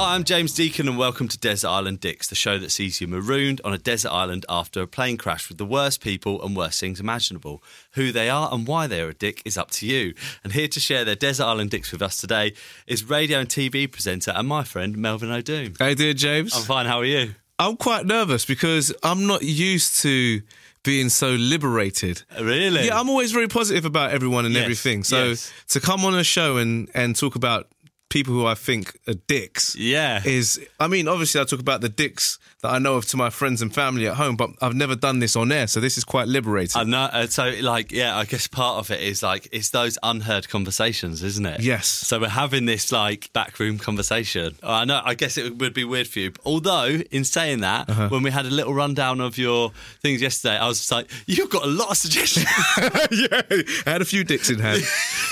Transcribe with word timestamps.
Hi, 0.00 0.14
I'm 0.14 0.24
James 0.24 0.54
Deacon, 0.54 0.88
and 0.88 0.96
welcome 0.96 1.28
to 1.28 1.36
Desert 1.36 1.68
Island 1.68 2.00
Dicks, 2.00 2.26
the 2.26 2.34
show 2.34 2.56
that 2.56 2.70
sees 2.70 3.02
you 3.02 3.06
marooned 3.06 3.60
on 3.66 3.74
a 3.74 3.76
desert 3.76 4.10
island 4.10 4.46
after 4.48 4.80
a 4.80 4.86
plane 4.86 5.18
crash 5.18 5.50
with 5.50 5.58
the 5.58 5.66
worst 5.66 6.02
people 6.02 6.42
and 6.42 6.56
worst 6.56 6.80
things 6.80 7.00
imaginable. 7.00 7.62
Who 7.90 8.10
they 8.10 8.30
are 8.30 8.48
and 8.50 8.66
why 8.66 8.86
they 8.86 9.02
are 9.02 9.10
a 9.10 9.14
dick 9.14 9.42
is 9.44 9.58
up 9.58 9.70
to 9.72 9.86
you. 9.86 10.14
And 10.42 10.54
here 10.54 10.68
to 10.68 10.80
share 10.80 11.04
their 11.04 11.16
Desert 11.16 11.44
Island 11.44 11.68
Dicks 11.68 11.92
with 11.92 12.00
us 12.00 12.16
today 12.16 12.54
is 12.86 13.04
radio 13.04 13.40
and 13.40 13.48
TV 13.50 13.92
presenter 13.92 14.30
and 14.30 14.48
my 14.48 14.64
friend 14.64 14.96
Melvin 14.96 15.28
Odoom. 15.28 15.78
How 15.78 15.88
you 15.88 15.94
doing, 15.96 16.16
James? 16.16 16.56
I'm 16.56 16.62
fine, 16.62 16.86
how 16.86 17.00
are 17.00 17.04
you? 17.04 17.34
I'm 17.58 17.76
quite 17.76 18.06
nervous 18.06 18.46
because 18.46 18.94
I'm 19.02 19.26
not 19.26 19.42
used 19.42 20.00
to 20.00 20.40
being 20.82 21.10
so 21.10 21.32
liberated. 21.32 22.22
Uh, 22.34 22.42
really? 22.42 22.86
Yeah, 22.86 22.98
I'm 22.98 23.10
always 23.10 23.32
very 23.32 23.48
positive 23.48 23.84
about 23.84 24.12
everyone 24.12 24.46
and 24.46 24.54
Yes, 24.54 24.62
everything. 24.62 25.04
So 25.04 25.24
yes. 25.26 25.52
to 25.68 25.80
come 25.80 26.06
on 26.06 26.14
a 26.14 26.24
show 26.24 26.56
and, 26.56 26.90
and 26.94 27.14
talk 27.14 27.34
about 27.34 27.68
people 28.10 28.34
who 28.34 28.44
I 28.44 28.54
think 28.54 28.98
are 29.08 29.14
dicks 29.14 29.74
Yeah. 29.76 30.20
is, 30.24 30.60
I 30.78 30.86
mean, 30.88 31.08
obviously 31.08 31.40
I 31.40 31.44
talk 31.44 31.60
about 31.60 31.80
the 31.80 31.88
dicks 31.88 32.38
that 32.62 32.68
I 32.70 32.78
know 32.78 32.96
of 32.96 33.06
to 33.06 33.16
my 33.16 33.30
friends 33.30 33.62
and 33.62 33.72
family 33.74 34.06
at 34.06 34.16
home, 34.16 34.36
but 34.36 34.50
I've 34.60 34.74
never 34.74 34.94
done 34.94 35.20
this 35.20 35.34
on 35.36 35.50
air, 35.50 35.66
so 35.66 35.80
this 35.80 35.96
is 35.96 36.04
quite 36.04 36.28
liberating. 36.28 36.78
I 36.78 36.84
know. 36.84 37.04
uh, 37.04 37.26
So, 37.28 37.54
like, 37.62 37.90
yeah, 37.92 38.14
I 38.18 38.24
guess 38.26 38.46
part 38.48 38.76
of 38.80 38.90
it 38.90 39.00
is 39.00 39.22
like 39.22 39.48
it's 39.52 39.70
those 39.70 39.96
unheard 40.02 40.48
conversations, 40.50 41.22
isn't 41.22 41.46
it? 41.46 41.60
Yes. 41.62 41.86
So 41.88 42.18
we're 42.20 42.28
having 42.28 42.66
this 42.66 42.92
like 42.92 43.30
backroom 43.32 43.78
conversation. 43.78 44.56
I 44.62 44.84
know. 44.84 45.00
I 45.02 45.14
guess 45.14 45.38
it 45.38 45.56
would 45.58 45.72
be 45.72 45.84
weird 45.84 46.08
for 46.08 46.18
you. 46.18 46.32
Although, 46.44 47.00
in 47.10 47.24
saying 47.24 47.60
that, 47.60 47.88
Uh-huh. 47.88 48.08
when 48.10 48.22
we 48.22 48.30
had 48.30 48.44
a 48.44 48.50
little 48.50 48.74
rundown 48.74 49.20
of 49.22 49.38
your 49.38 49.70
things 50.02 50.20
yesterday, 50.20 50.56
I 50.58 50.66
was 50.68 50.78
just 50.80 50.92
like, 50.92 51.06
you've 51.26 51.48
got 51.50 51.62
a 51.64 51.72
lot 51.80 51.90
of 51.92 51.96
suggestions. 51.96 52.46
yeah, 53.10 53.40
I 53.86 53.90
had 53.94 54.02
a 54.02 54.04
few 54.04 54.22
dicks 54.24 54.50
in 54.50 54.58
hand. 54.58 54.82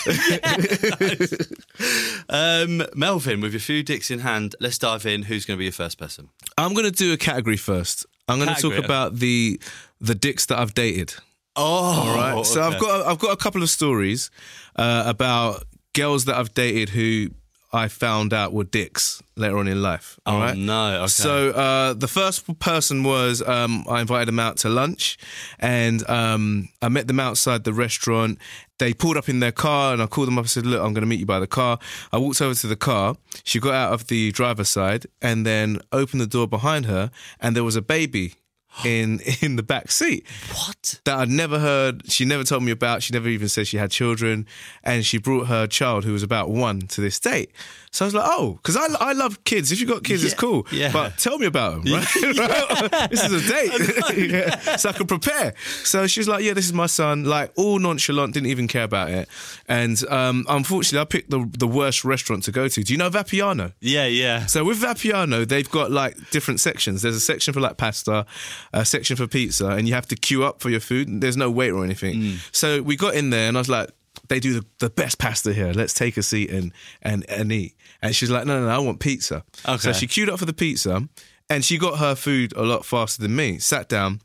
um, 2.31 2.68
Melvin, 2.95 3.41
with 3.41 3.53
your 3.53 3.61
few 3.61 3.83
dicks 3.83 4.11
in 4.11 4.21
hand, 4.21 4.55
let's 4.61 4.79
dive 4.79 5.07
in. 5.07 5.23
Who's 5.23 5.45
going 5.45 5.57
to 5.57 5.59
be 5.59 5.65
your 5.65 5.73
first 5.73 5.99
person? 5.99 6.29
I'm 6.57 6.75
going 6.75 6.85
to 6.87 6.91
do 6.91 7.13
a 7.13 7.17
category 7.17 7.57
first. 7.57 8.07
I'm 8.29 8.39
going 8.39 8.55
to 8.55 8.61
talk 8.61 8.75
about 8.85 9.17
the 9.17 9.61
the 10.01 10.15
dicks 10.15 10.47
that 10.47 10.59
I've 10.59 10.75
dated. 10.75 11.15
Oh, 11.57 11.63
All 11.63 12.17
right. 12.17 12.47
So 12.47 12.63
I've 12.63 12.79
got 12.81 13.07
I've 13.07 13.19
got 13.19 13.33
a 13.33 13.37
couple 13.37 13.63
of 13.63 13.71
stories 13.71 14.31
uh, 14.77 15.05
about 15.07 15.65
girls 15.95 16.27
that 16.27 16.37
I've 16.37 16.55
dated 16.55 16.91
who 16.91 17.31
I 17.73 17.89
found 17.89 18.33
out 18.33 18.55
were 18.55 18.65
dicks 18.65 19.23
later 19.37 19.59
on 19.59 19.69
in 19.69 19.83
life. 19.83 20.19
All 20.25 20.37
Oh, 20.37 20.41
right. 20.41 20.57
no, 20.57 20.97
okay. 21.01 21.07
So 21.09 21.51
uh, 21.51 21.93
the 21.93 22.09
first 22.09 22.59
person 22.61 23.03
was 23.05 23.43
um, 23.43 23.85
I 23.89 24.01
invited 24.01 24.29
them 24.29 24.39
out 24.41 24.57
to 24.59 24.71
lunch, 24.71 25.19
and 25.59 26.09
um, 26.09 26.71
I 26.81 26.89
met 26.89 27.07
them 27.09 27.21
outside 27.21 27.65
the 27.65 27.75
restaurant. 27.75 28.39
They 28.79 28.95
pulled 28.95 29.17
up 29.19 29.29
in 29.29 29.41
their 29.41 29.53
car, 29.53 29.93
and 29.93 30.01
I 30.03 30.07
called 30.07 30.29
them 30.29 30.39
up 30.39 30.45
and 30.45 30.51
said, 30.51 30.65
"Look, 30.65 30.81
I'm 30.81 30.95
going 30.95 31.03
to 31.03 31.07
meet 31.07 31.21
you 31.21 31.27
by 31.27 31.41
the 31.41 31.47
car." 31.47 31.79
I 32.11 32.17
walked 32.17 32.41
over 32.41 32.55
to 32.55 32.67
the 32.67 32.77
car. 32.77 33.17
She 33.45 33.61
got 33.61 33.75
out 33.75 33.93
of 33.93 34.07
the 34.07 34.33
driver's 34.33 34.69
side 34.71 35.07
and 35.21 35.45
then 35.45 35.79
opened 35.93 36.23
the 36.23 36.27
door 36.27 36.49
behind 36.49 36.87
her, 36.87 37.11
and 37.41 37.55
there 37.55 37.65
was 37.65 37.77
a 37.77 37.83
baby 37.83 38.35
in 38.85 39.21
in 39.41 39.57
the 39.57 39.63
back 39.63 39.91
seat 39.91 40.25
what? 40.55 41.01
that 41.05 41.19
I'd 41.19 41.29
never 41.29 41.59
heard. 41.59 42.11
She 42.11 42.25
never 42.25 42.45
told 42.45 42.63
me 42.63 42.71
about. 42.73 43.03
She 43.03 43.13
never 43.13 43.29
even 43.29 43.49
said 43.49 43.67
she 43.67 43.77
had 43.77 43.91
children, 43.91 44.47
and 44.85 45.05
she 45.05 45.19
brought 45.19 45.47
her 45.49 45.67
child 45.67 46.05
who 46.05 46.13
was 46.13 46.23
about 46.23 46.51
one 46.51 46.81
to 46.89 47.01
this 47.01 47.19
date. 47.19 47.51
So 47.91 48.05
I 48.05 48.07
was 48.07 48.15
like, 48.15 48.27
oh, 48.27 48.59
because 48.63 48.77
I, 48.77 48.87
I 49.01 49.13
love 49.15 49.43
kids. 49.45 49.73
If 49.73 49.81
you've 49.81 49.89
got 49.89 50.05
kids, 50.05 50.23
it's 50.23 50.35
cool. 50.35 50.67
yeah. 50.71 50.93
But 50.93 51.17
tell 51.17 51.39
me 51.39 51.47
about 51.47 51.83
them, 51.85 51.93
right? 51.95 53.09
this 53.11 53.25
is 53.25 53.33
a 53.33 53.53
date, 53.53 54.31
Yeah. 54.31 54.77
so 54.77 54.91
I 54.91 54.93
could 54.93 55.09
prepare. 55.09 55.55
So 55.85 56.07
she's 56.07 56.29
like, 56.29 56.45
yeah, 56.45 56.53
this 56.53 56.67
is 56.67 56.75
my 56.75 56.85
son. 56.87 57.25
Like 57.25 57.51
all 57.57 57.79
nonchalant, 57.79 58.35
didn't 58.35 58.49
even 58.51 58.69
care 58.69 58.85
about 58.85 59.09
it. 59.11 59.29
And 59.67 60.03
um, 60.11 60.45
unfortunately, 60.51 61.01
I 61.01 61.05
picked 61.07 61.31
the 61.31 61.49
the 61.59 61.67
worst 61.67 62.05
restaurant 62.05 62.43
to 62.45 62.53
go 62.53 62.69
to. 62.69 62.83
Do 62.85 62.93
you 62.93 62.99
know 62.99 63.09
Vapiano? 63.11 63.73
Yeah, 63.81 64.07
yeah. 64.07 64.45
So 64.47 64.65
with 64.65 64.81
Vapiano, 64.83 65.49
they've 65.49 65.69
got 65.71 65.91
like 65.91 66.31
different 66.31 66.61
sections. 66.61 67.01
There's 67.03 67.17
a 67.17 67.21
section 67.21 67.55
for 67.55 67.61
like 67.61 67.79
pasta, 67.79 68.27
a 68.73 68.85
section 68.85 69.17
for 69.17 69.27
pizza, 69.27 69.69
and 69.69 69.89
you 69.89 69.95
have 69.95 70.07
to 70.09 70.17
queue 70.17 70.45
up 70.45 70.61
for 70.61 70.71
your 70.71 70.81
food. 70.81 71.21
There's 71.21 71.37
no 71.37 71.51
wait 71.51 71.71
or 71.71 71.85
anything. 71.85 72.15
Mm. 72.15 72.49
So 72.53 72.83
we 72.83 72.97
got 72.97 73.15
in 73.15 73.31
there, 73.31 73.49
and 73.49 73.57
I 73.57 73.61
was 73.61 73.69
like, 73.69 73.91
"They 74.29 74.41
do 74.41 74.61
the, 74.61 74.67
the 74.79 74.91
best 74.91 75.19
pasta 75.19 75.53
here. 75.53 75.73
Let's 75.73 75.95
take 75.95 76.17
a 76.17 76.23
seat 76.23 76.51
and 76.51 76.73
and 77.03 77.29
and 77.29 77.53
eat." 77.53 77.77
And 78.03 78.15
she's 78.15 78.31
like, 78.31 78.47
"No, 78.47 78.59
no, 78.61 78.67
no, 78.67 78.73
I 78.73 78.79
want 78.79 79.01
pizza." 79.01 79.45
Okay. 79.67 79.79
So 79.79 79.93
she 79.93 80.07
queued 80.07 80.29
up 80.29 80.39
for 80.39 80.47
the 80.47 80.53
pizza, 80.53 81.09
and 81.51 81.65
she 81.65 81.79
got 81.79 81.99
her 81.99 82.15
food 82.15 82.53
a 82.57 82.63
lot 82.63 82.85
faster 82.85 83.23
than 83.23 83.35
me. 83.35 83.59
Sat 83.59 83.89
down. 83.89 84.21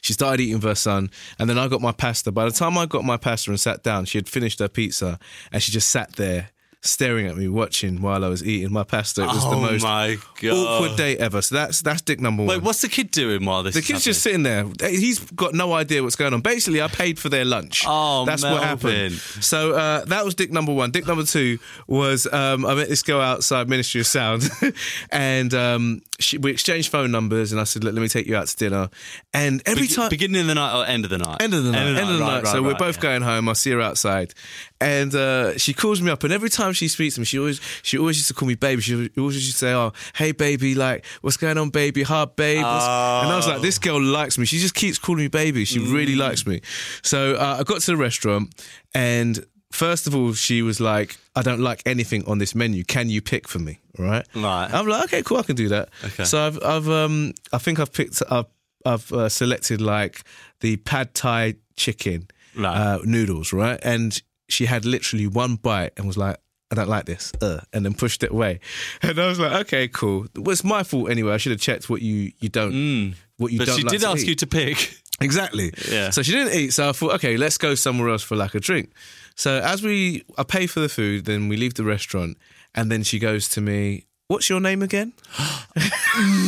She 0.00 0.12
started 0.12 0.42
eating 0.42 0.56
with 0.56 0.64
her 0.64 0.74
son, 0.74 1.08
and 1.38 1.48
then 1.48 1.56
I 1.56 1.68
got 1.68 1.80
my 1.80 1.92
pasta. 1.92 2.32
By 2.32 2.46
the 2.46 2.50
time 2.50 2.76
I 2.76 2.86
got 2.86 3.04
my 3.04 3.16
pasta 3.16 3.50
and 3.50 3.60
sat 3.60 3.84
down, 3.84 4.06
she 4.06 4.18
had 4.18 4.28
finished 4.28 4.58
her 4.58 4.68
pizza, 4.68 5.20
and 5.52 5.62
she 5.62 5.70
just 5.70 5.88
sat 5.88 6.16
there 6.16 6.50
staring 6.82 7.26
at 7.26 7.36
me, 7.36 7.48
watching 7.48 8.00
while 8.00 8.24
I 8.24 8.28
was 8.28 8.44
eating 8.44 8.72
my 8.72 8.84
pasta. 8.84 9.22
It 9.22 9.26
was 9.26 9.42
the 9.42 9.50
Oh 9.50 9.60
most 9.60 9.82
my 9.82 10.16
God. 10.40 10.52
awkward 10.52 10.96
date 10.96 11.18
ever. 11.18 11.42
So 11.42 11.56
that's 11.56 11.82
that's 11.82 12.02
dick 12.02 12.20
number 12.20 12.42
one. 12.44 12.56
Wait, 12.56 12.62
what's 12.62 12.80
the 12.80 12.88
kid 12.88 13.10
doing 13.10 13.44
while 13.44 13.62
this? 13.62 13.74
the 13.74 13.82
kid's 13.82 14.04
just 14.04 14.22
sitting 14.22 14.42
there. 14.44 14.64
He's 14.80 15.18
got 15.32 15.54
no 15.54 15.72
idea 15.72 16.02
what's 16.02 16.16
going 16.16 16.34
on. 16.34 16.40
Basically, 16.40 16.80
I 16.80 16.88
paid 16.88 17.18
for 17.18 17.28
their 17.28 17.44
lunch. 17.44 17.84
Oh, 17.86 18.24
that's 18.24 18.42
what 18.42 18.62
happened. 18.62 19.14
So 19.14 19.72
uh, 19.72 20.04
that 20.06 20.24
was 20.24 20.34
dick 20.34 20.52
number 20.52 20.72
one. 20.72 20.90
Dick 20.90 21.06
number 21.06 21.24
two 21.24 21.58
was 21.86 22.26
um, 22.32 22.64
I 22.64 22.74
met 22.74 22.88
this 22.88 23.02
girl 23.02 23.20
outside 23.20 23.68
Ministry 23.68 24.00
of 24.00 24.06
Sound, 24.06 24.48
and 25.10 25.52
um, 25.54 26.02
she, 26.20 26.38
we 26.38 26.50
exchanged 26.52 26.90
phone 26.90 27.10
numbers. 27.10 27.52
And 27.52 27.60
I 27.60 27.64
said, 27.64 27.82
"Look, 27.84 27.94
let 27.94 28.00
me 28.02 28.08
take 28.08 28.26
you 28.26 28.36
out 28.36 28.46
to 28.46 28.56
dinner." 28.56 28.88
And 29.34 29.62
every 29.66 29.88
Be- 29.88 29.94
time, 29.94 30.10
beginning 30.10 30.40
of 30.42 30.46
the 30.46 30.54
night 30.54 30.78
or 30.78 30.86
end 30.86 31.04
of 31.04 31.10
the 31.10 31.18
night? 31.18 31.42
End 31.42 31.54
of 31.54 31.64
the 31.64 31.72
night. 31.72 31.86
End 31.86 31.98
of 31.98 32.08
the 32.08 32.12
right, 32.14 32.34
night. 32.34 32.44
right, 32.44 32.52
so 32.52 32.62
we're 32.62 32.74
both 32.74 32.96
yeah. 32.96 33.02
going 33.02 33.22
home. 33.22 33.48
I 33.48 33.52
see 33.54 33.70
her 33.72 33.80
outside, 33.80 34.32
and 34.80 35.14
uh, 35.14 35.58
she 35.58 35.74
calls 35.74 36.00
me 36.00 36.10
up. 36.10 36.22
And 36.24 36.32
every 36.32 36.50
time 36.50 36.67
she 36.72 36.88
speaks 36.88 37.14
to 37.16 37.20
me, 37.20 37.24
she 37.24 37.38
always 37.38 37.60
she 37.82 37.98
always 37.98 38.16
used 38.16 38.28
to 38.28 38.34
call 38.34 38.48
me 38.48 38.54
baby. 38.54 38.80
She 38.82 39.10
always 39.16 39.36
used 39.36 39.52
to 39.52 39.56
say, 39.58 39.72
"Oh, 39.72 39.92
hey 40.14 40.32
baby, 40.32 40.74
like 40.74 41.04
what's 41.20 41.36
going 41.36 41.58
on, 41.58 41.70
baby? 41.70 42.02
Hard 42.02 42.36
babe." 42.36 42.62
What's-" 42.64 42.84
And 42.86 43.32
I 43.32 43.36
was 43.36 43.46
like, 43.46 43.60
"This 43.62 43.78
girl 43.78 44.00
likes 44.02 44.38
me. 44.38 44.44
She 44.46 44.58
just 44.58 44.74
keeps 44.74 44.98
calling 44.98 45.22
me 45.22 45.28
baby. 45.28 45.64
She 45.64 45.78
really 45.78 46.14
Mm. 46.14 46.18
likes 46.18 46.46
me." 46.46 46.60
So 47.02 47.34
uh, 47.34 47.56
I 47.60 47.62
got 47.64 47.80
to 47.82 47.90
the 47.92 47.96
restaurant, 47.96 48.54
and 48.94 49.44
first 49.72 50.06
of 50.06 50.14
all, 50.14 50.32
she 50.34 50.62
was 50.62 50.80
like, 50.80 51.16
"I 51.36 51.42
don't 51.42 51.60
like 51.60 51.82
anything 51.86 52.24
on 52.26 52.38
this 52.38 52.54
menu. 52.54 52.84
Can 52.84 53.10
you 53.10 53.20
pick 53.20 53.48
for 53.48 53.58
me?" 53.58 53.80
Right. 53.98 54.26
Right. 54.34 54.68
I'm 54.72 54.86
like, 54.86 55.04
"Okay, 55.04 55.22
cool. 55.22 55.38
I 55.38 55.42
can 55.42 55.56
do 55.56 55.68
that." 55.68 55.88
Okay. 56.04 56.24
So 56.24 56.46
I've 56.46 56.62
I've 56.62 56.88
um 56.88 57.32
I 57.52 57.58
think 57.58 57.78
I've 57.78 57.92
picked 57.92 58.22
up 58.28 58.52
I've 58.86 59.12
uh, 59.12 59.28
selected 59.28 59.80
like 59.80 60.22
the 60.60 60.76
pad 60.76 61.14
thai 61.14 61.56
chicken 61.76 62.28
Right. 62.56 62.76
uh, 62.76 62.98
noodles, 63.04 63.52
right? 63.52 63.78
And 63.82 64.20
she 64.48 64.66
had 64.66 64.84
literally 64.84 65.26
one 65.26 65.56
bite 65.56 65.92
and 65.96 66.06
was 66.06 66.16
like, 66.16 66.38
I 66.70 66.74
don't 66.74 66.88
like 66.88 67.06
this, 67.06 67.32
uh, 67.40 67.60
and 67.72 67.84
then 67.84 67.94
pushed 67.94 68.22
it 68.22 68.30
away. 68.30 68.60
And 69.02 69.18
I 69.18 69.26
was 69.28 69.38
like, 69.38 69.52
okay, 69.66 69.88
cool. 69.88 70.26
It 70.34 70.44
was 70.44 70.62
my 70.64 70.82
fault 70.82 71.10
anyway. 71.10 71.32
I 71.32 71.38
should 71.38 71.52
have 71.52 71.60
checked 71.60 71.88
what 71.88 72.02
you 72.02 72.32
you 72.40 72.48
don't 72.50 73.14
what 73.38 73.52
you 73.52 73.58
Mm. 73.58 73.60
But 73.60 73.66
don't. 73.68 73.76
she 73.78 73.82
like 73.84 73.92
did 73.92 74.04
ask 74.04 74.22
eat. 74.22 74.28
you 74.28 74.34
to 74.36 74.46
pick. 74.46 74.94
Exactly. 75.20 75.72
Yeah. 75.90 76.10
So 76.10 76.22
she 76.22 76.30
didn't 76.30 76.54
eat. 76.54 76.72
So 76.72 76.88
I 76.90 76.92
thought, 76.92 77.14
okay, 77.14 77.36
let's 77.36 77.58
go 77.58 77.74
somewhere 77.74 78.08
else 78.08 78.22
for 78.22 78.36
like 78.36 78.54
a 78.54 78.60
drink. 78.60 78.92
So 79.34 79.58
as 79.58 79.82
we, 79.82 80.22
I 80.36 80.44
pay 80.44 80.68
for 80.68 80.78
the 80.78 80.88
food, 80.88 81.24
then 81.24 81.48
we 81.48 81.56
leave 81.56 81.74
the 81.74 81.82
restaurant, 81.82 82.36
and 82.72 82.88
then 82.92 83.02
she 83.02 83.18
goes 83.18 83.48
to 83.48 83.60
me, 83.60 84.04
"What's 84.28 84.48
your 84.48 84.60
name 84.60 84.80
again?" 84.80 85.14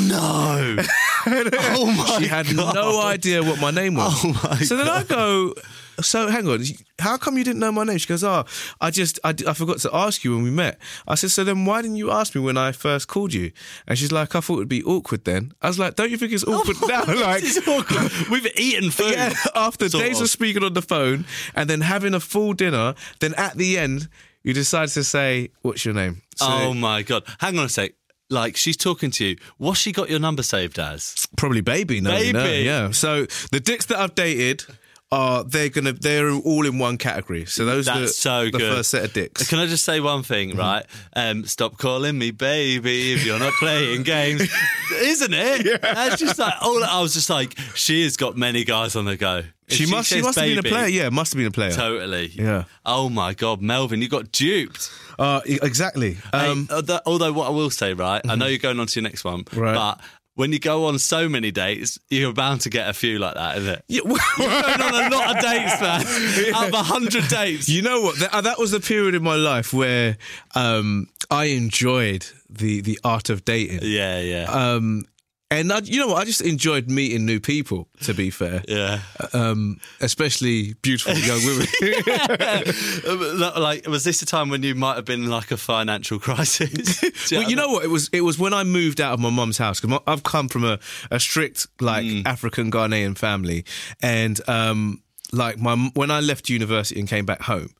No. 0.08 0.76
oh 1.26 1.94
my 1.96 2.18
she 2.20 2.26
had 2.28 2.54
no 2.54 3.00
idea 3.02 3.42
what 3.42 3.60
my 3.60 3.70
name 3.70 3.94
was. 3.96 4.12
Oh 4.24 4.32
my 4.44 4.56
so 4.58 4.76
then 4.76 4.88
I 4.88 5.02
go, 5.02 5.54
so 6.00 6.28
hang 6.28 6.46
on, 6.48 6.62
how 6.98 7.16
come 7.16 7.36
you 7.38 7.44
didn't 7.44 7.60
know 7.60 7.72
my 7.72 7.84
name? 7.84 7.98
She 7.98 8.06
goes, 8.08 8.22
oh, 8.24 8.44
I 8.80 8.90
just, 8.90 9.18
I, 9.24 9.34
I 9.46 9.52
forgot 9.54 9.78
to 9.80 9.90
ask 9.94 10.24
you 10.24 10.34
when 10.34 10.42
we 10.44 10.50
met. 10.50 10.78
I 11.08 11.14
said, 11.14 11.30
so 11.30 11.44
then 11.44 11.64
why 11.64 11.82
didn't 11.82 11.96
you 11.96 12.10
ask 12.10 12.34
me 12.34 12.40
when 12.40 12.56
I 12.56 12.72
first 12.72 13.08
called 13.08 13.32
you? 13.34 13.52
And 13.86 13.98
she's 13.98 14.12
like, 14.12 14.34
I 14.34 14.40
thought 14.40 14.56
it'd 14.56 14.68
be 14.68 14.82
awkward 14.84 15.24
then. 15.24 15.52
I 15.62 15.68
was 15.68 15.78
like, 15.78 15.96
don't 15.96 16.10
you 16.10 16.16
think 16.16 16.32
it's 16.32 16.44
oh, 16.46 16.54
awkward 16.54 16.76
now? 16.88 17.04
Like, 17.06 17.44
awkward. 17.66 18.10
We've 18.30 18.46
eaten 18.56 18.90
food. 18.90 19.12
yeah, 19.12 19.32
after 19.54 19.88
Sort 19.88 20.04
days 20.04 20.18
of. 20.18 20.24
of 20.24 20.30
speaking 20.30 20.62
on 20.64 20.74
the 20.74 20.82
phone 20.82 21.24
and 21.54 21.68
then 21.68 21.80
having 21.80 22.14
a 22.14 22.20
full 22.20 22.52
dinner, 22.52 22.94
then 23.20 23.34
at 23.34 23.56
the 23.56 23.78
end, 23.78 24.08
you 24.42 24.52
decide 24.54 24.88
to 24.90 25.04
say, 25.04 25.50
what's 25.62 25.84
your 25.84 25.94
name? 25.94 26.22
So, 26.36 26.46
oh 26.48 26.74
my 26.74 27.02
god! 27.02 27.24
Hang 27.40 27.58
on 27.58 27.66
a 27.66 27.68
sec. 27.68 27.92
like 28.30 28.56
she's 28.56 28.76
talking 28.78 29.10
to 29.10 29.24
you. 29.26 29.36
What's 29.58 29.78
she 29.80 29.92
got 29.92 30.08
your 30.08 30.18
number 30.18 30.42
saved 30.42 30.78
as? 30.78 31.26
Probably 31.36 31.60
baby, 31.60 32.00
no, 32.00 32.10
Baby. 32.10 32.64
yeah. 32.64 32.90
So 32.92 33.26
the 33.52 33.60
dicks 33.60 33.84
that 33.86 33.98
I've 33.98 34.14
dated 34.14 34.64
are 35.12 35.42
they're 35.44 35.68
gonna 35.68 35.92
they're 35.92 36.30
all 36.30 36.66
in 36.66 36.78
one 36.78 36.96
category. 36.98 37.44
So 37.46 37.64
those 37.64 37.88
are 37.88 37.94
the, 37.94 38.00
That's 38.06 38.16
so 38.16 38.44
the 38.44 38.50
good. 38.52 38.60
first 38.76 38.90
set 38.90 39.04
of 39.04 39.12
dicks. 39.12 39.48
Can 39.48 39.58
I 39.58 39.66
just 39.66 39.84
say 39.84 39.98
one 40.00 40.22
thing, 40.22 40.50
Mm-hmm. 40.50 40.58
right? 40.58 40.86
Um, 41.14 41.44
stop 41.46 41.78
calling 41.78 42.16
me 42.16 42.30
baby 42.30 43.12
if 43.14 43.24
you're 43.26 43.38
not 43.40 43.52
playing 43.54 44.04
games, 44.04 44.42
isn't 44.94 45.34
it? 45.34 45.82
That's 45.82 46.20
just 46.20 46.38
like 46.38 46.54
all. 46.62 46.82
I 46.84 47.00
was 47.00 47.14
just 47.14 47.28
like, 47.30 47.58
she 47.74 48.04
has 48.04 48.16
got 48.16 48.36
many 48.36 48.64
guys 48.64 48.94
on 48.96 49.04
the 49.04 49.16
go. 49.16 49.42
If 49.68 49.76
She, 49.76 49.86
must 49.86 50.08
she 50.08 50.20
must 50.20 50.36
have 50.38 50.46
been 50.48 50.58
a 50.58 50.62
player. 50.64 50.86
Yeah, 50.88 51.08
must 51.10 51.32
have 51.32 51.38
been 51.38 51.46
a 51.46 51.50
player. 51.52 51.70
Totally. 51.70 52.26
Yeah. 52.28 52.64
Oh 52.84 53.08
my 53.08 53.34
god, 53.34 53.62
Melvin, 53.62 54.02
you 54.02 54.08
got 54.08 54.32
duped. 54.32 54.90
Uh, 55.18 55.40
exactly. 55.46 56.18
Um, 56.32 56.66
Hey, 56.68 56.74
although, 56.76 57.00
although 57.06 57.32
what 57.32 57.46
I 57.46 57.50
will 57.50 57.70
say, 57.70 57.92
right? 57.94 58.20
I 58.28 58.34
know 58.36 58.46
you're 58.46 58.58
going 58.58 58.80
on 58.80 58.86
to 58.88 59.00
your 59.00 59.08
next 59.08 59.24
one, 59.24 59.44
Right. 59.54 59.74
but. 59.74 60.00
When 60.40 60.54
you 60.54 60.58
go 60.58 60.86
on 60.86 60.98
so 60.98 61.28
many 61.28 61.50
dates, 61.50 61.98
you're 62.08 62.32
bound 62.32 62.62
to 62.62 62.70
get 62.70 62.88
a 62.88 62.94
few 62.94 63.18
like 63.18 63.34
that, 63.34 63.58
isn't 63.58 63.74
it? 63.74 63.84
yeah, 63.88 64.00
Going 64.38 64.80
on 64.80 65.12
a 65.12 65.14
lot 65.14 65.36
of 65.36 65.42
dates, 65.42 65.78
man. 65.82 66.54
Out 66.54 66.68
of 66.68 66.72
a 66.72 66.82
hundred 66.82 67.28
dates. 67.28 67.68
You 67.68 67.82
know 67.82 68.00
what? 68.00 68.18
That, 68.20 68.32
uh, 68.32 68.40
that 68.40 68.58
was 68.58 68.70
the 68.70 68.80
period 68.80 69.14
in 69.14 69.22
my 69.22 69.34
life 69.34 69.74
where 69.74 70.16
um, 70.54 71.08
I 71.30 71.44
enjoyed 71.44 72.24
the 72.48 72.80
the 72.80 72.98
art 73.04 73.28
of 73.28 73.44
dating. 73.44 73.80
yeah, 73.82 74.18
yeah, 74.18 74.44
Um, 74.50 75.04
and 75.50 75.72
I, 75.72 75.78
you 75.80 75.98
know 75.98 76.08
what? 76.08 76.18
I 76.22 76.24
just 76.24 76.40
enjoyed 76.40 76.88
meeting 76.88 77.26
new 77.26 77.40
people. 77.40 77.88
To 78.02 78.14
be 78.14 78.30
fair, 78.30 78.62
yeah. 78.68 79.00
um, 79.32 79.80
especially 80.00 80.74
beautiful 80.82 81.14
young 81.14 81.44
women. 81.44 81.66
Uh, 83.02 83.52
like, 83.60 83.86
was 83.86 84.04
this 84.04 84.22
a 84.22 84.26
time 84.26 84.48
when 84.48 84.62
you 84.62 84.74
might 84.74 84.96
have 84.96 85.04
been 85.04 85.24
in 85.24 85.30
like 85.30 85.50
a 85.50 85.56
financial 85.56 86.18
crisis? 86.18 87.00
Do 87.28 87.38
well, 87.38 87.48
you 87.50 87.56
know 87.56 87.68
what? 87.68 87.84
It 87.84 87.88
was 87.88 88.08
it 88.12 88.20
was 88.22 88.38
when 88.38 88.52
I 88.54 88.64
moved 88.64 89.00
out 89.00 89.12
of 89.14 89.20
my 89.20 89.30
mum's 89.30 89.58
house 89.58 89.80
because 89.80 90.00
I've 90.06 90.22
come 90.22 90.48
from 90.48 90.64
a, 90.64 90.78
a 91.10 91.18
strict 91.20 91.66
like 91.80 92.00
Mm. 92.00 92.26
African 92.26 92.70
Ghanaian 92.70 93.16
family, 93.16 93.64
and 94.02 94.40
um, 94.48 95.02
like 95.32 95.58
my 95.58 95.76
when 95.94 96.10
I 96.10 96.20
left 96.20 96.48
university 96.48 96.98
and 97.00 97.08
came 97.08 97.26
back 97.26 97.42
home. 97.42 97.70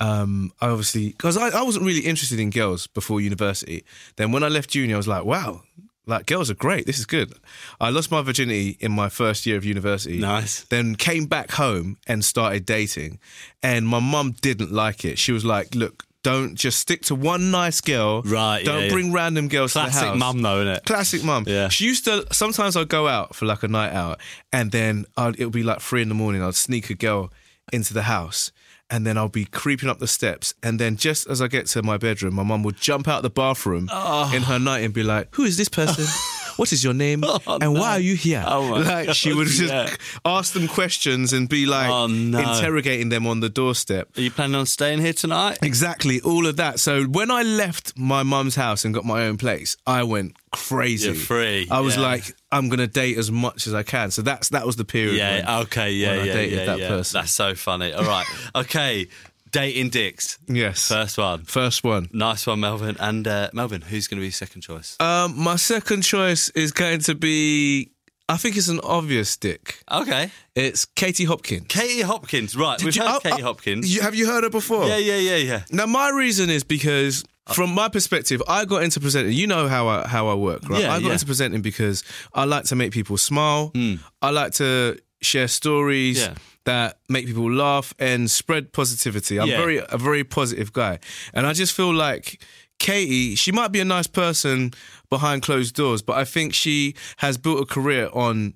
Um, 0.00 0.52
I 0.60 0.68
obviously 0.68 1.08
because 1.10 1.36
I, 1.36 1.48
I 1.48 1.62
wasn't 1.62 1.84
really 1.86 2.00
interested 2.02 2.38
in 2.38 2.50
girls 2.50 2.86
before 2.86 3.20
university. 3.20 3.84
Then 4.16 4.32
when 4.32 4.42
I 4.42 4.48
left 4.48 4.74
uni, 4.74 4.92
I 4.92 4.96
was 4.96 5.08
like, 5.08 5.24
wow, 5.24 5.62
like 6.06 6.26
girls 6.26 6.50
are 6.50 6.54
great. 6.54 6.86
This 6.86 6.98
is 6.98 7.06
good. 7.06 7.32
I 7.80 7.90
lost 7.90 8.10
my 8.10 8.22
virginity 8.22 8.76
in 8.80 8.92
my 8.92 9.08
first 9.08 9.44
year 9.46 9.56
of 9.56 9.64
university. 9.64 10.18
Nice. 10.18 10.62
Then 10.64 10.94
came 10.94 11.26
back 11.26 11.52
home 11.52 11.98
and 12.06 12.24
started 12.24 12.64
dating, 12.64 13.18
and 13.62 13.86
my 13.86 13.98
mum 14.00 14.32
didn't 14.40 14.72
like 14.72 15.04
it. 15.04 15.18
She 15.18 15.32
was 15.32 15.44
like, 15.44 15.74
look. 15.74 16.04
Don't 16.22 16.56
just 16.56 16.80
stick 16.80 17.02
to 17.02 17.14
one 17.14 17.52
nice 17.52 17.80
girl. 17.80 18.20
Right, 18.22 18.64
Don't 18.64 18.78
yeah, 18.80 18.84
yeah. 18.86 18.92
bring 18.92 19.12
random 19.12 19.46
girls 19.46 19.74
to 19.74 19.78
the 19.78 19.84
Classic 19.84 20.08
house. 20.08 20.18
mum, 20.18 20.42
though, 20.42 20.56
isn't 20.62 20.74
it? 20.74 20.84
Classic 20.84 21.22
mum. 21.22 21.44
Yeah. 21.46 21.68
She 21.68 21.84
used 21.84 22.04
to. 22.06 22.26
Sometimes 22.32 22.76
I'd 22.76 22.88
go 22.88 23.06
out 23.06 23.36
for 23.36 23.46
like 23.46 23.62
a 23.62 23.68
night 23.68 23.92
out, 23.92 24.18
and 24.52 24.72
then 24.72 25.04
I'd, 25.16 25.38
it 25.38 25.44
would 25.44 25.52
be 25.52 25.62
like 25.62 25.80
three 25.80 26.02
in 26.02 26.08
the 26.08 26.16
morning. 26.16 26.42
I'd 26.42 26.56
sneak 26.56 26.90
a 26.90 26.94
girl 26.94 27.32
into 27.72 27.94
the 27.94 28.02
house, 28.02 28.50
and 28.90 29.06
then 29.06 29.18
I'll 29.18 29.28
be 29.28 29.44
creeping 29.44 29.88
up 29.88 29.98
the 29.98 30.06
steps, 30.06 30.54
and 30.62 30.78
then 30.78 30.96
just 30.96 31.26
as 31.28 31.40
I 31.42 31.48
get 31.48 31.66
to 31.68 31.82
my 31.82 31.96
bedroom, 31.96 32.34
my 32.34 32.42
mum 32.42 32.62
would 32.62 32.76
jump 32.76 33.08
out 33.08 33.22
the 33.22 33.30
bathroom 33.30 33.88
Oh. 33.92 34.32
in 34.34 34.42
her 34.42 34.58
night 34.58 34.80
and 34.84 34.94
be 34.94 35.02
like, 35.02 35.28
"Who 35.32 35.44
is 35.44 35.56
this 35.56 35.68
person? 35.68 36.04
what 36.56 36.72
is 36.72 36.82
your 36.82 36.94
name? 36.94 37.22
Oh, 37.46 37.58
and 37.60 37.74
no. 37.74 37.80
why 37.80 37.90
are 37.92 38.00
you 38.00 38.14
here?" 38.16 38.44
Oh, 38.46 38.70
my 38.70 38.78
like 39.04 39.14
she 39.14 39.32
would 39.32 39.48
just 39.48 39.72
yeah. 39.72 39.94
ask 40.24 40.52
them 40.52 40.68
questions 40.68 41.32
and 41.32 41.48
be 41.48 41.66
like 41.66 41.90
Oh, 41.90 42.06
no. 42.06 42.38
interrogating 42.38 43.08
them 43.08 43.26
on 43.26 43.40
the 43.40 43.48
doorstep. 43.48 44.16
Are 44.16 44.20
you 44.20 44.30
planning 44.30 44.56
on 44.56 44.66
staying 44.66 45.00
here 45.00 45.12
tonight? 45.12 45.58
Exactly, 45.62 46.20
all 46.20 46.46
of 46.46 46.56
that. 46.56 46.80
So 46.80 47.04
when 47.04 47.30
I 47.30 47.42
left 47.42 47.96
my 47.98 48.22
mum's 48.22 48.54
house 48.56 48.84
and 48.84 48.94
got 48.94 49.04
my 49.04 49.24
own 49.26 49.36
place, 49.36 49.76
I 49.86 50.02
went 50.04 50.36
crazy. 50.50 51.06
You're 51.06 51.14
free, 51.14 51.68
I 51.70 51.80
was 51.80 51.96
yeah. 51.96 52.02
like, 52.02 52.34
I'm 52.50 52.68
gonna 52.68 52.86
date 52.86 53.18
as 53.18 53.30
much 53.30 53.66
as 53.66 53.74
I 53.74 53.82
can. 53.82 54.10
So 54.10 54.22
that's 54.22 54.48
that 54.50 54.64
was 54.66 54.76
the 54.76 54.84
period. 54.84 55.16
Yeah. 55.16 55.36
when- 55.36 55.62
Okay. 55.66 55.92
Yeah. 55.92 56.10
when 56.12 56.20
I 56.20 56.24
yeah. 56.24 56.32
dated 56.32 56.58
yeah. 56.58 56.64
that 56.66 56.78
yeah. 56.78 56.88
person. 56.88 57.20
That's 57.20 57.32
so 57.32 57.54
funny. 57.54 57.92
All 57.92 58.04
right. 58.04 58.26
Okay. 58.54 59.08
Dating 59.52 59.90
dicks. 59.90 60.38
yes. 60.48 60.88
First 60.88 61.18
one. 61.18 61.44
First 61.44 61.84
one. 61.84 62.08
Nice 62.12 62.46
one, 62.46 62.60
Melvin. 62.60 62.96
And 62.98 63.26
uh, 63.26 63.50
Melvin, 63.52 63.80
who's 63.82 64.06
going 64.08 64.20
to 64.20 64.26
be 64.26 64.30
second 64.30 64.62
choice? 64.62 64.96
Um, 65.00 65.38
my 65.38 65.56
second 65.56 66.02
choice 66.02 66.48
is 66.50 66.72
going 66.72 67.00
to 67.00 67.14
be. 67.14 67.90
I 68.28 68.36
think 68.36 68.56
it's 68.56 68.68
an 68.68 68.80
obvious 68.82 69.36
dick. 69.36 69.78
Okay. 69.90 70.30
It's 70.56 70.84
Katie 70.84 71.24
Hopkins. 71.24 71.66
Katie 71.68 72.02
Hopkins. 72.02 72.56
Right. 72.56 72.82
We've 72.82 72.94
you- 72.96 73.02
heard 73.02 73.16
oh, 73.16 73.20
Katie 73.20 73.42
oh, 73.42 73.46
Hopkins. 73.46 73.94
you- 73.94 74.02
have 74.02 74.16
you 74.16 74.26
heard 74.26 74.42
her 74.42 74.50
before? 74.50 74.86
Yeah. 74.88 74.96
Yeah. 74.96 75.18
Yeah. 75.18 75.36
Yeah. 75.36 75.62
Now 75.70 75.86
my 75.86 76.10
reason 76.10 76.50
is 76.50 76.64
because 76.64 77.24
from 77.54 77.72
my 77.72 77.88
perspective, 77.88 78.42
I 78.48 78.64
got 78.64 78.82
into 78.82 78.98
presenting. 78.98 79.32
You 79.32 79.46
know 79.46 79.68
how 79.68 79.86
I 79.86 80.08
how 80.08 80.26
I 80.26 80.34
work, 80.34 80.68
right? 80.68 80.82
Yeah, 80.82 80.92
I 80.92 80.98
got 80.98 81.06
yeah. 81.06 81.12
into 81.12 81.26
presenting 81.26 81.62
because 81.62 82.02
I 82.34 82.44
like 82.44 82.64
to 82.64 82.74
make 82.76 82.92
people 82.92 83.16
smile. 83.16 83.72
I 84.20 84.30
like 84.30 84.52
to 84.54 84.98
share 85.22 85.46
stories. 85.48 86.18
Yeah. 86.18 86.34
That 86.66 86.98
make 87.08 87.26
people 87.26 87.50
laugh 87.50 87.94
and 87.98 88.30
spread 88.30 88.72
positivity. 88.72 89.40
I'm 89.40 89.48
Yeah. 89.48 89.56
very 89.56 89.78
a 89.88 89.98
very 89.98 90.22
positive 90.24 90.72
guy, 90.72 90.98
and 91.32 91.46
I 91.46 91.52
just 91.54 91.72
feel 91.72 91.92
like. 91.94 92.40
Katie, 92.78 93.36
she 93.36 93.52
might 93.52 93.72
be 93.72 93.80
a 93.80 93.86
nice 93.86 94.06
person 94.06 94.74
behind 95.08 95.40
closed 95.40 95.74
doors, 95.74 96.02
but 96.02 96.18
I 96.18 96.24
think 96.26 96.52
she 96.52 96.94
has 97.16 97.38
built 97.38 97.58
a 97.62 97.64
career 97.64 98.10
on 98.12 98.52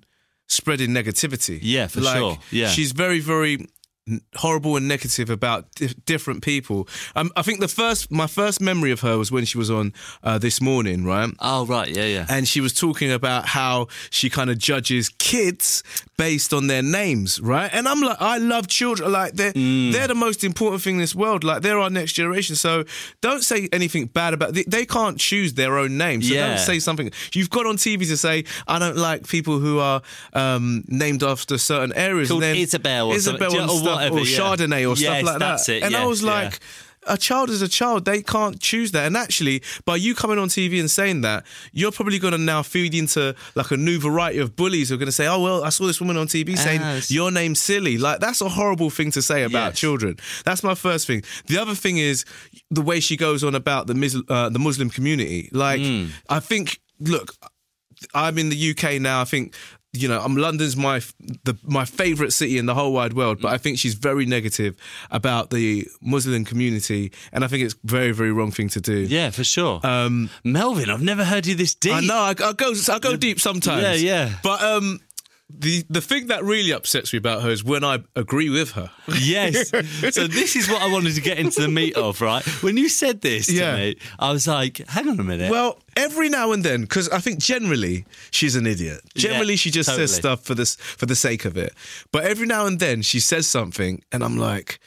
spreading 0.47 0.91
negativity. 0.91 1.57
Yeah, 1.59 1.87
for 1.87 2.01
like, 2.01 2.17
sure. 2.17 2.37
Yeah. 2.51 2.69
she's 2.69 2.91
very, 2.91 3.19
very 3.19 3.65
horrible 4.35 4.75
and 4.77 4.87
negative 4.87 5.29
about 5.29 5.71
di- 5.75 5.93
different 6.05 6.43
people. 6.43 6.87
Um, 7.15 7.31
I 7.35 7.41
think 7.43 7.59
the 7.59 7.67
first, 7.67 8.11
my 8.11 8.27
first 8.27 8.59
memory 8.59 8.91
of 8.91 9.01
her 9.01 9.17
was 9.17 9.31
when 9.31 9.45
she 9.45 9.57
was 9.57 9.69
on 9.69 9.93
uh, 10.23 10.37
this 10.39 10.59
morning, 10.59 11.05
right? 11.05 11.29
Oh, 11.39 11.65
right. 11.65 11.87
Yeah. 11.87 12.05
Yeah. 12.05 12.25
And 12.29 12.47
she 12.47 12.61
was 12.61 12.73
talking 12.73 13.11
about 13.11 13.47
how 13.47 13.87
she 14.09 14.29
kind 14.29 14.49
of 14.49 14.57
judges 14.57 15.09
kids 15.09 15.83
based 16.17 16.51
on 16.53 16.67
their 16.67 16.81
names, 16.81 17.39
right? 17.39 17.69
And 17.73 17.87
I'm 17.87 18.01
like, 18.01 18.17
I 18.19 18.37
love 18.37 18.67
children. 18.67 19.11
Like 19.11 19.33
they're 19.33 19.51
Mm. 19.51 19.91
they're 19.91 20.07
the 20.07 20.15
most 20.15 20.43
important 20.43 20.81
thing 20.81 20.95
in 20.95 21.01
this 21.01 21.13
world. 21.13 21.43
Like 21.43 21.61
they're 21.61 21.77
our 21.79 21.89
next 21.89 22.13
generation. 22.13 22.55
So 22.55 22.85
don't 23.21 23.43
say 23.43 23.67
anything 23.73 24.05
bad 24.07 24.33
about. 24.33 24.53
They, 24.53 24.63
they 24.63 24.85
can't 24.85 25.19
choose 25.19 25.53
their 25.53 25.77
own 25.77 25.97
name. 25.97 26.21
So 26.21 26.33
Yeah. 26.33 26.47
don't 26.47 26.57
say 26.59 26.79
something. 26.79 27.11
You've 27.33 27.49
got 27.49 27.65
on 27.65 27.75
TV 27.77 28.07
to 28.07 28.17
say 28.17 28.45
I 28.67 28.79
don't 28.79 28.97
like 28.97 29.27
people 29.27 29.59
who 29.59 29.79
are 29.79 30.01
um, 30.33 30.83
named 30.87 31.21
after 31.23 31.57
certain 31.57 31.93
areas. 31.95 32.29
Called 32.29 32.43
then 32.43 32.55
Isabel 32.55 33.07
or 33.11 33.19
something. 33.19 33.45
Isabel 33.47 33.69
Or 33.69 33.90
stuff, 33.93 34.11
whatever, 34.11 34.17
or 34.17 34.25
yeah. 34.25 34.37
Chardonnay 34.39 34.81
or 34.83 34.95
Yes, 34.95 34.99
stuff 34.99 35.23
like 35.23 35.39
that. 35.39 35.69
it, 35.69 35.83
And 35.83 35.95
I 35.95 35.99
yes, 35.99 36.07
was 36.07 36.21
yeah. 36.23 36.29
like 36.31 36.59
a 37.07 37.17
child 37.17 37.49
is 37.49 37.63
a 37.63 37.67
child. 37.67 38.05
They 38.05 38.21
can't 38.21 38.59
choose 38.59 38.91
that. 38.91 39.07
And 39.07 39.17
actually, 39.17 39.63
by 39.85 39.95
you 39.95 40.13
coming 40.13 40.37
on 40.37 40.49
TV 40.49 40.79
and 40.79 40.89
saying 40.91 41.21
that, 41.21 41.43
you're 41.73 41.91
probably 41.91 42.19
going 42.19 42.33
to 42.33 42.37
now 42.37 42.61
feed 42.61 42.93
into 42.93 43.33
like 43.55 43.71
a 43.71 43.77
new 43.77 43.99
variety 43.99 44.37
of 44.37 44.55
bullies 44.55 44.89
who 44.89 44.95
are 44.95 44.97
going 44.99 45.07
to 45.07 45.11
say, 45.11 45.25
"Oh 45.25 45.41
well, 45.41 45.63
I 45.63 45.69
saw 45.69 45.87
this 45.87 45.99
woman 45.99 46.15
on 46.15 46.27
TV 46.27 46.55
saying 46.55 46.79
your 47.07 47.31
name's 47.31 47.59
silly." 47.59 47.97
Like 47.97 48.19
that's 48.19 48.39
a 48.41 48.49
horrible 48.49 48.91
thing 48.91 49.09
to 49.11 49.21
say 49.23 49.41
about 49.41 49.69
Yes. 49.71 49.79
children. 49.79 50.17
That's 50.45 50.61
my 50.63 50.75
first 50.75 51.07
thing. 51.07 51.23
The 51.47 51.57
other 51.57 51.73
thing 51.73 51.97
is 51.97 52.23
the 52.69 52.83
way 52.83 52.99
she 52.99 53.17
goes 53.17 53.43
on 53.43 53.55
about 53.55 53.87
the 53.87 53.95
Mus- 53.95 54.21
uh, 54.29 54.49
the 54.49 54.59
Muslim 54.59 54.91
community. 54.91 55.49
Like 55.51 55.81
Hmm. 55.81 56.05
I 56.29 56.39
think, 56.39 56.79
look, 56.99 57.33
I'm 58.13 58.37
in 58.37 58.49
the 58.49 58.55
UK 58.75 58.99
now. 59.01 59.21
I 59.21 59.25
think. 59.25 59.55
You 59.93 60.07
know, 60.07 60.21
I'm 60.21 60.37
London's 60.37 60.77
my 60.77 61.01
the 61.43 61.57
my 61.63 61.83
favorite 61.83 62.31
city 62.31 62.57
in 62.57 62.65
the 62.65 62.73
whole 62.73 62.93
wide 62.93 63.11
world, 63.11 63.41
but 63.41 63.51
I 63.51 63.57
think 63.57 63.77
she's 63.77 63.93
very 63.93 64.25
negative 64.25 64.75
about 65.09 65.49
the 65.49 65.85
Muslim 66.01 66.45
community, 66.45 67.11
and 67.33 67.43
I 67.43 67.47
think 67.47 67.63
it's 67.63 67.75
very 67.83 68.13
very 68.13 68.31
wrong 68.31 68.51
thing 68.51 68.69
to 68.69 68.79
do. 68.79 68.99
yeah, 69.01 69.31
for 69.31 69.43
sure. 69.43 69.81
Um, 69.83 70.29
Melvin, 70.45 70.89
I've 70.89 71.01
never 71.01 71.25
heard 71.25 71.45
you 71.45 71.55
this 71.55 71.75
deep. 71.75 71.93
I 71.93 71.99
know 71.99 72.15
I, 72.15 72.29
I 72.29 72.53
go 72.53 72.73
I 72.89 72.99
go 72.99 73.17
deep 73.17 73.41
sometimes. 73.41 73.83
Yeah, 73.83 74.27
yeah. 74.29 74.35
But 74.41 74.61
um, 74.63 75.01
the 75.59 75.83
the 75.89 76.01
thing 76.01 76.27
that 76.27 76.43
really 76.43 76.71
upsets 76.71 77.13
me 77.13 77.17
about 77.17 77.41
her 77.43 77.49
is 77.49 77.63
when 77.63 77.83
I 77.83 77.99
agree 78.15 78.49
with 78.49 78.71
her. 78.71 78.89
Yes. 79.21 79.69
so 79.69 80.27
this 80.27 80.55
is 80.55 80.69
what 80.69 80.81
I 80.81 80.87
wanted 80.91 81.15
to 81.15 81.21
get 81.21 81.37
into 81.37 81.61
the 81.61 81.67
meat 81.67 81.95
of, 81.95 82.21
right? 82.21 82.43
When 82.63 82.77
you 82.77 82.89
said 82.89 83.21
this 83.21 83.47
to 83.47 83.53
Yeah. 83.53 83.75
me, 83.75 83.95
I 84.19 84.31
was 84.31 84.47
like, 84.47 84.77
hang 84.89 85.07
on 85.09 85.19
a 85.19 85.23
minute. 85.23 85.51
Well, 85.51 85.79
every 85.95 86.29
now 86.29 86.51
and 86.51 86.63
then, 86.63 86.81
because 86.81 87.09
I 87.09 87.19
think 87.19 87.39
generally 87.39 88.05
she's 88.31 88.55
an 88.55 88.65
idiot. 88.67 89.01
Generally, 89.15 89.53
Yeah, 89.53 89.57
she 89.57 89.71
just 89.71 89.93
says 89.95 90.13
stuff 90.13 90.43
for 90.43 90.55
this 90.55 90.75
for 90.75 91.05
the 91.05 91.15
sake 91.15 91.45
of 91.45 91.57
it. 91.57 91.73
But 92.11 92.23
every 92.25 92.47
now 92.47 92.65
and 92.65 92.79
then, 92.79 93.01
she 93.01 93.19
says 93.19 93.47
something, 93.47 94.01
and 94.11 94.23
I'm 94.23 94.37
like, 94.37 94.79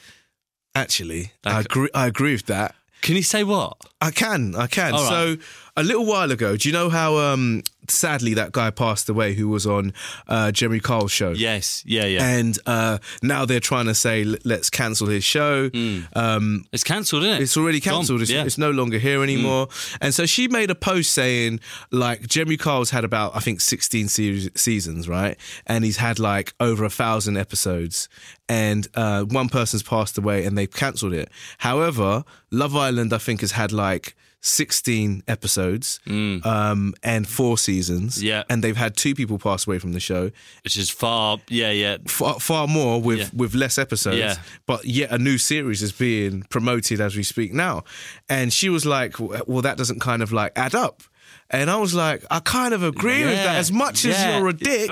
actually, 0.73 1.31
I 1.45 1.61
agree. 1.61 1.89
I 1.93 2.07
agree 2.07 2.33
with 2.33 2.45
that. 2.47 2.75
Can 3.01 3.15
you 3.15 3.23
say 3.23 3.43
what? 3.43 3.77
I 4.01 4.09
can, 4.11 4.55
I 4.55 4.65
can. 4.67 4.93
Right. 4.93 5.09
So 5.09 5.37
a 5.77 5.83
little 5.83 6.05
while 6.05 6.31
ago, 6.31 6.57
do 6.57 6.67
you 6.67 6.73
know 6.73 6.89
how 6.89 7.17
um, 7.17 7.61
sadly 7.89 8.33
that 8.35 8.51
guy 8.51 8.69
passed 8.71 9.09
away 9.09 9.33
who 9.33 9.47
was 9.49 9.65
on 9.65 9.93
uh, 10.27 10.51
Jeremy 10.51 10.79
Kyle's 10.79 11.11
show? 11.11 11.31
Yes. 11.31 11.83
Yeah, 11.85 12.05
yeah. 12.05 12.25
And 12.27 12.57
uh, 12.65 12.99
now 13.21 13.45
they're 13.45 13.59
trying 13.59 13.85
to 13.85 13.95
say 13.95 14.23
let's 14.23 14.69
cancel 14.69 15.07
his 15.07 15.23
show. 15.23 15.69
Um, 16.13 16.65
it's 16.71 16.83
cancelled, 16.83 17.23
isn't 17.23 17.35
it? 17.37 17.41
it's 17.43 17.57
already 17.57 17.79
cancelled. 17.79 18.21
It's, 18.21 18.31
yeah. 18.31 18.43
Mm. 18.43 18.45
it's 18.45 18.57
no 18.57 18.71
longer 18.71 18.97
here 18.97 19.23
anymore. 19.23 19.67
And 20.01 20.13
so 20.13 20.25
she 20.25 20.47
made 20.47 20.69
a 20.71 20.75
post 20.75 21.11
saying, 21.13 21.59
like, 21.91 22.27
Jeremy 22.27 22.57
Kyle's 22.57 22.89
had 22.91 23.03
about, 23.03 23.35
I 23.35 23.39
think, 23.39 23.61
16 23.61 24.07
se- 24.07 24.49
seasons, 24.55 25.07
right? 25.07 25.37
And 25.65 25.83
he's 25.83 25.97
had 25.97 26.19
like 26.19 26.53
over 26.59 26.83
a 26.85 26.89
thousand 26.89 27.37
episodes. 27.37 28.09
And 28.47 28.87
uh, 28.95 29.23
one 29.23 29.49
person's 29.49 29.83
passed 29.83 30.17
away 30.17 30.45
and 30.45 30.57
they've 30.57 30.71
cancelled 30.71 31.13
it. 31.13 31.29
However, 31.59 32.23
Love 32.51 32.75
Island, 32.75 33.13
I 33.13 33.17
think, 33.17 33.41
has 33.41 33.51
had 33.53 33.71
like 33.71 34.15
16 34.45 35.23
episodes 35.27 35.99
um, 36.07 36.93
and 37.03 37.27
four 37.27 37.57
seasons. 37.57 38.19
Mm. 38.19 38.23
Yeah. 38.23 38.43
And 38.49 38.63
they've 38.63 38.77
had 38.77 38.95
two 38.95 39.15
people 39.15 39.39
pass 39.39 39.65
away 39.67 39.79
from 39.79 39.93
the 39.93 39.99
show. 39.99 40.31
Which 40.63 40.77
is 40.77 40.89
far, 40.89 41.39
yeah, 41.49 41.71
yeah. 41.71 41.97
Far, 42.07 42.39
far 42.39 42.67
more 42.67 43.01
with, 43.01 43.19
Yeah. 43.19 43.29
with 43.33 43.55
less 43.55 43.77
episodes. 43.77 44.17
Yeah. 44.17 44.35
But 44.67 44.85
yet 44.85 45.11
a 45.11 45.17
new 45.17 45.37
series 45.37 45.81
is 45.81 45.91
being 45.91 46.43
promoted 46.43 47.01
as 47.01 47.15
we 47.15 47.23
speak 47.23 47.53
now. 47.53 47.83
And 48.29 48.53
she 48.53 48.69
was 48.69 48.85
like, 48.85 49.19
well, 49.19 49.61
that 49.63 49.77
doesn't 49.77 49.99
kind 49.99 50.21
of 50.21 50.31
like 50.31 50.51
add 50.55 50.75
up. 50.75 51.01
And 51.49 51.69
I 51.69 51.77
was 51.77 51.93
like, 51.93 52.23
I 52.31 52.39
kind 52.39 52.73
of 52.73 52.81
agree 52.83 53.23
with 53.23 53.35
that. 53.35 53.55
As 53.57 53.71
much 53.71 54.03
as 54.05 54.23
you're 54.25 54.47
a 54.47 54.53
dick, 54.53 54.89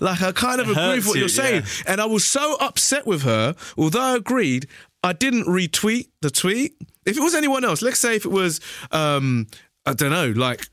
like 0.00 0.20
I 0.22 0.32
kind 0.32 0.60
of 0.60 0.68
It 0.68 0.72
agree 0.72 0.96
with 0.96 1.06
what 1.06 1.14
you, 1.16 1.20
you're 1.20 1.28
saying. 1.28 1.62
yeah. 1.62 1.92
And 1.92 2.00
I 2.00 2.04
was 2.06 2.24
so 2.24 2.56
upset 2.60 3.06
with 3.06 3.22
her. 3.22 3.54
Although 3.78 4.00
I 4.00 4.16
agreed, 4.16 4.66
I 5.02 5.12
didn't 5.12 5.44
retweet 5.44 6.08
the 6.20 6.30
tweet. 6.30 6.74
If 7.06 7.16
it 7.16 7.20
was 7.20 7.34
anyone 7.34 7.64
else, 7.64 7.82
let's 7.82 8.00
say 8.00 8.16
if 8.16 8.24
it 8.24 8.30
was, 8.30 8.60
um, 8.90 9.46
I 9.86 9.92
don't 9.94 10.10
know, 10.10 10.30
like. 10.30 10.66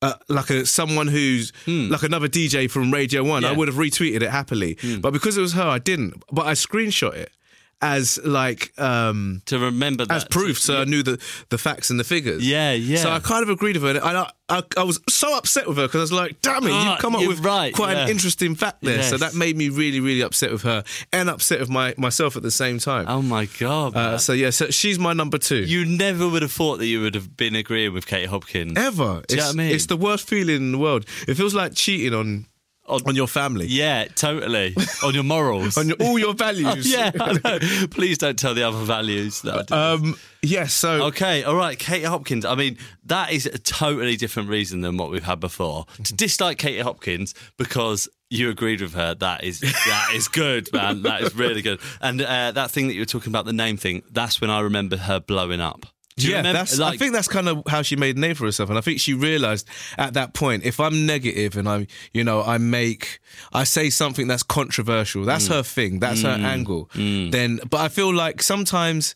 Uh, 0.00 0.14
like 0.28 0.48
a 0.48 0.64
someone 0.64 1.08
who's 1.08 1.52
like 1.66 2.04
another 2.04 2.28
DJ 2.28 2.70
from 2.70 2.94
Radio 2.94 3.24
One, 3.24 3.42
I 3.44 3.48
Hmm. 3.48 3.50
Yeah. 3.50 3.52
Hmm. 3.54 3.58
would 3.58 3.66
have 3.68 3.76
retweeted 3.78 4.22
it 4.22 4.30
happily. 4.30 4.78
But 5.00 5.10
because 5.12 5.36
it 5.36 5.40
was 5.40 5.54
her, 5.54 5.64
I 5.64 5.80
didn't. 5.80 6.22
But 6.30 6.46
I 6.46 6.52
screenshot 6.52 7.14
it 7.14 7.32
as 7.80 8.18
like 8.24 8.72
um 8.78 9.42
To 9.46 9.58
remember 9.58 10.04
that. 10.06 10.14
as 10.16 10.24
proof, 10.24 10.58
so 10.58 10.80
I 10.80 10.84
knew 10.84 11.02
the 11.02 11.20
the 11.50 11.58
facts 11.58 11.90
and 11.90 11.98
the 12.00 12.04
figures. 12.04 12.46
Yeah, 12.46 12.72
yeah. 12.72 12.98
So 12.98 13.10
I 13.10 13.20
kind 13.20 13.42
of 13.42 13.48
agreed 13.50 13.76
with 13.76 13.96
her, 13.96 14.02
and 14.02 14.18
I 14.18 14.30
I, 14.50 14.62
I 14.78 14.82
was 14.82 14.98
so 15.10 15.36
upset 15.36 15.68
with 15.68 15.76
her 15.76 15.86
because 15.86 15.98
I 15.98 16.02
was 16.02 16.12
like, 16.12 16.40
"Damn 16.40 16.66
it, 16.66 16.70
Ah, 16.72 16.92
you've 16.92 17.00
come 17.00 17.14
up 17.14 17.26
with 17.26 17.40
right, 17.40 17.72
quite 17.74 17.92
yeah. 17.96 18.04
an 18.04 18.08
interesting 18.10 18.54
fact 18.54 18.82
there." 18.82 19.02
So 19.02 19.16
that 19.18 19.34
made 19.34 19.56
me 19.56 19.68
really, 19.68 20.00
really 20.00 20.22
upset 20.22 20.50
with 20.50 20.62
her, 20.62 20.82
and 21.12 21.28
upset 21.30 21.60
with 21.60 21.68
my 21.68 21.94
myself 21.98 22.34
at 22.36 22.42
the 22.42 22.50
same 22.50 22.78
time. 22.78 23.04
Oh 23.08 23.22
my 23.22 23.44
God. 23.58 23.94
uh, 23.94 24.18
so 24.18 24.32
yeah, 24.32 24.50
so 24.50 24.70
she's 24.70 24.98
my 24.98 25.12
number 25.12 25.38
two. 25.38 25.58
you 25.64 25.84
never 25.84 26.26
would 26.28 26.42
have 26.42 26.52
thought 26.52 26.78
that 26.78 26.86
you 26.86 27.00
would 27.02 27.14
have 27.14 27.36
been 27.36 27.54
agreeing 27.54 27.92
with 27.92 28.06
Kate 28.06 28.26
Hopkins. 28.28 28.76
Ever? 28.78 29.22
Do 29.28 29.34
you 29.36 29.40
know 29.40 29.46
what 29.48 29.54
I 29.54 29.58
mean? 29.58 29.74
it's 29.74 29.86
the 29.86 29.96
worst 29.98 30.26
feeling 30.28 30.56
in 30.56 30.72
the 30.72 30.78
world. 30.78 31.04
It 31.28 31.34
feels 31.36 31.54
like 31.54 31.74
cheating 31.74 32.14
on 32.14 32.46
On- 32.88 33.02
on 33.06 33.14
your 33.14 33.28
family, 33.28 33.66
Yeah, 33.66 34.06
totally. 34.14 34.74
On 35.04 35.14
your 35.14 35.22
morals. 35.24 35.76
on 35.78 35.88
your, 35.88 35.96
all 36.00 36.18
your 36.18 36.30
Oh, 36.30 36.32
values. 36.32 36.90
yeah, 36.92 37.10
I 37.20 37.32
know. 37.44 37.86
Please 37.88 38.18
don't 38.18 38.38
tell 38.38 38.54
the 38.54 38.62
other 38.62 38.82
values. 38.84 39.42
That. 39.42 39.70
Um. 39.72 40.16
Yes. 40.42 40.72
so 40.72 41.06
Okay, 41.06 41.42
all 41.42 41.56
right, 41.56 41.78
Kate 41.78 42.04
Hopkins. 42.04 42.44
I 42.44 42.54
mean, 42.54 42.78
that 43.06 43.32
is 43.32 43.46
a 43.46 43.58
totally 43.58 44.16
different 44.16 44.48
reason 44.48 44.80
than 44.82 44.96
what 44.96 45.10
we've 45.10 45.24
had 45.24 45.40
before. 45.40 45.86
To 46.04 46.14
dislike 46.14 46.58
Kate 46.58 46.80
Hopkins 46.80 47.34
because 47.56 48.08
you 48.30 48.48
agreed 48.50 48.80
with 48.80 48.94
her, 48.94 49.14
that 49.16 49.42
is 49.44 49.60
that 49.60 50.10
is 50.14 50.28
good, 50.28 50.72
man. 50.72 51.02
That 51.02 51.22
is 51.22 51.34
really 51.34 51.62
good. 51.62 51.80
And 52.00 52.20
uh, 52.22 52.52
that 52.52 52.70
thing 52.70 52.86
that 52.88 52.94
you 52.94 53.00
were 53.00 53.06
talking 53.06 53.30
about, 53.32 53.46
the 53.46 53.52
name 53.52 53.76
thing, 53.76 54.02
that's 54.10 54.40
when 54.40 54.50
I 54.50 54.60
remember 54.60 54.96
her 54.96 55.18
blowing 55.20 55.60
up. 55.60 55.86
Do 56.18 56.26
you 56.26 56.32
yeah, 56.32 56.38
remember? 56.38 56.58
that's. 56.58 56.80
I 56.80 56.96
think 56.96 57.12
that's 57.12 57.28
kind 57.28 57.48
of 57.48 57.62
how 57.68 57.82
she 57.82 57.96
made 57.96 58.16
a 58.16 58.20
name 58.20 58.34
for 58.34 58.44
herself, 58.44 58.68
and 58.68 58.78
I 58.78 58.82
think 58.82 59.00
she 59.00 59.14
realized 59.14 59.66
at 59.96 60.14
that 60.14 60.34
point, 60.34 60.64
if 60.64 60.78
I'm 60.80 61.06
negative 61.06 61.56
and 61.56 61.68
I, 61.68 61.86
you 62.12 62.24
know, 62.24 62.42
I 62.42 62.58
make, 62.58 63.20
I 63.52 63.64
say 63.64 63.90
something 63.90 64.26
that's 64.28 64.42
controversial, 64.42 65.24
that's 65.24 65.46
Mm. 65.48 65.54
her 65.54 65.62
thing, 65.62 66.00
that's 66.00 66.22
her 66.22 66.28
angle. 66.30 66.90
Then, 66.94 67.60
but 67.70 67.78
I 67.80 67.88
feel 67.88 68.12
like 68.14 68.42
sometimes. 68.42 69.14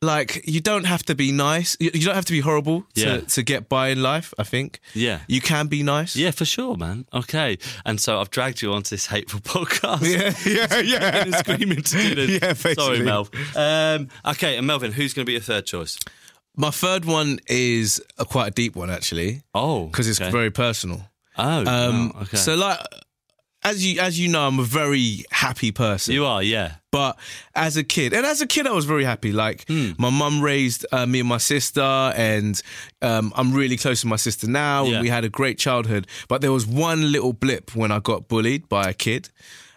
Like 0.00 0.42
you 0.46 0.60
don't 0.60 0.84
have 0.86 1.02
to 1.06 1.16
be 1.16 1.32
nice. 1.32 1.76
You 1.80 1.90
you 1.92 2.04
don't 2.06 2.14
have 2.14 2.24
to 2.26 2.32
be 2.32 2.38
horrible 2.38 2.82
to, 2.94 3.00
Yeah. 3.00 3.20
to 3.34 3.42
get 3.42 3.68
by 3.68 3.88
in 3.88 4.00
life. 4.00 4.32
I 4.38 4.44
think. 4.44 4.78
Yeah. 4.94 5.18
you 5.26 5.40
can 5.40 5.66
be 5.66 5.82
nice. 5.82 6.14
Yeah, 6.14 6.30
for 6.30 6.44
sure, 6.44 6.76
man. 6.76 7.06
Okay. 7.12 7.58
And 7.84 8.00
so 8.00 8.20
I've 8.20 8.30
dragged 8.30 8.62
you 8.62 8.72
onto 8.72 8.90
this 8.90 9.06
hateful 9.06 9.40
podcast. 9.54 10.02
yeah, 10.06 10.34
yeah, 10.46 10.78
yeah. 11.24 11.38
Screaming 11.40 11.82
to. 11.82 11.98
Yeah, 12.40 12.52
Sorry. 12.74 13.00
Mel. 13.02 13.26
Um, 13.56 14.06
okay, 14.24 14.56
and 14.56 14.68
Melvin, 14.68 14.92
who's 14.92 15.14
going 15.14 15.24
to 15.24 15.26
be 15.26 15.32
your 15.32 15.42
third 15.42 15.66
choice? 15.66 15.98
My 16.58 16.70
third 16.70 17.04
one 17.06 17.38
is 17.46 18.02
a 18.18 18.24
quite 18.24 18.48
a 18.48 18.50
deep 18.50 18.74
one 18.76 18.90
actually, 18.90 19.42
Oh, 19.54 19.86
because 19.86 20.08
it's 20.08 20.20
okay. 20.20 20.30
very 20.30 20.50
personal. 20.50 21.00
Oh, 21.38 21.64
Um, 21.66 22.10
wow, 22.14 22.22
okay. 22.22 22.36
So 22.36 22.54
like, 22.56 22.78
as 23.62 23.84
you 23.84 24.00
as 24.00 24.18
you 24.18 24.28
know, 24.28 24.46
I'm 24.46 24.58
a 24.58 24.64
very 24.64 25.24
happy 25.30 25.70
person. 25.72 26.14
you 26.14 26.24
are, 26.26 26.42
yeah. 26.42 26.74
But 26.90 27.16
as 27.54 27.76
a 27.76 27.84
kid, 27.84 28.12
and 28.12 28.24
as 28.26 28.40
a 28.40 28.46
kid, 28.46 28.66
I 28.66 28.72
was 28.72 28.86
very 28.86 29.04
happy. 29.04 29.30
Like 29.32 29.66
Hmm. 29.68 29.90
my 29.98 30.10
mum 30.10 30.40
raised 30.40 30.84
uh, 30.92 31.06
me 31.06 31.20
and 31.20 31.28
my 31.28 31.38
sister, 31.38 31.80
and 32.16 32.60
um, 33.02 33.32
I'm 33.36 33.52
really 33.52 33.76
close 33.76 34.00
to 34.02 34.06
my 34.08 34.16
sister 34.16 34.48
now. 34.48 34.84
Yeah. 34.84 34.94
And 34.94 35.02
we 35.02 35.08
had 35.10 35.24
a 35.24 35.28
great 35.28 35.58
childhood. 35.58 36.06
But 36.28 36.40
there 36.40 36.52
was 36.52 36.66
one 36.66 37.12
little 37.12 37.32
blip 37.32 37.74
when 37.76 37.90
I 37.92 37.98
got 38.00 38.26
bullied 38.28 38.68
by 38.68 38.88
a 38.90 38.94
kid 38.94 39.28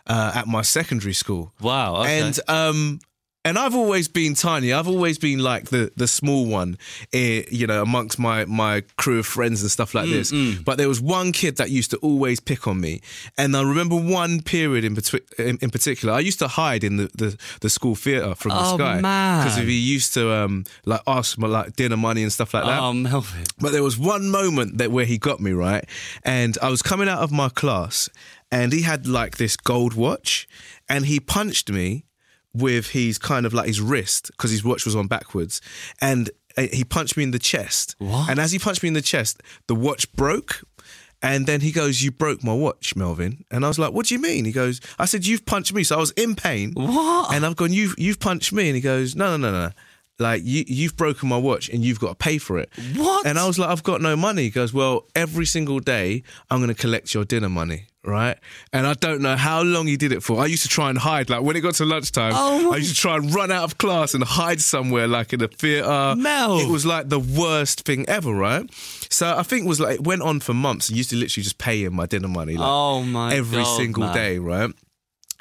uh, 0.07 0.31
at 0.35 0.47
my 0.47 0.61
secondary 0.63 1.13
school. 1.13 1.53
Wow. 1.59 1.97
Okay. 2.01 2.19
And 2.21 2.39
um, 2.47 2.99
and 3.43 3.57
I've 3.57 3.73
always 3.75 4.07
been 4.07 4.35
tiny. 4.35 4.71
I've 4.71 4.87
always 4.87 5.17
been 5.17 5.39
like 5.39 5.65
the 5.69 5.91
the 5.95 6.07
small 6.07 6.45
one, 6.45 6.77
eh, 7.13 7.43
you 7.51 7.65
know, 7.67 7.81
amongst 7.81 8.19
my 8.19 8.45
my 8.45 8.81
crew 8.97 9.19
of 9.19 9.25
friends 9.25 9.61
and 9.61 9.71
stuff 9.71 9.93
like 9.95 10.05
Mm, 10.07 10.11
this. 10.11 10.31
But 10.63 10.77
there 10.77 10.87
was 10.87 11.01
one 11.01 11.31
kid 11.31 11.57
that 11.57 11.69
used 11.69 11.91
to 11.91 11.97
always 11.97 12.39
pick 12.39 12.67
on 12.67 12.79
me, 12.79 13.01
and 13.37 13.55
I 13.57 13.61
remember 13.63 13.95
one 13.95 14.41
period 14.41 14.83
in, 14.83 14.95
betwi- 14.95 15.27
in, 15.39 15.57
in 15.61 15.69
particular. 15.71 16.13
I 16.13 16.19
used 16.19 16.39
to 16.39 16.47
hide 16.47 16.83
in 16.83 16.97
the 16.97 17.09
the, 17.15 17.37
the 17.61 17.69
school 17.69 17.95
theatre 17.95 18.35
from 18.35 18.51
the 18.51 18.61
Oh, 18.63 18.75
sky 18.77 18.97
because 19.43 19.57
he 19.57 19.77
used 19.95 20.13
to 20.13 20.31
um 20.31 20.63
like 20.85 21.01
ask 21.07 21.37
for 21.39 21.47
like 21.47 21.75
dinner 21.75 21.97
money 21.97 22.21
and 22.23 22.31
stuff 22.31 22.53
like 22.53 22.65
that. 22.65 22.79
oh, 22.79 22.93
Melvin. 22.93 23.43
But 23.59 23.71
there 23.71 23.83
was 23.83 23.97
one 23.97 24.29
moment 24.29 24.77
that 24.77 24.91
where 24.91 25.05
he 25.05 25.17
got 25.17 25.39
me 25.39 25.51
right, 25.51 25.85
and 26.23 26.57
I 26.61 26.69
was 26.69 26.81
coming 26.81 27.09
out 27.09 27.19
of 27.23 27.31
my 27.31 27.49
class, 27.49 28.07
and 28.51 28.71
he 28.73 28.81
had 28.83 29.07
like 29.07 29.37
this 29.37 29.57
gold 29.57 29.93
watch, 29.95 30.47
and 30.87 31.05
he 31.07 31.19
punched 31.19 31.71
me 31.71 32.05
with 32.53 32.89
his 32.89 33.17
kind 33.17 33.45
of 33.45 33.53
like 33.53 33.67
his 33.67 33.81
wrist 33.81 34.27
because 34.31 34.51
his 34.51 34.63
watch 34.63 34.85
was 34.85 34.95
on 34.95 35.07
backwards, 35.07 35.61
and 36.01 36.29
uh, 36.57 36.63
he 36.73 36.83
punched 36.83 37.17
me 37.17 37.23
in 37.23 37.31
the 37.31 37.39
chest. 37.39 37.95
What? 37.99 38.29
And 38.29 38.39
as 38.39 38.51
he 38.51 38.59
punched 38.59 38.83
me 38.83 38.87
in 38.87 38.93
the 38.93 39.01
chest, 39.01 39.41
the 39.67 39.75
watch 39.75 40.11
broke. 40.13 40.61
And 41.23 41.45
then 41.45 41.61
he 41.61 41.71
goes, 41.71 42.01
"You 42.01 42.09
broke 42.09 42.43
my 42.43 42.53
watch, 42.53 42.95
Melvin." 42.95 43.45
And 43.51 43.63
I 43.63 43.67
was 43.67 43.77
like, 43.77 43.93
"What 43.93 44.07
do 44.07 44.15
you 44.15 44.19
mean?" 44.19 44.43
He 44.43 44.51
goes, 44.51 44.81
"I 44.97 45.05
said 45.05 45.27
you've 45.27 45.45
punched 45.45 45.71
me." 45.71 45.83
So 45.83 45.95
I 45.95 45.99
was 45.99 46.09
in 46.11 46.33
pain. 46.35 46.71
What? 46.73 47.31
And 47.31 47.45
I've 47.45 47.55
gone, 47.55 47.71
"You've 47.71 47.93
you've 47.99 48.19
punched 48.19 48.51
me." 48.51 48.67
And 48.69 48.75
he 48.75 48.81
goes, 48.81 49.15
"No, 49.15 49.37
no, 49.37 49.51
no, 49.51 49.67
no. 49.67 49.71
Like 50.17 50.41
you 50.43 50.63
you've 50.67 50.97
broken 50.97 51.29
my 51.29 51.37
watch 51.37 51.69
and 51.69 51.85
you've 51.85 51.99
got 51.99 52.09
to 52.09 52.15
pay 52.15 52.39
for 52.39 52.57
it." 52.57 52.71
What? 52.95 53.27
And 53.27 53.37
I 53.37 53.45
was 53.45 53.59
like, 53.59 53.69
"I've 53.69 53.83
got 53.83 54.01
no 54.01 54.15
money." 54.15 54.43
He 54.43 54.49
goes, 54.49 54.73
"Well, 54.73 55.05
every 55.15 55.45
single 55.45 55.79
day 55.79 56.23
I'm 56.49 56.57
going 56.57 56.73
to 56.73 56.81
collect 56.81 57.13
your 57.13 57.23
dinner 57.23 57.49
money." 57.49 57.85
Right, 58.03 58.35
and 58.73 58.87
I 58.87 58.95
don't 58.95 59.21
know 59.21 59.35
how 59.35 59.61
long 59.61 59.85
he 59.85 59.95
did 59.95 60.11
it 60.11 60.23
for. 60.23 60.41
I 60.41 60.47
used 60.47 60.63
to 60.63 60.69
try 60.69 60.89
and 60.89 60.97
hide, 60.97 61.29
like 61.29 61.43
when 61.43 61.55
it 61.55 61.61
got 61.61 61.75
to 61.75 61.85
lunchtime, 61.85 62.33
Oh 62.35 62.73
I 62.73 62.77
used 62.77 62.95
to 62.95 62.99
try 62.99 63.15
and 63.15 63.31
run 63.33 63.51
out 63.51 63.63
of 63.63 63.77
class 63.77 64.15
and 64.15 64.23
hide 64.23 64.59
somewhere, 64.59 65.07
like 65.07 65.33
in 65.33 65.41
a 65.43 65.47
theatre. 65.47 66.15
Mel. 66.17 66.57
it 66.59 66.67
was 66.67 66.83
like 66.83 67.09
the 67.09 67.19
worst 67.19 67.81
thing 67.85 68.05
ever, 68.09 68.33
right? 68.33 68.67
So 69.11 69.37
I 69.37 69.43
think 69.43 69.65
it 69.65 69.67
was 69.67 69.79
like 69.79 69.95
it 69.99 70.03
went 70.03 70.23
on 70.23 70.39
for 70.39 70.55
months. 70.55 70.91
I 70.91 70.95
used 70.95 71.11
to 71.11 71.15
literally 71.15 71.43
just 71.43 71.59
pay 71.59 71.83
him 71.83 71.93
my 71.93 72.07
dinner 72.07 72.27
money, 72.27 72.57
like, 72.57 72.67
Oh, 72.67 73.03
my 73.03 73.35
every 73.35 73.61
God, 73.63 73.77
single 73.77 74.03
man. 74.05 74.15
day, 74.15 74.39
right? 74.39 74.71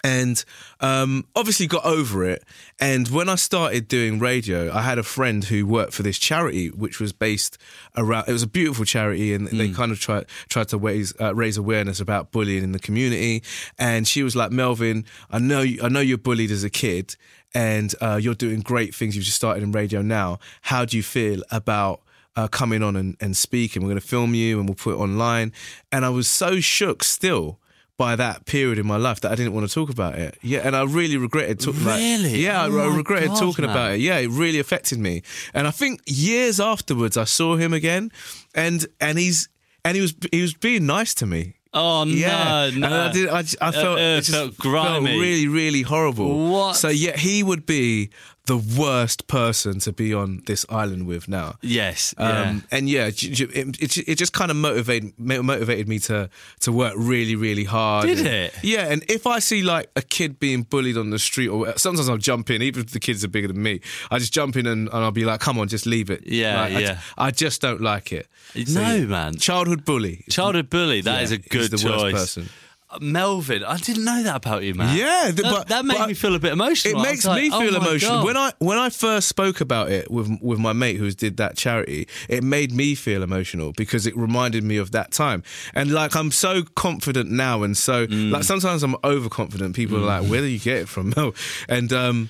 And 0.03 0.43
um, 0.81 1.27
obviously 1.37 1.67
got 1.67 1.85
over 1.85 2.25
it. 2.25 2.43
And 2.79 3.09
when 3.09 3.29
I 3.29 3.35
started 3.35 3.87
doing 3.87 4.19
radio, 4.19 4.73
I 4.73 4.83
had 4.83 4.99
a 4.99 5.03
friend 5.03 5.45
who 5.45 5.67
worked 5.67 5.93
for 5.93 6.03
this 6.03 6.19
charity, 6.19 6.69
which 6.69 7.01
was 7.01 7.13
based 7.13 7.59
around. 7.97 8.29
It 8.29 8.33
was 8.33 8.43
a 8.43 8.49
beautiful 8.49 8.85
charity, 8.85 9.35
and 9.35 9.49
they 9.49 9.71
kind 9.71 9.93
of 9.93 10.01
tried 10.01 10.27
tried 10.49 10.69
to 10.69 10.79
raise 10.79 11.13
uh, 11.21 11.35
raise 11.35 11.57
awareness 11.57 12.01
about 12.01 12.33
bullying 12.33 12.65
in 12.65 12.73
the 12.73 12.79
community. 12.79 13.43
And 13.79 14.09
she 14.09 14.23
was 14.23 14.35
like, 14.35 14.51
"Melvin, 14.51 15.05
I 15.31 15.39
know 15.39 15.61
you, 15.61 15.83
I 15.83 15.89
know 15.89 16.01
you're 16.01 16.19
bullied 16.19 16.51
as 16.51 16.65
a 16.65 16.71
kid, 16.71 17.17
and 17.55 17.95
uh, 18.01 18.19
you're 18.21 18.35
doing 18.35 18.61
great 18.61 18.95
things. 18.95 19.17
You've 19.17 19.27
just 19.27 19.37
started 19.37 19.63
in 19.63 19.73
radio 19.73 20.01
now. 20.01 20.39
How 20.63 20.85
do 20.85 20.97
you 20.97 21.03
feel 21.03 21.43
about?" 21.51 22.01
uh, 22.37 22.49
coming 22.49 22.83
on 22.83 22.97
and, 22.97 23.17
and 23.21 23.37
speaking. 23.37 23.83
We're 23.83 23.89
going 23.89 24.01
to 24.01 24.07
film 24.07 24.35
you 24.35 24.59
and 24.59 24.69
we'll 24.69 24.77
put 24.77 24.95
it 24.95 24.99
online. 24.99 25.53
And 25.91 26.05
I 26.05 26.11
was 26.11 26.29
so 26.29 26.61
shook 26.61 27.03
still 27.03 27.60
by 28.01 28.17
that 28.17 28.47
period 28.47 28.79
in 28.79 28.87
my 28.87 28.97
life 28.97 29.21
that 29.21 29.31
I 29.31 29.35
didn't 29.35 29.53
want 29.53 29.69
to 29.69 29.75
talk 29.75 29.91
about 29.91 30.15
it. 30.19 30.33
Yeah, 30.43 30.61
and 30.67 30.75
I 30.75 30.83
really 30.85 31.19
regretted 31.19 31.61
talking 31.61 31.83
about 31.83 31.99
Really? 31.99 32.43
Yeah, 32.45 32.63
I, 32.63 32.67
Oh 32.71 32.81
I 32.81 32.89
my 32.89 32.97
regretted 32.97 33.29
God, 33.31 33.39
talking 33.41 33.65
man. 33.67 33.75
about 33.77 33.91
it. 33.93 34.01
Yeah, 34.01 34.17
it 34.25 34.31
really 34.31 34.59
affected 34.59 34.99
me. 34.99 35.23
And 35.53 35.67
I 35.67 35.71
think 35.71 36.01
years 36.07 36.59
afterwards 36.61 37.17
I 37.17 37.25
saw 37.25 37.57
him 37.57 37.73
again 37.75 38.11
and 38.55 38.87
and 39.01 39.19
he's 39.19 39.49
and 39.85 39.95
he 39.97 40.01
was 40.01 40.15
he 40.33 40.41
was 40.41 40.55
being 40.55 40.87
nice 40.87 41.13
to 41.21 41.27
me. 41.27 41.43
Oh, 41.73 42.05
Yeah, 42.05 42.71
no, 42.75 42.79
no. 42.79 42.87
and 42.87 42.95
I, 42.95 43.13
did, 43.13 43.29
I, 43.29 43.39
I 43.69 43.71
felt, 43.71 43.99
uh, 43.99 44.03
it 44.19 44.23
just 44.23 44.33
felt 44.33 44.57
grimy. 44.59 45.17
really, 45.21 45.47
really 45.47 45.83
horrible. 45.83 46.51
What? 46.51 46.75
So 46.77 46.89
yeah, 46.89 47.17
he 47.17 47.43
would 47.45 47.65
be 47.65 48.11
the 48.51 48.59
worst 48.81 49.21
person 49.29 49.79
to 49.87 49.93
be 49.93 50.13
on 50.23 50.43
this 50.47 50.63
island 50.69 51.07
with 51.07 51.25
now. 51.29 51.55
Yes. 51.63 52.15
Yeah. 52.19 52.51
Um, 52.51 52.65
and 52.75 52.89
yeah, 52.89 53.11
j- 53.11 53.31
j- 53.39 53.45
it, 53.61 53.69
it, 53.87 54.09
it 54.11 54.15
just 54.19 54.33
kind 54.33 54.51
of 54.51 54.57
motivated 54.57 55.13
motivated 55.19 55.87
me 55.89 55.99
to 56.11 56.29
to 56.65 56.73
work 56.73 56.95
really 56.97 57.37
really 57.47 57.65
hard. 57.65 58.07
Did 58.07 58.19
And- 58.19 58.27
it? 58.27 58.55
Yeah, 58.63 58.93
and 58.93 59.01
if 59.09 59.23
I 59.27 59.39
see 59.41 59.63
like 59.63 59.87
a 59.95 60.03
kid 60.03 60.39
being 60.41 60.63
bullied 60.73 60.97
on 60.97 61.11
the 61.11 61.19
street, 61.19 61.49
or 61.49 61.77
sometimes 61.79 62.09
I'll 62.09 62.25
jump 62.31 62.51
in, 62.51 62.61
even 62.63 62.81
if 62.85 62.91
the 62.91 63.01
kids 63.01 63.25
are 63.25 63.29
bigger 63.37 63.49
than 63.53 63.63
me, 63.63 63.81
I 64.11 64.19
just 64.19 64.33
jump 64.33 64.57
in 64.57 64.67
and, 64.67 64.89
and 64.89 64.99
I'll 65.05 65.13
be 65.23 65.25
like, 65.25 65.41
"Come 65.41 65.59
on, 65.61 65.69
just 65.69 65.87
leave 65.87 66.11
it." 66.11 66.23
Yeah, 66.27 66.61
Like, 66.63 66.73
I, 66.75 66.79
yeah. 66.81 66.95
j- 66.95 67.01
I 67.27 67.31
just 67.45 67.61
don't 67.63 67.81
like 67.81 68.13
it. 68.13 68.27
No, 68.55 68.81
yeah. 68.97 69.05
man. 69.07 69.37
Childhood 69.37 69.85
bully. 69.85 70.25
Childhood 70.29 70.69
bully, 70.71 71.01
That 71.03 71.19
Yeah, 71.19 71.25
is 71.25 71.33
a 71.33 71.39
good 71.39 71.71
the 71.71 71.79
choice. 71.79 72.13
worst 72.13 72.17
person. 72.17 72.49
Melvin, 73.01 73.63
I 73.65 73.77
didn't 73.77 74.05
know 74.05 74.23
that 74.25 74.37
about 74.37 74.63
you, 74.63 74.75
man. 74.75 74.97
Yeah, 74.97 75.25
th- 75.25 75.37
that, 75.37 75.43
but- 75.45 75.69
that 75.69 75.85
made 75.85 75.99
but 75.99 76.09
me 76.09 76.15
feel 76.15 76.35
a 76.35 76.39
bit 76.39 76.53
emotional. 76.53 76.95
It 77.01 77.07
I 77.07 77.11
makes 77.11 77.25
like, 77.25 77.43
me 77.43 77.51
oh 77.53 77.61
feel 77.61 77.73
my 77.73 77.87
emotional. 77.87 78.25
When 78.25 78.37
I 78.37 78.53
when 78.59 78.79
I 78.79 78.91
first 78.91 79.29
spoke 79.29 79.61
about 79.61 79.91
it 79.91 80.11
with 80.11 80.29
with 80.41 80.59
my 80.59 80.73
mate 80.73 80.97
who 80.97 81.11
did 81.13 81.37
that 81.37 81.57
charity, 81.57 82.09
it 82.29 82.43
made 82.43 82.73
me 82.73 82.95
feel 82.95 83.23
emotional 83.23 83.73
because 83.73 84.07
it 84.07 84.17
reminded 84.17 84.65
me 84.65 84.77
of 84.77 84.91
that 84.93 85.13
time. 85.13 85.43
And 85.75 85.93
like 85.93 86.17
I'm 86.17 86.31
so 86.33 86.63
confident 86.75 87.31
now, 87.31 87.63
and 87.63 87.77
so 87.77 88.07
Mm. 88.07 88.31
like 88.33 88.45
sometimes 88.45 88.83
I'm 88.83 88.97
overconfident. 89.05 89.77
People 89.77 89.99
are 89.99 90.21
like, 90.21 90.29
"Where 90.31 90.41
do 90.41 90.47
you 90.47 90.59
get 90.59 90.79
it 90.79 90.89
from?" 90.89 91.13
No, 91.17 91.33
and 91.69 91.93
um, 91.93 92.29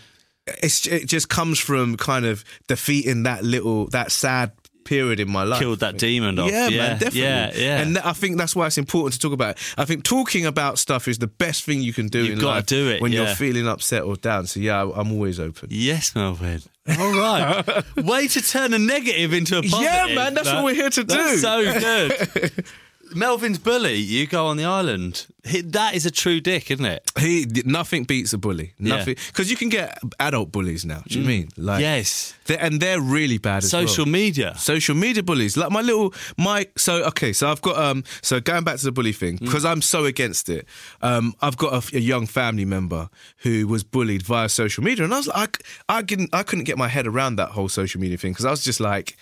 it's 0.63 0.87
it 0.87 1.07
just 1.07 1.29
comes 1.29 1.59
from 1.59 1.97
kind 1.97 2.25
of 2.27 2.45
defeating 2.67 3.23
that 3.25 3.45
little 3.45 3.87
that 3.89 4.11
sad 4.11 4.53
period 4.91 5.21
in 5.21 5.31
my 5.31 5.45
life. 5.45 5.61
killed 5.61 5.79
that 5.79 5.97
demon 5.99 6.37
off. 6.41 6.51
Yeah, 6.51 6.67
yeah, 6.67 6.77
man, 6.79 6.99
definitely. 6.99 7.21
Yeah, 7.21 7.53
yeah. 7.55 7.81
And 7.81 7.95
th- 7.95 8.05
I 8.05 8.13
think 8.13 8.39
that's 8.39 8.57
why 8.57 8.67
it's 8.67 8.77
important 8.77 9.15
to 9.15 9.21
talk 9.21 9.33
about. 9.33 9.57
it. 9.57 9.75
I 9.79 9.85
think 9.85 10.03
talking 10.03 10.45
about 10.47 10.81
stuff 10.81 11.07
is 11.07 11.19
the 11.19 11.29
best 11.29 11.63
thing 11.63 11.81
you 11.81 11.93
can 11.93 12.09
do 12.09 12.25
You've 12.25 12.33
in 12.35 12.39
gotta 12.41 12.67
do 12.67 12.91
it, 12.91 13.01
when 13.01 13.13
yeah. 13.13 13.23
you're 13.23 13.37
feeling 13.37 13.69
upset 13.69 14.03
or 14.03 14.17
down. 14.17 14.47
So 14.47 14.59
yeah, 14.59 14.83
I'm 14.83 15.13
always 15.13 15.39
open. 15.39 15.69
Yes, 15.71 16.13
Melvin. 16.17 16.63
All 16.99 17.13
right. 17.13 17.85
Way 17.97 18.27
to 18.29 18.43
turn 18.43 18.75
a 18.75 18.79
negative 18.79 19.33
into 19.33 19.59
a 19.59 19.63
positive. 19.63 19.83
Yeah, 19.83 20.15
man, 20.15 20.35
that's 20.35 20.53
what 20.53 20.65
we're 20.65 20.75
here 20.75 20.91
to 20.91 21.05
That's 21.05 21.31
do. 21.31 21.39
so 21.39 21.79
good. 21.79 22.65
Melvin's 23.15 23.59
bully, 23.59 23.97
you 23.97 24.27
go 24.27 24.47
on 24.47 24.57
the 24.57 24.65
island. 24.65 25.27
He- 25.45 25.63
That 25.63 25.95
is 25.95 26.07
a 26.07 26.11
true 26.11 26.41
dick, 26.41 26.71
isn't 26.71 26.85
it? 26.85 27.03
He 27.19 27.47
nothing 27.65 28.05
beats 28.05 28.33
a 28.33 28.39
bully. 28.39 28.75
Mm. 28.81 28.89
Nothing 28.89 29.17
because 29.27 29.51
you 29.51 29.57
can 29.57 29.69
get 29.69 29.99
adult 30.19 30.53
bullies 30.53 30.85
now. 30.85 31.03
Do 31.09 31.19
you 31.21 31.27
mean 31.27 31.49
like 31.57 31.81
yes. 31.81 32.35
They're, 32.47 32.61
and 32.61 32.81
they're 32.81 33.01
really 33.01 33.39
bad 33.39 33.65
as 33.65 33.71
Social 33.71 34.05
well. 34.05 34.13
media. 34.13 34.55
Social 34.59 34.95
media 34.95 35.23
bullies, 35.23 35.57
like 35.57 35.71
my 35.71 35.81
little 35.83 36.13
my. 36.37 36.67
So 36.77 37.05
okay, 37.05 37.33
so 37.33 37.51
I've 37.51 37.63
got 37.63 37.77
um. 37.79 38.05
So 38.23 38.41
going 38.41 38.65
back 38.65 38.79
to 38.79 38.85
the 38.85 38.93
bully 38.93 39.13
thing, 39.13 39.39
Mm. 39.39 39.41
because 39.47 39.65
I'm 39.65 39.83
so 39.83 40.05
against 40.05 40.49
it. 40.49 40.67
Um, 41.03 41.35
I've 41.41 41.57
got 41.57 41.73
a, 41.93 41.97
a 41.97 42.01
young 42.01 42.27
family 42.27 42.65
member 42.65 43.09
who 43.39 43.67
was 43.67 43.83
bullied 43.85 44.23
via 44.23 44.49
social 44.49 44.85
media, 44.85 45.05
and 45.05 45.15
I 45.15 45.19
was 45.19 45.29
like, 45.29 45.63
I, 45.89 45.99
I 45.99 46.03
couldn't, 46.03 46.31
I 46.35 46.43
couldn't 46.43 46.65
get 46.65 46.77
my 46.79 46.89
head 46.89 47.07
around 47.07 47.37
that 47.37 47.51
whole 47.51 47.69
social 47.69 48.01
media 48.01 48.17
thing 48.19 48.33
because 48.33 48.45
I 48.45 48.51
was 48.51 48.63
just 48.65 48.81
like, 48.81 49.17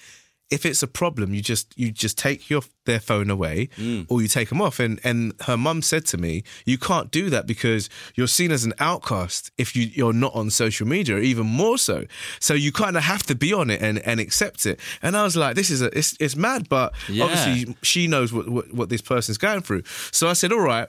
if 0.50 0.64
it's 0.64 0.82
a 0.82 0.86
problem, 0.86 1.34
you 1.34 1.42
just 1.42 1.72
you 1.78 1.90
just 1.90 2.16
take 2.16 2.48
your 2.48 2.62
their 2.86 3.00
phone 3.00 3.28
away 3.30 3.68
Mm. 3.76 4.06
or 4.08 4.22
you 4.22 4.28
take 4.28 4.48
them 4.48 4.62
off. 4.62 4.80
And 4.80 4.98
and 5.04 5.34
her 5.42 5.56
mum 5.56 5.82
said 5.82 6.06
to 6.06 6.16
me, 6.16 6.42
you 6.64 6.78
can't 6.78 7.10
do 7.10 7.28
that 7.30 7.46
because 7.46 7.90
you're 8.14 8.26
seen 8.28 8.50
as 8.50 8.64
an 8.64 8.72
outcast 8.78 9.50
if 9.58 9.76
you 9.76 9.82
you're 9.94 10.14
not 10.14 10.34
on 10.34 10.50
social 10.50 10.86
media, 10.86 11.18
even 11.18 11.46
more 11.46 11.76
so. 11.78 12.06
So 12.40 12.54
you 12.54 12.72
kind 12.72 12.96
of 12.96 13.02
have 13.02 13.24
to 13.24 13.34
be 13.34 13.52
on 13.52 13.68
it 13.70 13.82
and 13.82 13.98
and 14.06 14.20
accept 14.20 14.64
it. 14.66 14.80
And 15.02 15.16
I 15.16 15.22
was 15.22 15.36
like, 15.36 15.54
this 15.54 15.68
is 15.70 15.82
a 15.82 15.96
it's 15.98 16.16
it's 16.18 16.34
mad, 16.36 16.68
but 16.68 16.94
Yeah. 17.08 17.24
obviously 17.24 17.76
she 17.82 18.06
knows 18.06 18.32
what, 18.32 18.48
what 18.48 18.72
what 18.72 18.88
this 18.88 19.02
person's 19.02 19.38
going 19.38 19.60
through. 19.62 19.82
So 20.12 20.28
I 20.28 20.32
said, 20.34 20.52
all 20.52 20.60
right, 20.60 20.88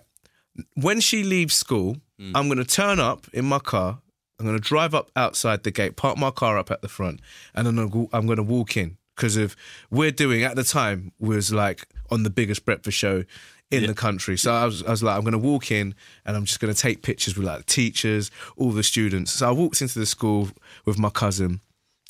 when 0.76 1.00
she 1.02 1.24
leaves 1.24 1.56
school, 1.56 1.98
Mm. 2.20 2.32
I'm 2.36 2.48
going 2.50 2.58
to 2.58 2.66
turn 2.66 3.00
up 3.00 3.28
in 3.32 3.46
my 3.46 3.60
car. 3.60 4.00
I'm 4.38 4.46
going 4.46 4.58
to 4.58 4.62
drive 4.62 4.94
up 4.94 5.10
outside 5.16 5.64
the 5.64 5.72
gate, 5.72 5.96
park 5.96 6.18
my 6.18 6.32
car 6.32 6.58
up 6.58 6.70
at 6.70 6.82
the 6.82 6.90
front, 6.90 7.22
and 7.56 7.66
then 7.66 7.80
I'm 7.80 8.08
I'm 8.12 8.26
going 8.26 8.36
to 8.38 8.44
walk 8.44 8.76
in 8.76 8.98
because 9.20 9.36
of 9.36 9.56
we're 9.92 10.12
doing 10.12 10.44
at 10.44 10.56
the 10.56 10.64
time 10.64 11.12
was 11.20 11.52
like 11.52 11.86
on 12.10 12.24
the 12.24 12.30
biggest 12.30 12.64
breakfast 12.64 12.98
show 12.98 13.26
in 13.70 13.86
the 13.86 13.94
country. 13.94 14.38
So 14.38 14.52
I 14.54 14.66
was, 14.66 14.82
I 14.84 14.90
was 14.92 15.04
like, 15.04 15.16
I'm 15.16 15.22
going 15.22 15.34
to 15.34 15.38
walk 15.38 15.72
in 15.72 15.94
and 16.26 16.36
I'm 16.38 16.46
just 16.46 16.60
going 16.60 16.74
to 16.74 16.80
take 16.80 17.04
pictures 17.04 17.38
with 17.38 17.46
like 17.46 17.60
the 17.60 17.64
teachers, 17.66 18.32
all 18.56 18.72
the 18.72 18.82
students. 18.82 19.34
So 19.34 19.48
I 19.48 19.52
walked 19.52 19.82
into 19.82 20.00
the 20.00 20.06
school 20.06 20.50
with 20.86 20.98
my 20.98 21.10
cousin. 21.10 21.60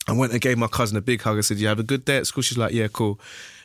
I 0.07 0.13
went 0.13 0.31
and 0.31 0.39
gave 0.39 0.57
my 0.57 0.67
cousin 0.67 0.97
a 0.97 1.01
big 1.01 1.21
hug. 1.21 1.37
I 1.37 1.41
said, 1.41 1.57
"You 1.57 1.67
have 1.67 1.79
a 1.79 1.83
good 1.83 2.05
day 2.05 2.17
at 2.17 2.27
school." 2.27 2.41
She's 2.41 2.57
like, 2.57 2.73
"Yeah, 2.73 2.87
cool." 2.87 3.19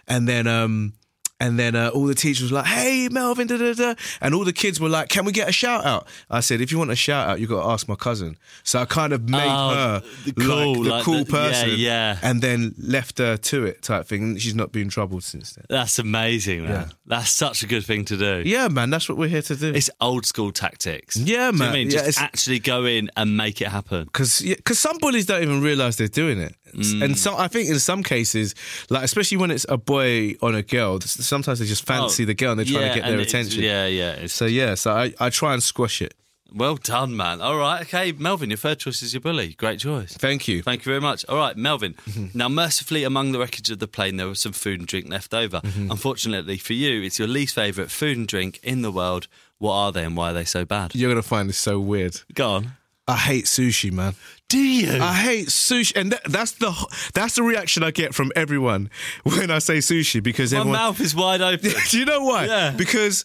And 0.08 0.28
then, 0.28 0.46
um, 0.46 0.94
and 1.40 1.58
then 1.58 1.74
uh, 1.74 1.88
all 1.88 2.06
the 2.06 2.14
teachers 2.14 2.50
were 2.52 2.56
like, 2.58 2.66
"Hey, 2.66 3.08
Melvin," 3.10 3.46
da, 3.46 3.56
da, 3.56 3.72
da. 3.74 3.94
and 4.20 4.34
all 4.34 4.44
the 4.44 4.52
kids 4.52 4.80
were 4.80 4.88
like, 4.88 5.08
"Can 5.08 5.24
we 5.24 5.32
get 5.32 5.48
a 5.48 5.52
shout 5.52 5.84
out?" 5.84 6.06
I 6.30 6.40
said, 6.40 6.60
"If 6.60 6.70
you 6.72 6.78
want 6.78 6.90
a 6.90 6.96
shout 6.96 7.28
out, 7.28 7.40
you 7.40 7.46
got 7.46 7.62
to 7.62 7.68
ask 7.68 7.88
my 7.88 7.96
cousin." 7.96 8.36
So 8.62 8.78
I 8.80 8.84
kind 8.84 9.12
of 9.12 9.28
made 9.28 9.42
Oh, 9.44 9.74
her 9.74 10.02
the 10.26 10.32
cool, 10.32 10.74
like 10.76 10.82
the 10.84 10.90
like 10.90 11.04
cool 11.04 11.24
the- 11.24 11.32
yeah, 11.32 11.50
person, 11.50 11.70
yeah. 11.76 12.18
and 12.22 12.40
then 12.42 12.74
left 12.78 13.18
her 13.18 13.36
to 13.36 13.64
it 13.66 13.82
type 13.82 14.06
thing. 14.06 14.22
And 14.22 14.40
she's 14.40 14.54
not 14.54 14.72
been 14.72 14.88
troubled 14.88 15.24
since 15.24 15.52
then. 15.54 15.64
That's 15.68 15.98
amazing, 15.98 16.62
man. 16.62 16.70
Yeah. 16.72 16.88
That's 17.06 17.30
such 17.30 17.62
a 17.62 17.66
good 17.66 17.84
thing 17.84 18.04
to 18.06 18.16
do. 18.16 18.42
Yeah, 18.46 18.68
man, 18.68 18.90
that's 18.90 19.08
what 19.08 19.18
we're 19.18 19.28
here 19.28 19.42
to 19.42 19.56
do. 19.56 19.72
It's 19.74 19.90
old 20.00 20.26
school 20.26 20.52
tactics. 20.52 21.16
Yeah, 21.16 21.50
Do 21.50 21.56
you 21.56 21.59
man. 21.59 21.70
I 21.70 21.72
mean? 21.74 21.90
Yeah, 21.90 22.04
Just 22.04 22.20
actually 22.20 22.61
go 22.61 22.85
in 22.85 23.11
and 23.16 23.37
make 23.37 23.61
it 23.61 23.68
happen. 23.68 24.04
because 24.04 24.40
because 24.40 24.78
some 24.78 24.98
bullies 24.98 25.26
don't 25.26 25.42
even 25.42 25.61
realize 25.62 25.96
they're 25.96 26.09
doing 26.09 26.38
it, 26.40 26.54
Mm. 26.72 27.05
and 27.05 27.18
so 27.18 27.37
I 27.37 27.46
think 27.48 27.68
in 27.68 27.79
some 27.79 28.03
cases, 28.03 28.55
like 28.90 29.05
especially 29.05 29.37
when 29.37 29.50
it's 29.50 29.66
a 29.68 29.77
boy 29.77 30.35
on 30.42 30.55
a 30.55 30.62
girl, 30.62 31.00
sometimes 31.00 31.59
they 31.61 31.66
just 31.66 31.87
fancy 31.87 32.22
Oh, 32.24 32.27
the 32.27 32.35
girl 32.35 32.50
and 32.53 32.59
they're 32.59 32.64
trying 32.66 32.87
yeah, 32.87 32.94
to 32.94 33.00
get 33.00 33.09
their 33.09 33.20
attention. 33.20 33.62
Yeah, 33.62 33.87
yeah. 33.87 34.27
So 34.27 34.46
yeah, 34.46 34.74
so 34.74 34.92
I, 34.92 35.12
I 35.20 35.31
try 35.31 35.53
and 35.53 35.62
squash 35.62 36.03
it. 36.03 36.14
well 36.53 36.77
done, 36.77 37.16
man. 37.16 37.40
All 37.40 37.57
right, 37.59 37.83
okay, 37.83 38.12
Melvin, 38.12 38.50
your 38.50 38.57
third 38.57 38.79
choice 38.79 39.03
is 39.03 39.12
your 39.12 39.20
bully. 39.20 39.55
Great 39.55 39.79
choice. 39.81 40.16
Thank 40.16 40.48
you. 40.48 40.62
Thank 40.62 40.81
you 40.85 40.90
very 40.90 41.00
much. 41.00 41.24
All 41.29 41.37
right, 41.37 41.57
Melvin. 41.57 41.94
Mm-hmm. 42.09 42.37
Now, 42.37 42.48
mercifully, 42.48 43.05
among 43.05 43.33
the 43.33 43.38
wreckage 43.38 43.70
of 43.70 43.79
the 43.79 43.87
plane, 43.88 44.16
there 44.16 44.27
was 44.29 44.40
some 44.40 44.53
food 44.53 44.81
and 44.81 44.88
drink 44.88 45.09
left 45.09 45.33
over. 45.35 45.61
Mm-hmm. 45.61 45.90
Unfortunately 45.90 46.59
for 46.59 46.72
you, 46.72 47.03
it's 47.03 47.18
your 47.18 47.29
least 47.29 47.55
favourite 47.55 47.90
food 47.90 48.16
and 48.16 48.27
drink 48.27 48.59
in 48.62 48.83
the 48.83 48.90
world. 48.90 49.29
What 49.59 49.74
are 49.74 49.92
they 49.92 50.05
and 50.05 50.16
why 50.16 50.31
are 50.31 50.35
they 50.35 50.44
so 50.44 50.64
bad? 50.64 50.94
You're 50.94 51.11
gonna 51.11 51.22
find 51.22 51.48
this 51.48 51.59
so 51.59 51.79
weird. 51.79 52.20
Go 52.35 52.50
on. 52.50 52.72
I 53.06 53.16
hate 53.16 53.44
sushi, 53.44 53.92
man. 53.92 54.14
Do 54.48 54.58
you? 54.58 55.02
I 55.02 55.12
hate 55.14 55.48
sushi, 55.48 55.94
and 55.96 56.12
that, 56.12 56.22
that's 56.24 56.52
the 56.52 56.72
that's 57.12 57.34
the 57.34 57.42
reaction 57.42 57.82
I 57.82 57.90
get 57.90 58.14
from 58.14 58.32
everyone 58.34 58.88
when 59.24 59.50
I 59.50 59.58
say 59.58 59.78
sushi 59.78 60.22
because 60.22 60.52
My 60.52 60.60
everyone. 60.60 60.78
mouth 60.78 61.00
is 61.00 61.14
wide 61.14 61.42
open. 61.42 61.70
Do 61.90 61.98
you 61.98 62.04
know 62.06 62.24
why? 62.24 62.46
Yeah. 62.46 62.70
Because 62.76 63.24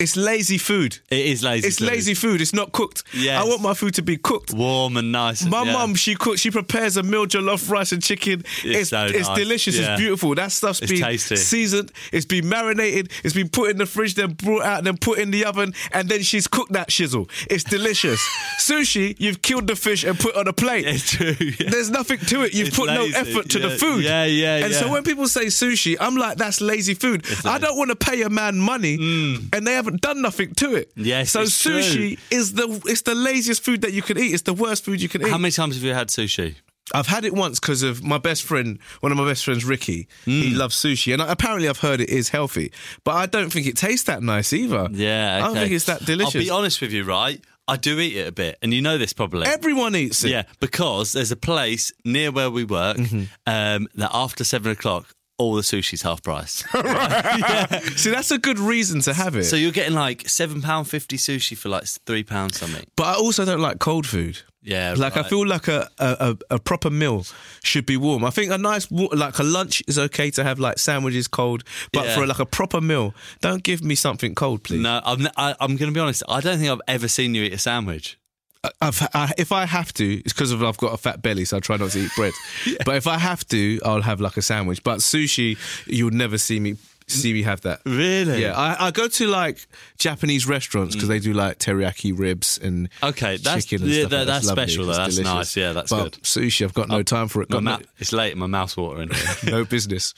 it's 0.00 0.16
lazy 0.16 0.58
food. 0.58 0.96
it 1.10 1.26
is 1.26 1.42
lazy. 1.42 1.66
It's 1.66 1.78
food. 1.78 1.88
lazy 1.88 2.14
food. 2.14 2.40
It's 2.40 2.52
not 2.52 2.70
cooked. 2.70 3.02
Yeah. 3.12 3.42
I 3.42 3.44
want 3.44 3.62
my 3.62 3.74
food 3.74 3.94
to 3.94 4.02
be 4.02 4.16
cooked. 4.16 4.52
warm 4.52 4.96
and 4.96 5.10
nice. 5.10 5.44
My 5.44 5.64
yeah. 5.64 5.72
mum, 5.72 5.96
she 5.96 6.14
cooks. 6.14 6.40
She 6.40 6.52
prepares 6.52 6.96
a 6.96 7.02
meal 7.02 7.26
jollof 7.26 7.68
rice 7.68 7.90
and 7.90 8.00
chicken. 8.00 8.44
It's 8.62 8.90
so 8.90 9.06
it's 9.06 9.26
nice. 9.26 9.36
delicious. 9.36 9.76
Yeah. 9.76 9.94
It's 9.94 10.00
beautiful. 10.00 10.36
That 10.36 10.52
stuff's 10.52 10.80
It's 10.82 10.92
been 10.92 11.02
tasty. 11.02 11.34
seasoned. 11.34 11.90
It's 12.12 12.26
been 12.26 12.48
marinated. 12.48 13.10
It's 13.24 13.34
been 13.34 13.48
put 13.48 13.70
in 13.70 13.78
the 13.78 13.86
fridge, 13.86 14.14
then 14.14 14.34
brought 14.34 14.62
out, 14.62 14.78
and 14.78 14.86
then 14.86 14.98
put 14.98 15.18
in 15.18 15.32
the 15.32 15.44
oven, 15.44 15.74
and 15.90 16.08
then 16.08 16.22
she's 16.22 16.46
cooked 16.46 16.74
that 16.74 16.90
shizzle. 16.90 17.28
It's 17.50 17.64
delicious. 17.64 18.20
Sushi, 18.60 19.16
you've 19.18 19.42
killed 19.42 19.66
the 19.66 19.74
fish 19.74 20.04
and 20.04 20.16
put 20.16 20.36
on 20.36 20.46
a 20.46 20.52
plate. 20.52 20.86
It's 20.86 21.10
true. 21.10 21.34
yeah. 21.40 21.70
There's 21.70 21.90
nothing 21.90 22.20
to 22.20 22.42
it. 22.42 22.54
You've 22.54 22.68
It's 22.68 22.76
put 22.76 22.86
lazy. 22.86 23.12
no 23.12 23.18
effort 23.18 23.48
to 23.50 23.58
the 23.58 23.70
food. 23.70 24.04
yeah, 24.04 24.24
yeah, 24.26 24.58
yeah. 24.58 24.64
And 24.66 24.74
so 24.74 24.92
when 24.92 25.02
people 25.02 25.26
say 25.26 25.46
sushi, 25.46 25.96
I'm 25.98 26.14
like, 26.14 26.36
that's 26.36 26.60
lazy 26.60 26.94
food. 26.94 27.26
I 27.44 27.58
don't 27.58 27.76
want 27.76 27.90
to 27.90 27.96
pay 27.96 28.22
a 28.22 28.30
man 28.30 28.60
money, 28.60 28.96
mm. 28.96 29.48
and 29.52 29.66
they 29.66 29.87
haven't 29.88 30.02
done 30.02 30.22
nothing 30.22 30.54
to 30.54 30.74
it. 30.74 30.92
Yes, 30.96 31.30
So 31.32 31.42
sushi 31.42 32.16
true. 32.16 32.38
is 32.38 32.52
the 32.54 32.66
it's 32.86 33.02
the 33.02 33.14
laziest 33.14 33.64
food 33.64 33.82
that 33.82 33.92
you 33.92 34.02
can 34.02 34.18
eat. 34.18 34.32
It's 34.34 34.42
the 34.42 34.54
worst 34.54 34.84
food 34.84 35.00
you 35.02 35.08
can 35.08 35.22
eat. 35.22 35.28
How 35.30 35.38
many 35.38 35.52
times 35.52 35.74
have 35.74 35.84
you 35.84 35.94
had 35.94 36.08
sushi? 36.08 36.56
I've 36.94 37.06
had 37.06 37.26
it 37.26 37.34
once 37.34 37.60
because 37.60 37.82
of 37.82 38.02
my 38.02 38.16
best 38.16 38.42
friend, 38.44 38.78
one 39.00 39.12
of 39.12 39.18
my 39.18 39.26
best 39.26 39.44
friends, 39.44 39.62
Ricky. 39.64 40.08
Mm. 40.24 40.42
He 40.42 40.50
loves 40.54 40.74
sushi, 40.74 41.12
and 41.12 41.20
apparently 41.20 41.68
I've 41.68 41.80
heard 41.80 42.00
it 42.00 42.08
is 42.08 42.30
healthy, 42.30 42.72
but 43.04 43.12
I 43.14 43.26
don't 43.26 43.50
think 43.52 43.66
it 43.66 43.76
tastes 43.76 44.04
that 44.06 44.22
nice 44.22 44.54
either. 44.54 44.88
Yeah, 44.90 45.36
I 45.36 45.46
don't 45.46 45.54
think 45.56 45.72
it's 45.72 45.84
that 45.84 46.04
delicious. 46.06 46.36
I'll 46.36 46.40
be 46.42 46.50
honest 46.50 46.80
with 46.80 46.92
you, 46.92 47.04
right? 47.04 47.44
I 47.70 47.76
do 47.76 48.00
eat 48.00 48.16
it 48.16 48.26
a 48.26 48.32
bit, 48.32 48.56
and 48.62 48.72
you 48.72 48.80
know 48.80 48.96
this 48.96 49.12
probably. 49.12 49.46
Everyone 49.46 49.94
eats 49.94 50.24
it. 50.24 50.30
Yeah, 50.30 50.44
because 50.60 51.12
there's 51.12 51.30
a 51.30 51.36
place 51.36 51.92
near 52.06 52.30
where 52.32 52.50
we 52.50 52.64
work 52.64 52.96
Mm-hmm. 52.96 53.24
um, 53.46 53.86
that 53.96 54.10
after 54.14 54.42
seven 54.42 54.72
o'clock, 54.72 55.14
all 55.38 55.54
the 55.54 55.62
sushi's 55.62 56.02
half 56.02 56.22
price. 56.22 56.64
See, 57.96 58.10
that's 58.10 58.30
a 58.30 58.38
good 58.38 58.58
reason 58.58 59.00
to 59.02 59.14
have 59.14 59.36
it. 59.36 59.44
so 59.44 59.56
you're 59.56 59.72
getting 59.72 59.94
like 59.94 60.28
seven 60.28 60.60
pound 60.62 60.88
fifty 60.88 61.16
sushi 61.16 61.56
for 61.56 61.68
like 61.68 61.84
three 61.84 62.24
pounds 62.24 62.58
something. 62.58 62.84
but 62.96 63.06
I 63.06 63.14
also 63.14 63.44
don't 63.44 63.60
like 63.60 63.78
cold 63.78 64.06
food. 64.06 64.42
Yeah, 64.60 64.94
Like 64.98 65.16
I 65.16 65.22
feel 65.22 65.46
like 65.46 65.66
a, 65.68 65.88
a, 65.98 66.36
a, 66.50 66.58
proper 66.58 66.90
meal 66.90 67.24
should 67.62 67.86
be 67.86 67.96
warm. 67.96 68.22
I 68.24 68.30
think 68.30 68.50
a 68.52 68.58
nice 68.58 68.90
like 68.90 69.38
a 69.38 69.42
lunch 69.42 69.82
is 69.86 69.98
okay 69.98 70.30
to 70.32 70.44
have 70.44 70.58
like 70.58 70.78
sandwiches 70.78 71.26
cold, 71.26 71.62
but 71.92 72.04
Yeah. 72.04 72.14
for 72.16 72.26
like 72.26 72.38
a 72.40 72.44
proper 72.44 72.80
meal, 72.80 73.14
don't 73.40 73.62
give 73.62 73.82
me 73.82 73.94
something 73.94 74.34
cold, 74.34 74.64
please. 74.64 74.80
No, 74.80 75.00
I'm. 75.04 75.26
I, 75.38 75.54
I'm 75.60 75.76
going 75.76 75.90
to 75.90 75.94
be 75.94 76.00
honest. 76.00 76.22
I 76.28 76.40
don't 76.40 76.58
think 76.58 76.70
I've 76.70 76.82
ever 76.86 77.08
seen 77.08 77.34
you 77.34 77.44
eat 77.44 77.54
a 77.54 77.58
sandwich. 77.58 78.18
Uh, 78.64 78.68
uh, 78.68 78.70
I've, 78.82 79.02
I, 79.02 79.24
uh, 79.24 79.28
if 79.38 79.52
I 79.52 79.66
have 79.66 79.92
to, 79.94 80.14
it's 80.20 80.32
because 80.32 80.52
I've 80.52 80.76
got 80.78 80.92
a 80.92 80.96
fat 80.96 81.22
belly, 81.22 81.44
so 81.44 81.56
I 81.58 81.60
try 81.60 81.76
not 81.76 81.90
to 81.90 81.98
eat 82.00 82.10
bread. 82.16 82.32
But 82.84 82.96
if 82.96 83.06
I 83.06 83.18
have 83.18 83.46
to, 83.48 83.80
I'll 83.84 84.02
have 84.02 84.20
like 84.20 84.36
a 84.36 84.42
sandwich. 84.42 84.82
But 84.82 84.98
sushi, 84.98 85.56
you'll 85.86 86.10
never 86.10 86.38
see 86.38 86.58
me 86.60 86.76
see 87.06 87.32
me 87.32 87.42
have 87.42 87.62
that. 87.62 87.80
Really? 87.86 88.42
Yeah, 88.42 88.52
I, 88.54 88.88
I 88.88 88.90
go 88.90 89.08
to 89.08 89.26
like 89.28 89.66
Japanese 89.98 90.46
restaurants 90.46 90.94
because 90.94 91.08
they 91.08 91.18
do 91.18 91.32
like 91.32 91.58
teriyaki 91.58 92.16
ribs 92.18 92.58
and 92.62 92.88
Okay, 93.02 93.36
that's- 93.38 93.64
chicken 93.64 93.86
and 93.86 93.94
yeah, 93.94 94.04
that- 94.04 94.12
like 94.18 94.26
that's 94.26 94.46
lovely. 94.46 94.64
special 94.64 94.86
though. 94.86 94.92
That's 94.92 95.16
delicious. 95.16 95.34
nice. 95.34 95.56
Yeah, 95.56 95.72
that's 95.72 95.90
but 95.90 96.02
good. 96.04 96.12
Sushi, 96.22 96.64
I've 96.64 96.74
got 96.74 96.88
no 96.88 96.96
oh, 96.98 97.02
time 97.02 97.28
for 97.28 97.40
it. 97.42 97.48
Got 97.48 97.62
mou- 97.62 97.78
it's 97.98 98.12
late. 98.12 98.36
My 98.36 98.46
mouth's 98.46 98.76
watering. 98.76 99.08
no, 99.08 99.16
no 99.58 99.64
business. 99.64 100.12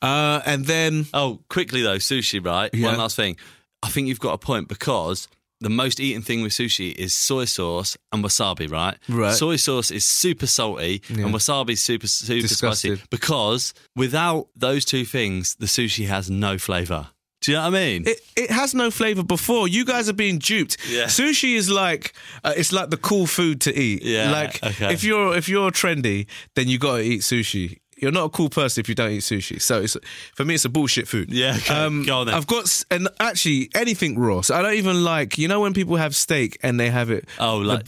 Uh, 0.00 0.40
and 0.46 0.64
then 0.66 1.06
Oh, 1.12 1.40
quickly 1.48 1.82
though, 1.82 1.96
sushi, 1.96 2.44
right? 2.44 2.70
Yeah. 2.72 2.88
One 2.88 2.98
last 2.98 3.16
thing. 3.16 3.36
I 3.82 3.88
think 3.88 4.06
you've 4.08 4.20
got 4.20 4.32
a 4.34 4.38
point 4.38 4.68
because 4.68 5.28
the 5.60 5.70
most 5.70 6.00
eaten 6.00 6.22
thing 6.22 6.42
with 6.42 6.52
sushi 6.52 6.94
is 6.94 7.14
soy 7.14 7.44
sauce 7.46 7.96
and 8.12 8.22
wasabi, 8.24 8.70
right? 8.70 8.96
Right. 9.08 9.34
Soy 9.34 9.56
sauce 9.56 9.90
is 9.90 10.04
super 10.04 10.46
salty 10.46 11.02
and 11.08 11.34
wasabi 11.34 11.70
is 11.70 11.82
super 11.82 12.06
super 12.06 12.42
Disgusting. 12.42 12.96
spicy 12.96 13.06
because 13.10 13.72
without 13.94 14.48
those 14.54 14.84
two 14.84 15.04
things, 15.04 15.54
the 15.58 15.66
sushi 15.66 16.06
has 16.08 16.30
no 16.30 16.58
flavour. 16.58 17.08
Do 17.42 17.46
Do 17.46 17.52
you 17.52 17.58
know 17.58 17.64
what 17.70 17.74
I 17.76 17.78
mean? 17.86 18.02
It, 18.08 18.20
it 18.34 18.50
has 18.50 18.74
no 18.74 18.90
flavor 18.90 19.22
before. 19.22 19.68
You 19.68 19.84
guys 19.84 20.08
are 20.08 20.14
being 20.14 20.38
duped. 20.38 20.78
Yeah. 20.88 21.04
Sushi 21.04 21.54
is 21.54 21.70
like 21.70 22.12
uh, 22.42 22.54
it's 22.56 22.72
like 22.72 22.90
the 22.90 22.96
cool 22.96 23.26
food 23.26 23.60
to 23.62 23.78
eat. 23.78 24.02
Yeah, 24.02 24.30
Like 24.32 24.62
okay. 24.64 24.92
if 24.92 25.04
you're 25.04 25.36
if 25.36 25.48
you're 25.48 25.70
trendy, 25.70 26.26
then 26.54 26.66
you 26.68 26.78
got 26.78 26.96
to 26.96 27.02
eat 27.02 27.20
sushi. 27.20 27.78
You're 27.98 28.12
not 28.12 28.24
a 28.24 28.28
cool 28.28 28.50
person 28.50 28.80
if 28.82 28.88
you 28.90 28.94
don't 28.94 29.10
eat 29.10 29.22
sushi. 29.22 29.60
So 29.60 29.80
it's 29.82 29.96
for 30.34 30.44
me, 30.44 30.54
it's 30.54 30.64
a 30.66 30.68
bullshit 30.68 31.08
food. 31.08 31.30
Um, 31.30 31.34
Yeah, 31.36 31.56
okay. 31.56 32.04
Go 32.06 32.18
on 32.18 32.26
then. 32.26 32.34
I've 32.34 32.46
got 32.46 32.84
and 32.90 33.08
actually 33.20 33.70
anything 33.74 34.18
raw. 34.18 34.42
So 34.42 34.54
I 34.54 34.62
don't 34.62 34.74
even 34.74 35.02
like 35.02 35.38
you 35.38 35.48
know 35.48 35.60
when 35.60 35.72
people 35.72 35.96
have 35.96 36.14
steak 36.14 36.58
and 36.62 36.78
they 36.78 36.90
have 36.90 37.10
it. 37.10 37.26
oh, 37.38 37.56
like 37.58 37.86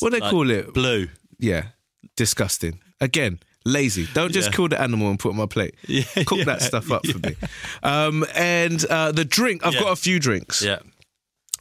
what 0.00 0.10
do 0.12 0.18
they 0.18 0.20
like 0.20 0.30
call 0.30 0.50
it? 0.50 0.74
Blue. 0.74 1.08
Yeah, 1.38 1.66
disgusting. 2.16 2.80
Again, 3.00 3.38
lazy. 3.64 4.08
Don't 4.12 4.32
just 4.32 4.48
Yeah. 4.50 4.56
kill 4.56 4.68
the 4.68 4.80
animal 4.80 5.08
and 5.10 5.20
put 5.20 5.28
it 5.28 5.32
on 5.32 5.36
my 5.36 5.46
plate. 5.46 5.76
Yeah, 5.86 6.02
Cook 6.26 6.38
yeah, 6.38 6.44
that 6.44 6.62
stuff 6.62 6.90
up 6.90 7.06
for 7.06 7.18
me. 7.18 7.36
Um, 7.84 8.24
and 8.34 8.84
uh, 8.86 9.12
the 9.12 9.24
drink, 9.24 9.64
I've 9.64 9.74
got 9.74 9.92
a 9.92 9.96
few 9.96 10.18
drinks, 10.18 10.62
Yeah. 10.62 10.80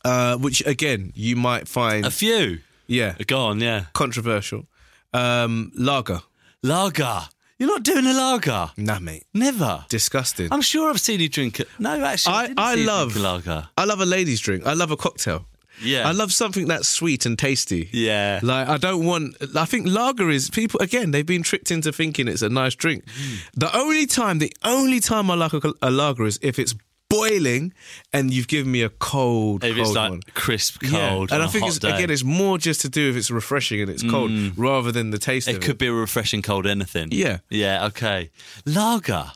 uh, 0.04 0.38
which 0.38 0.66
again 0.66 1.12
you 1.14 1.36
might 1.36 1.68
find, 1.68 2.06
A 2.08 2.12
few. 2.12 2.60
yeah, 2.88 3.14
Go 3.28 3.38
on, 3.40 3.60
yeah. 3.60 3.86
controversial. 3.94 4.66
Um, 5.14 5.72
lager, 5.76 6.22
Lager. 6.64 7.30
You're 7.60 7.70
not 7.70 7.84
doing 7.84 8.06
a 8.06 8.14
lager. 8.14 8.72
nah, 8.78 9.00
mate, 9.00 9.26
Never. 9.34 9.86
disgusting. 9.90 10.50
I'm 10.52 10.62
sure 10.62 10.90
I've 10.90 11.00
seen 11.00 11.20
you 11.20 11.30
drink 11.30 11.60
it. 11.60 11.68
No, 11.80 12.04
actually, 12.04 12.34
I, 12.36 12.44
I- 12.58 12.72
I 12.74 12.76
love- 12.76 13.16
a 13.16 13.20
lager. 13.20 13.68
I 13.78 13.86
love 13.86 14.00
a 14.00 14.06
ladies' 14.06 14.40
drink. 14.42 14.66
I 14.68 14.74
love 14.74 14.92
a 14.92 14.98
cocktail. 14.98 15.46
Yeah. 15.84 16.08
I 16.08 16.12
love 16.12 16.34
something 16.34 16.68
that's 16.68 16.88
sweet 16.88 17.28
and 17.28 17.38
tasty. 17.38 17.88
Yeah. 17.94 18.40
Like 18.42 18.68
I 18.68 18.78
don't 18.78 19.06
want. 19.06 19.36
I 19.56 19.66
think 19.66 19.86
lager 19.88 20.28
is 20.32 20.50
people 20.50 20.80
again. 20.80 21.12
They've 21.12 21.24
been 21.26 21.44
tricked 21.44 21.70
into 21.70 21.92
thinking 21.92 22.28
it's 22.28 22.42
a 22.42 22.50
nice 22.50 22.74
drink. 22.74 23.06
Mm. 23.06 23.38
The 23.54 23.78
only 23.78 24.08
time, 24.08 24.40
the 24.40 24.52
only 24.64 25.00
time 25.00 25.30
I 25.30 25.36
like 25.36 25.54
a, 25.54 25.62
a 25.84 25.92
lager 25.92 26.26
is 26.26 26.40
if 26.42 26.58
it's 26.58 26.74
boiling 27.10 27.74
and 28.14 28.34
you've 28.34 28.48
given 28.48 28.72
me 28.72 28.82
a 28.82 28.90
cold, 28.90 29.64
If 29.64 29.76
cold 29.76 29.88
it's 29.88 29.96
like 29.96 30.10
one. 30.12 30.22
crisp, 30.34 30.84
Yeah. 30.84 31.10
cold, 31.10 31.32
and 31.32 31.42
on 31.42 31.48
I 31.48 31.52
think 31.52 31.68
it's 31.68 31.78
again, 31.78 32.10
it's 32.10 32.24
more 32.24 32.58
just 32.58 32.82
to 32.82 32.90
do 32.90 33.10
if 33.10 33.16
it's 33.16 33.32
refreshing 33.32 33.82
and 33.82 33.90
it's 33.90 34.04
cold 34.04 34.32
mm. 34.32 34.54
rather 34.58 34.92
than 34.92 35.12
the 35.12 35.18
taste 35.18 35.48
it 35.48 35.62
could 35.62 35.72
it. 35.72 35.80
be 35.80 35.88
a 35.88 35.94
refreshing 35.94 36.42
cold 36.42 36.68
anything. 36.68 37.10
Yeah. 37.12 37.40
Yeah. 37.50 37.86
Okay. 37.88 38.32
Lager. 38.66 39.32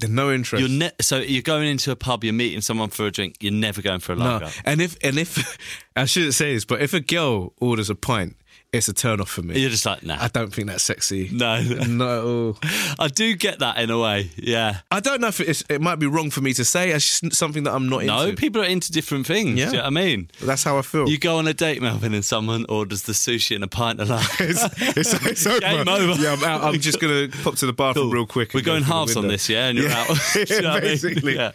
There's 0.00 0.12
no 0.12 0.32
interest. 0.32 0.60
You're 0.60 0.68
ne- 0.68 0.92
so 1.00 1.18
you're 1.18 1.42
going 1.42 1.68
into 1.68 1.92
a 1.92 1.96
pub. 1.96 2.24
You're 2.24 2.32
meeting 2.32 2.60
someone 2.60 2.90
for 2.90 3.06
a 3.06 3.12
drink. 3.12 3.36
You're 3.40 3.52
never 3.52 3.80
going 3.80 4.00
for 4.00 4.12
a 4.12 4.16
no, 4.16 4.24
lager. 4.24 4.50
and 4.64 4.80
if 4.80 4.96
and 5.04 5.18
if 5.18 5.56
I 5.96 6.04
shouldn't 6.06 6.34
say 6.34 6.52
this, 6.52 6.64
but 6.64 6.82
if 6.82 6.94
a 6.94 7.00
girl 7.00 7.52
orders 7.60 7.90
a 7.90 7.94
pint, 7.94 8.36
it's 8.74 8.88
a 8.88 8.92
turn 8.92 9.20
off 9.20 9.30
for 9.30 9.42
me. 9.42 9.58
You're 9.60 9.70
just 9.70 9.86
like, 9.86 10.02
nah. 10.02 10.16
I 10.20 10.28
don't 10.28 10.52
think 10.52 10.68
that's 10.68 10.82
sexy. 10.82 11.30
No. 11.32 11.54
all. 12.54 12.58
I 12.98 13.08
do 13.08 13.34
get 13.36 13.60
that 13.60 13.78
in 13.78 13.90
a 13.90 13.98
way. 13.98 14.30
Yeah. 14.36 14.80
I 14.90 15.00
don't 15.00 15.20
know 15.20 15.28
if 15.28 15.40
it's, 15.40 15.62
it 15.68 15.80
might 15.80 15.96
be 16.00 16.06
wrong 16.06 16.30
for 16.30 16.40
me 16.40 16.52
to 16.54 16.64
say. 16.64 16.90
It's 16.90 17.20
just 17.20 17.34
something 17.34 17.62
that 17.64 17.72
I'm 17.72 17.88
not 17.88 18.04
No, 18.04 18.20
into. 18.20 18.32
No, 18.32 18.36
people 18.36 18.62
are 18.62 18.66
into 18.66 18.90
different 18.92 19.26
things. 19.26 19.58
Yeah. 19.58 19.66
Do 19.66 19.70
you 19.72 19.76
know 19.78 19.82
what 19.84 19.86
I 19.86 19.90
mean? 19.90 20.30
That's 20.42 20.64
how 20.64 20.76
I 20.78 20.82
feel. 20.82 21.08
You 21.08 21.18
go 21.18 21.38
on 21.38 21.46
a 21.46 21.54
date, 21.54 21.80
Melvin, 21.80 22.14
and 22.14 22.24
someone 22.24 22.66
orders 22.68 23.02
the 23.02 23.12
sushi 23.12 23.54
and 23.54 23.62
a 23.64 23.68
pint 23.68 24.00
of 24.00 24.10
lager. 24.10 24.26
it's, 24.44 24.64
it's, 24.96 25.14
it's 25.26 25.46
over. 25.46 25.60
Game 25.60 25.88
over. 25.88 26.20
Yeah, 26.20 26.32
I'm 26.32 26.44
out. 26.44 26.62
I'm 26.64 26.80
just 26.80 27.00
gonna 27.00 27.28
pop 27.42 27.54
to 27.56 27.66
the 27.66 27.72
bathroom 27.72 28.10
real 28.10 28.26
quick. 28.26 28.52
We're 28.54 28.58
and 28.58 28.66
go 28.66 28.72
going 28.72 28.82
halves 28.84 29.16
on 29.16 29.28
this, 29.28 29.48
yeah, 29.48 29.68
and 29.68 29.78
you're 29.78 29.88
Yeah. 29.88 30.06
out. 30.08 30.34
You 30.34 30.62
know 30.62 30.68
what 30.70 30.76
I 30.78 30.80
mean? 30.80 30.82
Basically. 30.82 31.34
Yeah. 31.36 31.52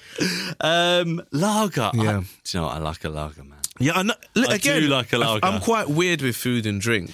Um, 0.62 1.22
lager. 1.32 1.82
I- 1.82 1.92
Yeah. 1.96 2.22
do 2.22 2.58
you 2.58 2.60
know 2.60 2.68
what? 2.68 2.76
I 2.76 2.80
like 2.80 3.04
a 3.04 3.10
lager, 3.10 3.44
man. 3.44 3.59
Yeah, 3.80 3.94
I 3.96 4.04
know. 4.04 4.14
Look, 4.36 4.50
I 4.50 4.56
again, 4.56 4.82
do 4.82 4.88
like 4.88 5.14
a 5.14 5.18
lager. 5.18 5.46
I'm 5.46 5.62
quite 5.62 5.90
weird 5.90 6.22
with 6.22 6.36
food 6.36 6.66
and 6.66 6.80
drink. 6.82 7.12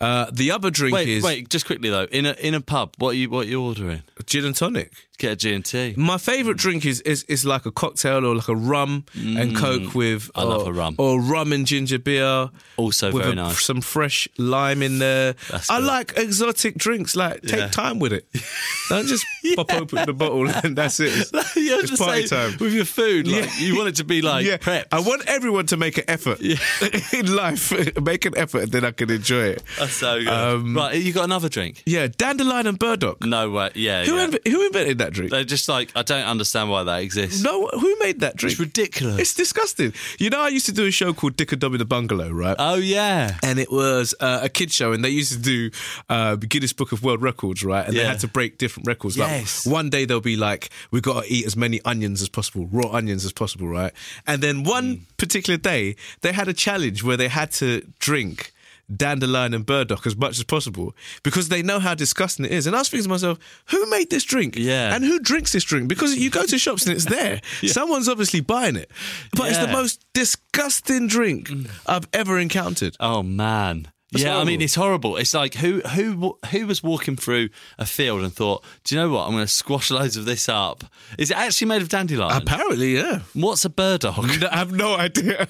Uh, 0.00 0.30
the 0.32 0.50
other 0.50 0.70
drink 0.70 0.94
Wait, 0.94 1.08
is 1.08 1.22
wait, 1.22 1.48
just 1.50 1.66
quickly 1.66 1.90
though. 1.90 2.04
In 2.04 2.26
a 2.26 2.32
in 2.32 2.54
a 2.54 2.60
pub, 2.60 2.94
what 2.98 3.10
are 3.10 3.18
you 3.18 3.30
what 3.30 3.46
are 3.46 3.50
you 3.50 3.62
ordering? 3.62 4.02
gin 4.26 4.44
and 4.44 4.56
tonic. 4.56 4.92
Get 5.20 5.32
a 5.32 5.36
G 5.36 5.52
and 5.54 5.64
T. 5.64 5.94
My 5.98 6.16
favourite 6.18 6.56
drink 6.58 6.84
is, 6.86 7.00
is 7.02 7.24
is 7.24 7.44
like 7.44 7.66
a 7.66 7.70
cocktail 7.70 8.24
or 8.24 8.34
like 8.34 8.48
a 8.48 8.56
rum 8.56 9.04
and 9.14 9.54
coke 9.54 9.94
with. 9.94 10.24
Mm. 10.28 10.30
I 10.34 10.42
love 10.44 10.66
a 10.66 10.72
rum. 10.72 10.94
Or 10.98 11.20
rum 11.20 11.52
and 11.52 11.66
ginger 11.66 11.98
beer. 11.98 12.48
Also 12.78 13.12
with 13.12 13.22
very 13.24 13.32
a- 13.32 13.36
nice. 13.36 13.60
some 13.62 13.82
fresh 13.82 14.26
lime 14.38 14.82
in 14.82 14.98
there. 14.98 15.34
That's 15.50 15.68
I 15.70 15.78
good. 15.78 15.86
like 15.86 16.12
exotic 16.16 16.76
drinks. 16.76 17.14
Like 17.14 17.42
take 17.42 17.60
Yeah. 17.60 17.68
time 17.68 17.98
with 17.98 18.14
it. 18.14 18.26
Don't 18.88 19.06
just 19.06 19.24
pop 19.56 19.72
open 19.74 20.06
the 20.06 20.14
bottle 20.14 20.48
and 20.48 20.74
that's 20.76 20.98
it. 21.00 21.12
It's, 21.14 21.30
it's 21.56 21.96
party 21.98 22.26
time. 22.26 22.56
with 22.58 22.72
your 22.72 22.86
food. 22.86 23.28
Like, 23.28 23.44
Yeah. 23.44 23.50
You 23.58 23.76
want 23.76 23.88
it 23.90 23.96
to 23.96 24.04
be 24.04 24.22
like 24.22 24.46
yeah, 24.46 24.56
prepped. 24.56 24.86
I 24.90 25.00
want 25.00 25.24
everyone 25.26 25.66
to 25.66 25.76
make 25.76 25.98
an 25.98 26.04
effort 26.08 26.40
in 27.12 27.36
life. 27.36 27.70
make 28.02 28.24
an 28.24 28.36
effort, 28.38 28.62
and 28.62 28.72
then 28.72 28.84
I 28.86 28.90
can 28.92 29.10
enjoy 29.10 29.42
it. 29.48 29.62
That's 29.78 29.92
so 29.92 30.18
good. 30.18 30.28
Um, 30.28 30.74
right, 30.74 30.94
you 31.00 31.12
got 31.12 31.24
another 31.24 31.50
drink? 31.50 31.82
Yeah, 31.84 32.08
dandelion 32.16 32.66
and 32.66 32.78
burdock. 32.78 33.22
No 33.24 33.50
way. 33.50 33.70
Yeah. 33.74 34.04
Who, 34.04 34.16
yeah. 34.16 34.26
inv- 34.28 34.48
who 34.48 34.66
invented 34.66 34.98
that 34.98 35.09
drink? 35.10 35.30
They're 35.30 35.44
just 35.44 35.68
like 35.68 35.90
I 35.94 36.02
don't 36.02 36.24
understand 36.24 36.70
why 36.70 36.84
that 36.84 37.02
exists. 37.02 37.42
no, 37.42 37.66
who 37.68 37.96
made 38.00 38.20
that 38.20 38.36
drink? 38.36 38.52
It's 38.52 38.60
ridiculous. 38.60 39.18
It's 39.18 39.34
disgusting. 39.34 39.92
You 40.18 40.30
know, 40.30 40.40
I 40.40 40.48
used 40.48 40.66
to 40.66 40.72
do 40.72 40.86
a 40.86 40.90
show 40.90 41.12
called 41.12 41.36
Dick 41.36 41.52
and 41.52 41.60
Dom 41.60 41.74
in 41.74 41.78
da 41.78 41.84
Bungalow, 41.84 42.30
right? 42.30 42.56
oh 42.58 42.76
yeah. 42.76 43.36
and 43.42 43.58
it 43.58 43.70
was 43.70 44.14
uh, 44.20 44.40
a 44.42 44.48
kid 44.48 44.72
show, 44.72 44.92
and 44.92 45.04
they 45.04 45.10
used 45.10 45.32
to 45.32 45.38
do 45.38 45.70
uh, 46.08 46.36
Guinness 46.36 46.72
Book 46.72 46.92
of 46.92 47.02
World 47.02 47.22
Records, 47.22 47.64
right? 47.64 47.86
And 47.86 47.96
they 47.96 48.04
had 48.04 48.20
to 48.20 48.28
break 48.28 48.58
different 48.58 48.86
records. 48.86 49.16
Yes. 49.16 49.66
Like 49.66 49.72
one 49.72 49.90
day 49.90 50.04
they'll 50.04 50.20
be 50.20 50.36
like, 50.36 50.70
"We've 50.90 51.02
got 51.02 51.24
to 51.24 51.32
eat 51.32 51.46
as 51.46 51.56
many 51.56 51.80
onions 51.84 52.22
as 52.22 52.28
possible, 52.28 52.68
raw 52.72 52.90
onions 52.90 53.24
as 53.24 53.32
possible," 53.32 53.68
right? 53.68 53.92
And 54.26 54.42
then 54.42 54.64
one 54.64 54.80
Mm. 54.80 55.00
particular 55.18 55.56
day 55.58 55.96
they 56.22 56.32
had 56.32 56.48
a 56.48 56.52
challenge 56.54 57.02
where 57.04 57.16
they 57.16 57.28
had 57.28 57.50
to 57.52 57.82
drink 57.98 58.52
dandelion 58.96 59.54
and 59.54 59.64
burdock 59.64 60.06
as 60.06 60.16
much 60.16 60.38
as 60.38 60.44
possible 60.44 60.94
because 61.22 61.48
they 61.48 61.62
know 61.62 61.78
how 61.78 61.94
disgusting 61.94 62.44
it 62.44 62.52
is. 62.52 62.66
And 62.66 62.74
I 62.74 62.80
was 62.80 62.88
thinking 62.88 63.04
to 63.04 63.10
myself, 63.10 63.38
who 63.66 63.88
made 63.90 64.10
this 64.10 64.24
drink? 64.24 64.56
Yeah. 64.56 64.94
And 64.94 65.04
who 65.04 65.18
drinks 65.20 65.52
this 65.52 65.64
drink? 65.64 65.88
Because 65.88 66.16
you 66.16 66.30
go 66.30 66.44
to 66.44 66.58
shops 66.58 66.86
and 66.86 66.94
it's 66.94 67.04
there. 67.04 67.40
Someone's 67.66 68.08
obviously 68.08 68.40
buying 68.40 68.76
it. 68.76 68.90
But 69.36 69.50
it's 69.50 69.58
the 69.58 69.68
most 69.68 70.04
disgusting 70.14 71.06
drink 71.06 71.48
mm. 71.48 71.70
I've 71.86 72.08
ever 72.12 72.38
encountered. 72.38 72.96
Oh 73.00 73.22
man. 73.22 73.88
That's 74.12 74.24
yeah, 74.24 74.38
I 74.38 74.44
mean 74.44 74.60
it's 74.60 74.74
horrible. 74.74 75.16
It's 75.16 75.34
like 75.34 75.54
who 75.54 75.80
who 75.80 76.36
who 76.50 76.66
was 76.66 76.82
walking 76.82 77.14
through 77.16 77.48
a 77.78 77.86
field 77.86 78.22
and 78.22 78.32
thought, 78.32 78.64
"Do 78.82 78.94
you 78.94 79.00
know 79.00 79.10
what? 79.10 79.26
I'm 79.26 79.32
going 79.32 79.44
to 79.44 79.48
squash 79.48 79.90
loads 79.90 80.16
of 80.16 80.24
this 80.24 80.48
up." 80.48 80.82
Is 81.16 81.30
it 81.30 81.36
actually 81.36 81.68
made 81.68 81.80
of 81.82 81.88
dandelion? 81.88 82.36
Apparently, 82.36 82.96
yeah. 82.96 83.20
What's 83.34 83.64
a 83.64 83.70
burdock? 83.70 84.18
I 84.52 84.56
have 84.56 84.72
no 84.72 84.96
idea. 84.96 85.46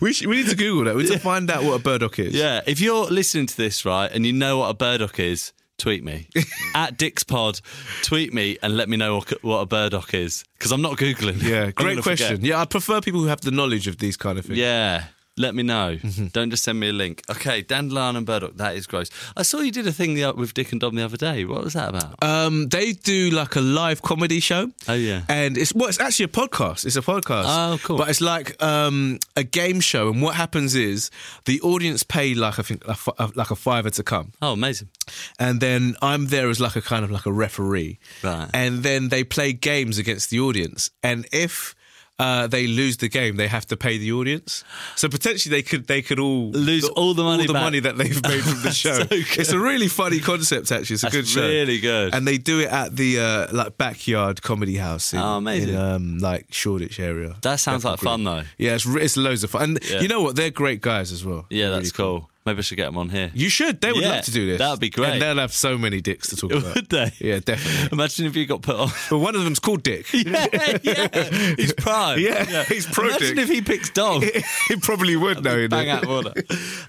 We, 0.00 0.12
should, 0.12 0.26
we 0.26 0.36
need 0.36 0.48
to 0.48 0.56
Google 0.56 0.84
that. 0.84 0.94
We 0.94 1.04
need 1.04 1.12
to 1.12 1.18
find 1.18 1.50
out 1.50 1.64
what 1.64 1.80
a 1.80 1.82
burdock 1.82 2.18
is. 2.18 2.34
yeah, 2.34 2.60
if 2.66 2.80
you're 2.80 3.06
listening 3.06 3.46
to 3.46 3.56
this 3.56 3.84
right 3.86 4.10
and 4.12 4.26
you 4.26 4.32
know 4.34 4.58
what 4.58 4.68
a 4.68 4.74
burdock 4.74 5.18
is, 5.18 5.52
tweet 5.78 6.04
me 6.04 6.28
at 6.74 6.98
dickspod. 6.98 7.60
Tweet 8.02 8.34
me 8.34 8.58
and 8.62 8.76
let 8.76 8.88
me 8.90 8.96
know 8.98 9.16
what, 9.16 9.42
what 9.42 9.58
a 9.60 9.66
burdock 9.66 10.12
is 10.12 10.44
because 10.58 10.70
I'm 10.70 10.82
not 10.82 10.98
googling. 10.98 11.42
Yeah, 11.42 11.70
great 11.74 12.02
question. 12.02 12.36
forget. 12.36 12.46
Yeah, 12.46 12.60
I 12.60 12.66
prefer 12.66 13.00
people 13.00 13.20
who 13.20 13.28
have 13.28 13.40
the 13.40 13.50
knowledge 13.50 13.86
of 13.86 13.98
these 13.98 14.16
kind 14.18 14.38
of 14.38 14.44
things. 14.44 14.58
Yeah. 14.58 15.04
Let 15.38 15.54
me 15.54 15.62
know. 15.62 15.96
Mm-hmm. 15.96 16.26
Don't 16.26 16.50
just 16.50 16.62
send 16.62 16.78
me 16.78 16.90
a 16.90 16.92
link. 16.92 17.22
Okay, 17.30 17.62
dandelion 17.62 18.16
and 18.16 18.26
burdock. 18.26 18.56
That 18.58 18.76
is 18.76 18.86
gross. 18.86 19.08
I 19.34 19.42
saw 19.42 19.60
you 19.60 19.72
did 19.72 19.86
a 19.86 19.92
thing 19.92 20.14
with 20.36 20.52
Dick 20.52 20.72
and 20.72 20.80
Dom 20.80 20.94
the 20.94 21.02
other 21.04 21.16
day. 21.16 21.46
What 21.46 21.64
was 21.64 21.72
that 21.72 21.88
about? 21.88 22.22
Um, 22.22 22.68
they 22.68 22.92
do 22.92 23.30
like 23.30 23.56
a 23.56 23.62
live 23.62 24.02
comedy 24.02 24.40
show. 24.40 24.70
Oh, 24.88 24.92
yeah. 24.92 25.22
and 25.30 25.56
it's 25.56 25.74
well, 25.74 25.88
it's 25.88 25.98
actually 26.00 26.26
a 26.26 26.28
podcast. 26.28 26.84
It's 26.84 26.96
a 26.96 27.00
podcast. 27.00 27.44
Oh, 27.46 27.78
cool. 27.82 27.96
But 27.96 28.10
it's 28.10 28.20
like 28.20 28.62
um, 28.62 29.18
a 29.34 29.42
game 29.42 29.80
show, 29.80 30.10
and 30.10 30.20
what 30.20 30.34
happens 30.34 30.74
is 30.74 31.10
the 31.46 31.60
audience 31.62 32.02
pay 32.02 32.34
like 32.34 32.58
I 32.58 32.62
think 32.62 32.84
a 32.86 33.30
like 33.34 33.50
a 33.50 33.56
fiver 33.56 33.88
to 33.88 34.02
come, 34.02 34.32
Oh, 34.42 34.52
amazing. 34.52 34.88
and 35.38 35.60
then 35.62 35.96
I'm 36.02 36.26
there 36.26 36.50
as 36.50 36.60
like 36.60 36.76
a 36.76 36.82
kind 36.82 37.04
of 37.06 37.10
like 37.10 37.24
a 37.24 37.32
referee, 37.32 37.98
Right. 38.22 38.50
And 38.52 38.82
then 38.82 39.08
they 39.08 39.24
play 39.24 39.54
games 39.54 39.96
against 39.96 40.28
the 40.28 40.40
audience, 40.40 40.90
and 41.02 41.26
if 41.32 41.74
uh, 42.18 42.46
they 42.46 42.66
lose 42.66 42.98
the 42.98 43.08
game, 43.08 43.36
they 43.36 43.48
have 43.48 43.66
to 43.66 43.76
pay 43.76 43.98
the 43.98 44.12
audience. 44.12 44.62
So 44.96 45.08
potentially 45.08 45.50
they 45.50 45.62
could 45.62 45.86
they 45.88 46.02
could 46.02 46.20
all 46.20 46.50
Lose 46.52 46.84
all 46.90 47.14
the 47.14 47.22
money 47.24 47.42
all 47.42 47.46
the 47.48 47.52
back. 47.54 47.62
money 47.62 47.80
that 47.80 47.96
they've 47.96 48.22
made 48.22 48.42
from 48.42 48.62
the 48.62 48.70
show. 48.84 48.94
so 49.00 49.06
it's 49.10 49.50
a 49.52 49.58
really 49.58 49.88
funny 49.88 50.20
concept. 50.20 50.70
Actually, 50.70 50.94
it's 50.94 51.02
a 51.02 51.06
That's 51.06 51.16
good 51.16 51.26
show. 51.26 51.40
really 51.48 51.80
good. 51.80 52.14
And 52.14 52.26
they 52.28 52.38
do 52.38 52.60
it 52.60 52.68
at 52.68 52.94
the 52.94 53.18
uh, 53.18 53.46
like 53.52 53.76
backyard 53.78 54.42
comedy 54.42 54.76
house. 54.76 55.12
In, 55.12 55.18
Oh, 55.20 55.38
amazing. 55.38 55.70
In, 55.70 55.76
um, 55.80 56.18
like 56.18 56.46
Shoreditch 56.52 57.00
area. 57.00 57.36
That 57.42 57.56
sounds 57.60 57.84
like 57.84 57.98
fun, 57.98 58.22
though. 58.24 58.42
Yeah, 58.58 58.74
it's 58.74 58.86
it's 58.86 59.16
loads 59.16 59.42
of 59.42 59.50
fun. 59.50 59.62
And 59.62 59.78
Yeah. 59.90 60.00
you 60.00 60.08
know 60.08 60.20
what? 60.22 60.36
They're 60.36 60.50
great 60.50 60.80
guys 60.80 61.10
as 61.12 61.24
well. 61.24 61.46
Yeah, 61.50 61.70
They're 61.70 61.80
that's 61.80 61.98
really 61.98 62.20
cool. 62.20 62.30
Maybe 62.44 62.58
I 62.58 62.62
should 62.62 62.76
get 62.76 62.86
them 62.86 62.98
on 62.98 63.08
here. 63.08 63.30
You 63.34 63.48
should. 63.48 63.80
They 63.80 63.92
would 63.92 64.02
Yeah, 64.02 64.10
love 64.16 64.24
to 64.24 64.30
do 64.32 64.46
this. 64.46 64.58
that'd 64.58 64.80
be 64.80 64.90
great. 64.90 65.12
And 65.12 65.22
they'll 65.22 65.36
have 65.38 65.52
so 65.52 65.78
many 65.78 66.00
dicks 66.00 66.28
to 66.30 66.36
talk 66.36 66.50
about. 66.52 66.74
Would 66.74 66.88
they? 66.88 67.12
Yeah, 67.20 67.38
definitely. 67.38 67.88
Imagine 67.92 68.26
if 68.26 68.34
you 68.34 68.46
got 68.46 68.62
put 68.62 68.74
on. 68.76 68.88
But 69.10 69.18
one 69.18 69.36
of 69.36 69.44
them's 69.44 69.60
called 69.60 69.82
Dick. 69.84 70.06
yeah, 70.12 70.46
yeah. 70.82 71.54
He's 71.56 71.72
prime. 71.72 72.18
Yeah, 72.22 72.64
he's 72.64 72.86
pro 72.86 73.06
Imagine 73.08 73.36
dick. 73.36 73.38
if 73.44 73.48
he 73.48 73.62
picks 73.62 73.90
dog. 73.90 74.24
he 74.68 74.76
probably 74.76 75.14
would 75.16 75.44
know. 75.44 75.68
Bang 75.68 75.88
out 75.88 76.02
of 76.02 76.10
order. 76.10 76.32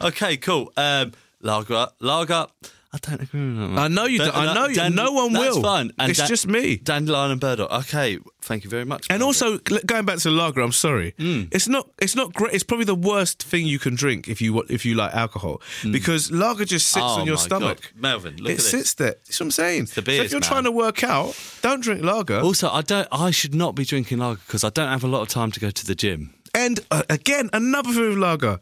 Okay, 0.01 0.37
cool. 0.37 0.73
Um, 0.75 1.11
lager, 1.41 1.87
lager. 1.99 2.47
I 2.95 2.99
don't 3.01 3.21
agree 3.23 3.41
with 3.57 3.57
that. 3.75 3.79
I 3.79 3.87
know 3.87 4.05
you. 4.05 4.19
Don't. 4.19 4.35
I 4.37 4.53
know 4.53 4.67
you. 4.67 4.75
Dan- 4.75 4.93
no 4.93 5.11
one 5.11 5.33
that's 5.33 5.55
will. 5.55 5.63
fine. 5.63 5.91
And 5.97 6.11
it's 6.11 6.19
Dan- 6.19 6.27
just 6.27 6.47
me. 6.47 6.75
Dandelion 6.77 7.31
and 7.31 7.41
burdock. 7.41 7.71
Okay, 7.71 8.19
thank 8.43 8.63
you 8.63 8.69
very 8.69 8.85
much. 8.85 9.07
And 9.09 9.23
also 9.23 9.57
going 9.57 10.05
back 10.05 10.19
to 10.19 10.29
lager, 10.29 10.61
I'm 10.61 10.71
sorry. 10.71 11.13
Mm. 11.17 11.47
It's 11.51 11.67
not. 11.67 11.89
It's 11.97 12.15
not 12.15 12.33
great. 12.33 12.53
It's 12.53 12.63
probably 12.63 12.85
the 12.85 12.93
worst 12.93 13.41
thing 13.41 13.65
you 13.65 13.79
can 13.79 13.95
drink 13.95 14.27
if 14.27 14.41
you 14.43 14.61
if 14.69 14.85
you 14.85 14.93
like 14.93 15.11
alcohol 15.15 15.59
because 15.91 16.31
lager 16.31 16.65
just 16.65 16.89
sits 16.89 17.03
Mm. 17.03 17.17
Oh 17.17 17.21
on 17.21 17.25
your 17.25 17.35
my 17.37 17.41
stomach. 17.41 17.81
God. 17.81 18.01
Melvin, 18.01 18.37
look 18.37 18.49
it 18.49 18.51
at 18.51 18.57
this. 18.57 18.69
sits 18.71 18.93
there. 18.93 19.15
That's 19.25 19.39
what 19.39 19.45
I'm 19.47 19.51
saying. 19.51 19.81
It's 19.83 19.95
the 19.95 20.03
so 20.05 20.11
if 20.11 20.31
you're 20.31 20.39
man. 20.41 20.47
trying 20.47 20.63
to 20.65 20.71
work 20.71 21.03
out, 21.03 21.35
don't 21.63 21.81
drink 21.81 22.03
lager. 22.03 22.41
Also, 22.41 22.69
I 22.69 22.81
don't. 22.83 23.07
I 23.11 23.31
should 23.31 23.55
not 23.55 23.73
be 23.73 23.85
drinking 23.85 24.19
lager 24.19 24.39
because 24.45 24.63
I 24.63 24.69
don't 24.69 24.89
have 24.89 25.03
a 25.03 25.07
lot 25.07 25.21
of 25.23 25.29
time 25.29 25.49
to 25.51 25.59
go 25.59 25.71
to 25.71 25.85
the 25.85 25.95
gym. 25.95 26.35
And 26.53 26.79
uh, 26.91 27.01
again, 27.09 27.49
another 27.53 27.91
thing 27.91 28.09
with 28.09 28.19
lager. 28.19 28.59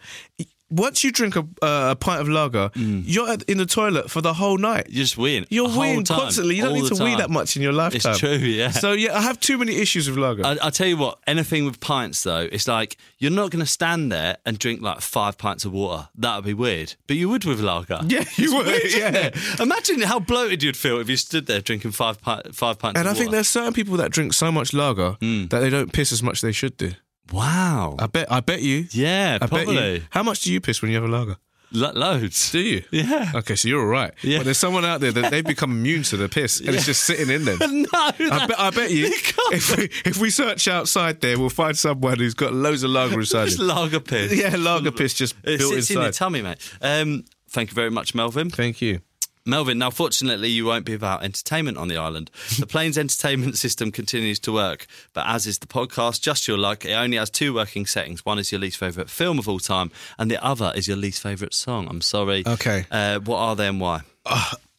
Once 0.71 1.03
you 1.03 1.11
drink 1.11 1.35
a, 1.35 1.41
uh, 1.61 1.91
a 1.91 1.95
pint 1.95 2.21
of 2.21 2.29
lager, 2.29 2.69
Mm. 2.75 3.03
you're 3.05 3.27
in 3.47 3.57
the 3.57 3.65
toilet 3.65 4.09
for 4.09 4.21
the 4.21 4.33
whole 4.33 4.57
night. 4.57 4.87
You're 4.89 5.03
just 5.03 5.17
weeing. 5.17 5.45
You're 5.49 5.67
weeing 5.67 6.05
time, 6.05 6.19
constantly. 6.21 6.55
You 6.55 6.63
don't 6.63 6.73
need 6.73 6.91
to 6.93 7.03
wee 7.03 7.15
that 7.15 7.29
much 7.29 7.55
in 7.57 7.61
your 7.61 7.73
lifetime. 7.73 8.11
It's 8.11 8.19
true, 8.19 8.31
yeah. 8.37 8.71
So 8.71 8.93
yeah, 8.93 9.17
I 9.17 9.21
have 9.21 9.39
too 9.39 9.57
many 9.57 9.75
issues 9.75 10.09
with 10.09 10.17
lager. 10.17 10.45
I, 10.45 10.57
I 10.61 10.69
tell 10.69 10.87
you 10.87 10.97
what, 10.97 11.19
anything 11.27 11.65
with 11.65 11.79
pints 11.79 12.23
though, 12.23 12.47
it's 12.51 12.67
like 12.67 12.97
you're 13.19 13.31
not 13.31 13.51
going 13.51 13.63
to 13.63 13.69
stand 13.69 14.11
there 14.11 14.37
and 14.45 14.57
drink 14.57 14.81
like 14.81 15.01
five 15.01 15.37
pints 15.37 15.65
of 15.65 15.73
water. 15.73 16.07
That 16.15 16.35
would 16.37 16.45
be 16.45 16.53
weird. 16.53 16.95
But 17.07 17.17
you 17.17 17.29
would 17.29 17.43
with 17.45 17.59
lager. 17.59 17.99
Yeah, 18.07 18.23
you 18.35 18.55
would, 18.55 18.65
weird, 18.65 18.93
yeah. 18.93 19.29
Imagine 19.59 20.01
how 20.01 20.19
bloated 20.19 20.63
you'd 20.63 20.77
feel 20.77 20.99
if 20.99 21.09
you 21.09 21.17
stood 21.17 21.45
there 21.47 21.61
drinking 21.61 21.91
five 21.91 22.21
pi- 22.21 22.41
five 22.53 22.79
pints. 22.79 22.99
and 22.99 23.07
I 23.09 23.13
think 23.13 23.31
there's 23.31 23.49
certain 23.49 23.73
people 23.73 23.97
that 23.97 24.11
drink 24.11 24.33
so 24.33 24.51
much 24.51 24.73
lager 24.73 25.17
Mm. 25.21 25.49
that 25.49 25.59
they 25.59 25.69
don't 25.69 25.91
piss 25.93 26.11
as 26.11 26.21
much 26.23 26.35
as 26.37 26.41
they 26.41 26.51
should 26.51 26.77
do. 26.77 26.91
Wow. 27.31 27.95
I 27.99 28.07
bet. 28.07 28.31
I 28.31 28.39
bet 28.39 28.61
you. 28.61 28.85
yeah, 28.91 29.35
I 29.35 29.37
bet 29.39 29.49
probably 29.49 29.93
you. 29.95 30.01
How 30.09 30.23
much 30.23 30.41
do 30.41 30.51
you 30.53 30.61
piss 30.61 30.81
when 30.81 30.91
you 30.91 30.95
have 31.01 31.05
a 31.09 31.11
lager? 31.11 31.37
Lo- 31.73 31.93
loads. 31.93 32.51
Do 32.51 32.59
you? 32.59 32.83
Yeah. 32.91 33.31
Okay, 33.33 33.55
so 33.55 33.69
you're 33.69 33.79
all 33.79 33.85
right. 33.87 34.11
Yeah. 34.23 34.39
But 34.39 34.43
there's 34.43 34.57
someone 34.57 34.83
out 34.83 34.99
there 34.99 35.13
that 35.13 35.31
they've 35.31 35.45
become 35.45 35.71
immune 35.71 36.03
to 36.03 36.17
the 36.17 36.27
piss, 36.27 36.59
and 36.59 36.69
it's 36.75 36.85
just 36.85 37.05
sitting 37.05 37.29
in 37.29 37.45
them. 37.45 37.59
no, 37.61 37.87
I 37.93 38.45
bet, 38.45 38.59
I 38.59 38.69
bet 38.71 38.91
you, 38.97 39.09
can't. 39.09 39.53
if 39.53 39.77
we, 39.77 39.83
if 40.03 40.17
we 40.17 40.29
search 40.31 40.67
outside 40.67 41.21
there, 41.21 41.39
we'll 41.39 41.47
find 41.49 41.77
someone 41.77 42.19
who's 42.19 42.33
got 42.33 42.51
loads 42.53 42.83
of 42.83 42.89
lager 42.89 43.19
inside 43.21 43.47
It's 43.47 43.57
him. 43.57 43.67
lager 43.67 44.01
piss. 44.01 44.33
Yeah, 44.37 44.55
lager 44.57 44.91
piss 44.91 45.13
just 45.13 45.35
It 45.45 45.59
built 45.59 45.73
sits 45.75 45.89
in 45.91 45.97
your 45.99 46.07
inside. 46.07 46.17
tummy, 46.19 46.41
mate. 46.41 46.57
Um, 46.81 47.23
thank 47.49 47.69
you 47.69 47.75
very 47.75 47.89
much, 47.91 48.13
Melvin. 48.13 48.49
Thank 48.49 48.81
you. 48.81 48.99
Melvin, 49.45 49.77
now 49.79 49.89
fortunately 49.89 50.49
you 50.49 50.65
won't 50.65 50.85
be 50.85 50.93
without 50.93 51.23
entertainment 51.23 51.77
on 51.77 51.87
the 51.87 51.97
island. 51.97 52.29
The 52.59 52.67
plane's 52.67 52.97
entertainment 52.97 53.57
system 53.57 53.91
continues 53.91 54.39
to 54.39 54.51
work, 54.51 54.85
but 55.13 55.25
as 55.27 55.47
is 55.47 55.59
the 55.59 55.67
podcast, 55.67 56.21
Just 56.21 56.47
Your 56.47 56.57
Luck, 56.57 56.85
it 56.85 56.93
only 56.93 57.17
has 57.17 57.29
two 57.29 57.53
working 57.53 57.85
settings. 57.85 58.25
One 58.25 58.39
is 58.39 58.51
your 58.51 58.61
least 58.61 58.77
favourite 58.77 59.09
film 59.09 59.39
of 59.39 59.49
all 59.49 59.59
time, 59.59 59.91
and 60.19 60.29
the 60.29 60.43
other 60.43 60.71
is 60.75 60.87
your 60.87 60.97
least 60.97 61.21
favourite 61.23 61.53
song. 61.53 61.87
I'm 61.89 62.01
sorry. 62.01 62.43
Okay. 62.45 62.85
Uh, 62.91 63.19
what 63.19 63.37
are 63.37 63.55
they 63.55 63.67
and 63.67 63.81
why? 63.81 64.01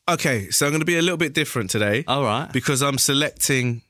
Okay, 0.09 0.51
so 0.51 0.66
I'm 0.66 0.72
going 0.72 0.81
to 0.81 0.87
be 0.87 0.98
a 0.98 1.03
little 1.03 1.16
bit 1.16 1.33
different 1.33 1.70
today. 1.70 2.05
All 2.07 2.25
right. 2.25 2.53
Because 2.53 2.83
I'm 2.83 2.98
selecting 2.98 3.83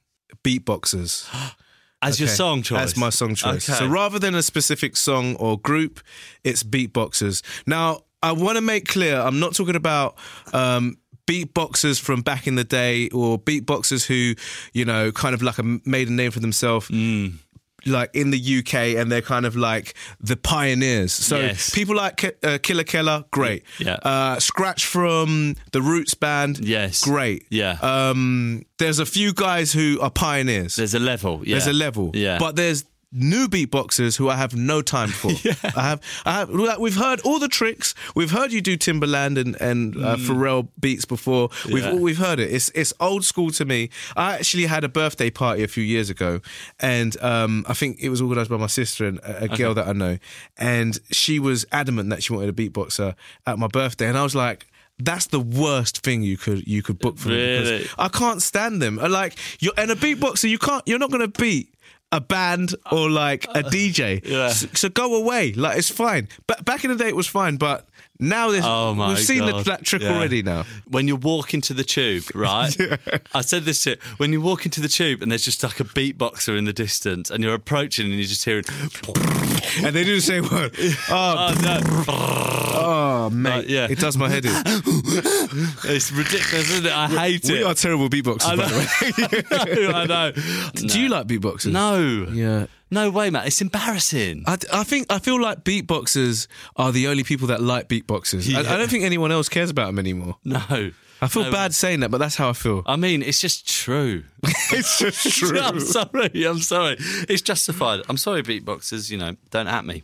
beatboxers. 0.44 1.28
As 2.02 2.18
your 2.18 2.28
song 2.28 2.62
choice? 2.62 2.80
As 2.80 2.96
my 2.96 3.10
song 3.10 3.36
choice. 3.36 3.68
Okay. 3.68 3.78
So 3.78 3.86
rather 3.86 4.18
than 4.18 4.34
a 4.34 4.42
specific 4.42 4.96
song 4.96 5.36
or 5.36 5.56
group, 5.56 6.00
it's 6.42 6.64
beatboxers. 6.64 7.42
Now, 7.64 8.00
I 8.22 8.32
want 8.32 8.56
to 8.56 8.62
make 8.62 8.86
clear 8.88 9.20
I'm 9.20 9.40
not 9.40 9.54
talking 9.54 9.76
about 9.76 10.16
um, 10.52 10.96
beatboxers 11.26 12.00
from 12.00 12.22
back 12.22 12.46
in 12.46 12.54
the 12.56 12.64
day 12.64 13.08
or 13.10 13.38
beatboxers 13.38 14.06
who, 14.06 14.34
you 14.72 14.84
know, 14.84 15.12
kind 15.12 15.34
of 15.34 15.42
like 15.42 15.58
a, 15.58 15.62
made 15.84 16.08
a 16.08 16.12
name 16.12 16.30
for 16.30 16.40
themselves. 16.40 16.88
Mm. 16.88 17.34
Like 17.84 18.10
in 18.14 18.30
the 18.30 18.58
UK, 18.58 18.74
and 18.96 19.10
they're 19.10 19.22
kind 19.22 19.44
of 19.44 19.56
like 19.56 19.94
the 20.20 20.36
pioneers. 20.36 21.12
So 21.12 21.40
Yes. 21.40 21.70
people 21.70 21.96
like 21.96 22.16
Ke- 22.16 22.44
uh, 22.44 22.58
Killa 22.62 22.84
Kela, 22.84 23.28
great. 23.32 23.64
Yeah. 23.80 23.94
Uh, 23.94 24.38
Scratch 24.38 24.86
from 24.86 25.56
the 25.72 25.82
Roots 25.82 26.14
band, 26.14 26.60
Yes. 26.60 27.02
great. 27.02 27.44
Yeah. 27.50 27.78
Um, 27.82 28.62
there's 28.78 29.00
a 29.00 29.04
few 29.06 29.32
guys 29.34 29.72
who 29.72 29.98
are 30.00 30.10
pioneers. 30.12 30.76
There's 30.76 30.94
a 30.94 31.00
level. 31.00 31.42
Yeah. 31.44 31.54
There's 31.56 31.66
a 31.66 31.72
level. 31.72 32.12
Yeah. 32.14 32.38
But 32.38 32.54
there's 32.54 32.84
new 33.12 33.46
beatboxers 33.46 34.16
who 34.16 34.28
I 34.30 34.36
have 34.36 34.54
no 34.56 34.80
time 34.82 35.08
for. 35.10 35.28
I 35.76 35.82
have 35.82 36.00
I 36.24 36.32
have 36.32 36.50
like, 36.50 36.78
we've 36.78 36.96
heard 36.96 37.20
all 37.20 37.38
the 37.38 37.48
tricks. 37.48 37.94
We've 38.14 38.30
heard 38.30 38.52
you 38.52 38.60
do 38.60 38.76
Timbaland 38.78 39.38
and 39.38 39.60
and 39.60 39.96
uh, 39.96 40.16
Pharrell 40.16 40.68
beats 40.80 41.04
before. 41.04 41.50
We've 41.66 41.82
Mm. 41.84 41.94
Yeah. 41.94 42.00
we've 42.00 42.18
heard 42.18 42.40
it. 42.40 42.50
It's 42.52 42.70
it's 42.74 42.92
old 43.00 43.24
school 43.24 43.50
to 43.52 43.64
me. 43.64 43.90
I 44.16 44.34
actually 44.36 44.66
had 44.66 44.84
a 44.84 44.88
birthday 44.88 45.30
party 45.30 45.62
a 45.62 45.68
few 45.68 45.84
years 45.84 46.08
ago 46.10 46.40
and 46.80 47.20
um, 47.22 47.64
I 47.68 47.74
think 47.74 47.98
it 48.00 48.08
was 48.08 48.20
organized 48.22 48.50
by 48.50 48.56
my 48.56 48.66
sister 48.68 49.04
and 49.06 49.18
a, 49.18 49.44
a 49.44 49.48
girl 49.48 49.74
that 49.74 49.86
I 49.88 49.92
know 49.92 50.18
and 50.56 50.98
she 51.10 51.38
was 51.38 51.66
adamant 51.72 52.10
that 52.10 52.22
she 52.22 52.32
wanted 52.32 52.48
a 52.48 52.52
beatboxer 52.52 53.14
at 53.46 53.58
my 53.58 53.66
birthday 53.66 54.06
and 54.08 54.16
I 54.16 54.22
was 54.22 54.34
like 54.34 54.66
that's 54.98 55.26
the 55.26 55.40
worst 55.40 56.02
thing 56.04 56.22
you 56.22 56.36
could 56.36 56.66
you 56.66 56.82
could 56.82 56.98
book 56.98 57.18
for 57.18 57.28
me 57.30 57.36
Really? 57.36 57.78
because 57.78 57.94
I 57.98 58.08
can't 58.08 58.40
stand 58.42 58.80
them. 58.80 58.98
I 59.00 59.06
Like 59.08 59.34
you're 59.58 59.72
and 59.76 59.90
a 59.90 59.96
beatboxer, 59.96 60.48
you 60.48 60.58
can't. 60.58 60.82
You're 60.86 60.98
not 61.00 61.10
going 61.10 61.22
to 61.32 61.40
beat 61.40 61.74
a 62.12 62.20
band 62.20 62.74
or 62.92 63.10
like 63.10 63.44
a 63.46 63.62
DJ. 63.74 64.24
Yeah. 64.24 64.50
So, 64.50 64.68
so 64.74 64.88
go 64.88 65.16
away. 65.16 65.52
Like 65.54 65.78
it's 65.78 65.90
fine. 65.90 66.28
But 66.46 66.64
back 66.64 66.84
in 66.84 66.90
the 66.90 66.96
day, 66.96 67.08
it 67.08 67.16
was 67.16 67.26
fine. 67.26 67.56
But 67.56 67.88
now 68.22 68.50
there's 68.50 68.64
Oh 68.64 68.94
my 68.94 69.08
we've 69.08 69.18
seen 69.18 69.44
the, 69.44 69.52
God. 69.52 69.64
that 69.66 69.84
trick 69.84 70.02
Yeah. 70.02 70.14
already. 70.16 70.42
Now 70.42 70.64
when 70.88 71.08
you 71.08 71.16
walk 71.16 71.52
into 71.54 71.74
the 71.74 71.84
tube, 71.84 72.24
right? 72.34 72.74
I 73.34 73.40
said 73.42 73.64
this 73.64 73.82
to 73.84 73.96
when 74.16 74.32
you 74.32 74.40
walk 74.40 74.64
into 74.64 74.80
the 74.80 74.88
tube 74.88 75.22
and 75.22 75.30
there's 75.30 75.44
just 75.44 75.62
like 75.62 75.80
a 75.80 75.84
beatboxer 75.84 76.56
in 76.56 76.64
the 76.64 76.72
distance 76.72 77.30
and 77.30 77.42
you're 77.44 77.54
approaching 77.54 78.06
and 78.06 78.14
you're 78.14 78.24
just 78.28 78.44
hearing, 78.44 78.64
and 79.84 79.94
they 79.94 80.04
do 80.04 80.14
the 80.16 80.20
same 80.20 80.48
word. 80.48 80.74
Oh, 81.08 81.34
oh 81.50 81.60
no, 81.62 81.80
oh 82.08 83.30
mate, 83.30 83.64
Uh, 83.64 83.68
yeah. 83.68 83.86
it 83.90 83.98
does 83.98 84.16
my 84.16 84.28
head 84.28 84.44
in. 84.44 84.52
it's 85.84 86.10
ridiculous, 86.12 86.70
isn't 86.70 86.86
it? 86.86 86.92
I 86.92 87.06
hate 87.08 87.44
we 87.48 87.60
it. 87.60 87.64
are 87.66 87.74
terrible 87.74 88.08
beatboxers, 88.08 88.46
I 88.46 88.56
by 88.56 88.66
the 88.68 89.74
way. 89.76 89.84
know. 89.84 89.92
I 89.92 90.06
know. 90.06 90.32
Do 90.74 91.00
you 91.00 91.08
like 91.08 91.26
beatboxers? 91.26 91.72
No. 91.72 92.26
Yeah. 92.32 92.66
No 92.92 93.10
way, 93.10 93.30
Matt. 93.30 93.46
It's 93.46 93.60
embarrassing. 93.62 94.44
I, 94.46 94.58
I 94.72 94.84
think 94.84 95.06
I 95.10 95.18
feel 95.18 95.40
like 95.40 95.64
beatboxers 95.64 96.46
are 96.76 96.92
the 96.92 97.08
only 97.08 97.24
people 97.24 97.48
that 97.48 97.60
like 97.62 97.88
beatboxers. 97.88 98.54
I, 98.54 98.60
I 98.60 98.76
don't 98.76 98.90
think 98.90 99.02
anyone 99.04 99.32
else 99.32 99.48
cares 99.48 99.70
about 99.70 99.86
them 99.86 99.98
anymore. 99.98 100.36
No. 100.44 100.90
I 101.22 101.28
feel 101.28 101.44
No. 101.44 101.52
bad 101.52 101.72
saying 101.72 102.00
that, 102.00 102.10
but 102.10 102.18
that's 102.18 102.36
how 102.36 102.50
I 102.50 102.52
feel. 102.52 102.82
I 102.84 102.96
mean, 102.96 103.22
it's 103.22 103.40
just 103.40 103.66
true. 103.68 104.24
it's 104.72 104.98
just 104.98 105.26
true. 105.38 105.58
I'm 105.58 105.80
sorry. 105.80 106.44
I'm 106.44 106.58
sorry. 106.58 106.96
It's 107.28 107.42
justified. 107.42 108.02
I'm 108.08 108.16
sorry, 108.16 108.42
beatboxers. 108.42 109.10
You 109.10 109.18
know, 109.18 109.36
don't 109.50 109.68
at 109.68 109.84
me. 109.86 110.02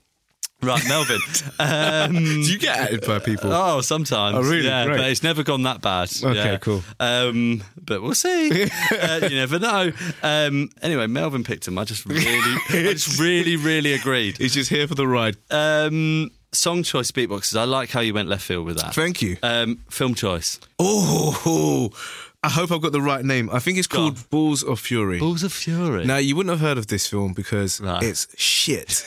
Right, 0.61 0.83
Melvin. 0.89 1.21
um, 1.61 2.13
Do 2.25 2.41
you 2.53 2.59
get 2.59 2.77
added 2.79 3.07
by 3.07 3.21
people? 3.21 3.53
Oh, 3.53 3.81
sometimes. 3.81 4.37
Oh, 4.37 4.43
really? 4.43 4.65
Yeah, 4.67 4.87
Great. 4.87 4.97
but 4.99 5.11
it's 5.11 5.23
never 5.23 5.43
gone 5.45 5.63
that 5.63 5.81
bad. 5.81 6.11
Okay, 6.23 6.35
Yeah. 6.35 6.57
cool. 6.59 6.83
Um, 6.99 7.63
but 7.81 8.03
we'll 8.03 8.15
see. 8.15 8.51
uh, 9.01 9.21
you 9.23 9.37
never 9.37 9.59
know. 9.61 9.93
Um, 10.23 10.71
anyway, 10.83 11.07
Melvin 11.07 11.45
picked 11.45 11.69
him. 11.69 11.79
I 11.79 11.85
just 11.85 12.05
really, 12.07 12.27
I 12.71 12.93
just 12.93 13.21
really, 13.21 13.55
really 13.57 13.93
agreed. 13.93 14.39
He's 14.39 14.55
just 14.55 14.69
here 14.71 14.89
for 14.89 14.97
the 14.97 15.07
ride. 15.07 15.37
Um, 15.51 16.31
song 16.53 16.83
choice, 16.83 17.13
beatboxes. 17.13 17.57
I 17.57 17.63
like 17.65 17.91
how 17.91 18.01
you 18.01 18.13
went 18.13 18.29
left 18.29 18.43
field 18.43 18.67
with 18.67 18.79
that. 18.81 18.95
Thank 18.95 19.23
you. 19.23 19.37
Um, 19.45 19.79
film 19.91 20.15
choice. 20.15 20.59
Oh, 20.81 21.91
I 22.43 22.49
hope 22.49 22.71
I've 22.73 22.81
got 22.83 22.93
the 22.93 23.01
right 23.03 23.25
name. 23.25 23.49
I 23.53 23.59
think 23.61 23.79
it's 23.79 23.87
called. 23.87 24.29
Balls 24.31 24.63
of 24.65 24.81
Fury. 24.81 25.19
Balls 25.19 25.43
of 25.45 25.53
Fury. 25.53 26.05
Now 26.05 26.17
you 26.17 26.35
wouldn't 26.37 26.51
have 26.51 26.61
heard 26.61 26.79
of 26.79 26.87
this 26.89 27.07
film 27.07 27.33
because 27.33 27.81
Right. 27.81 28.03
it's 28.03 28.27
shit. 28.41 29.05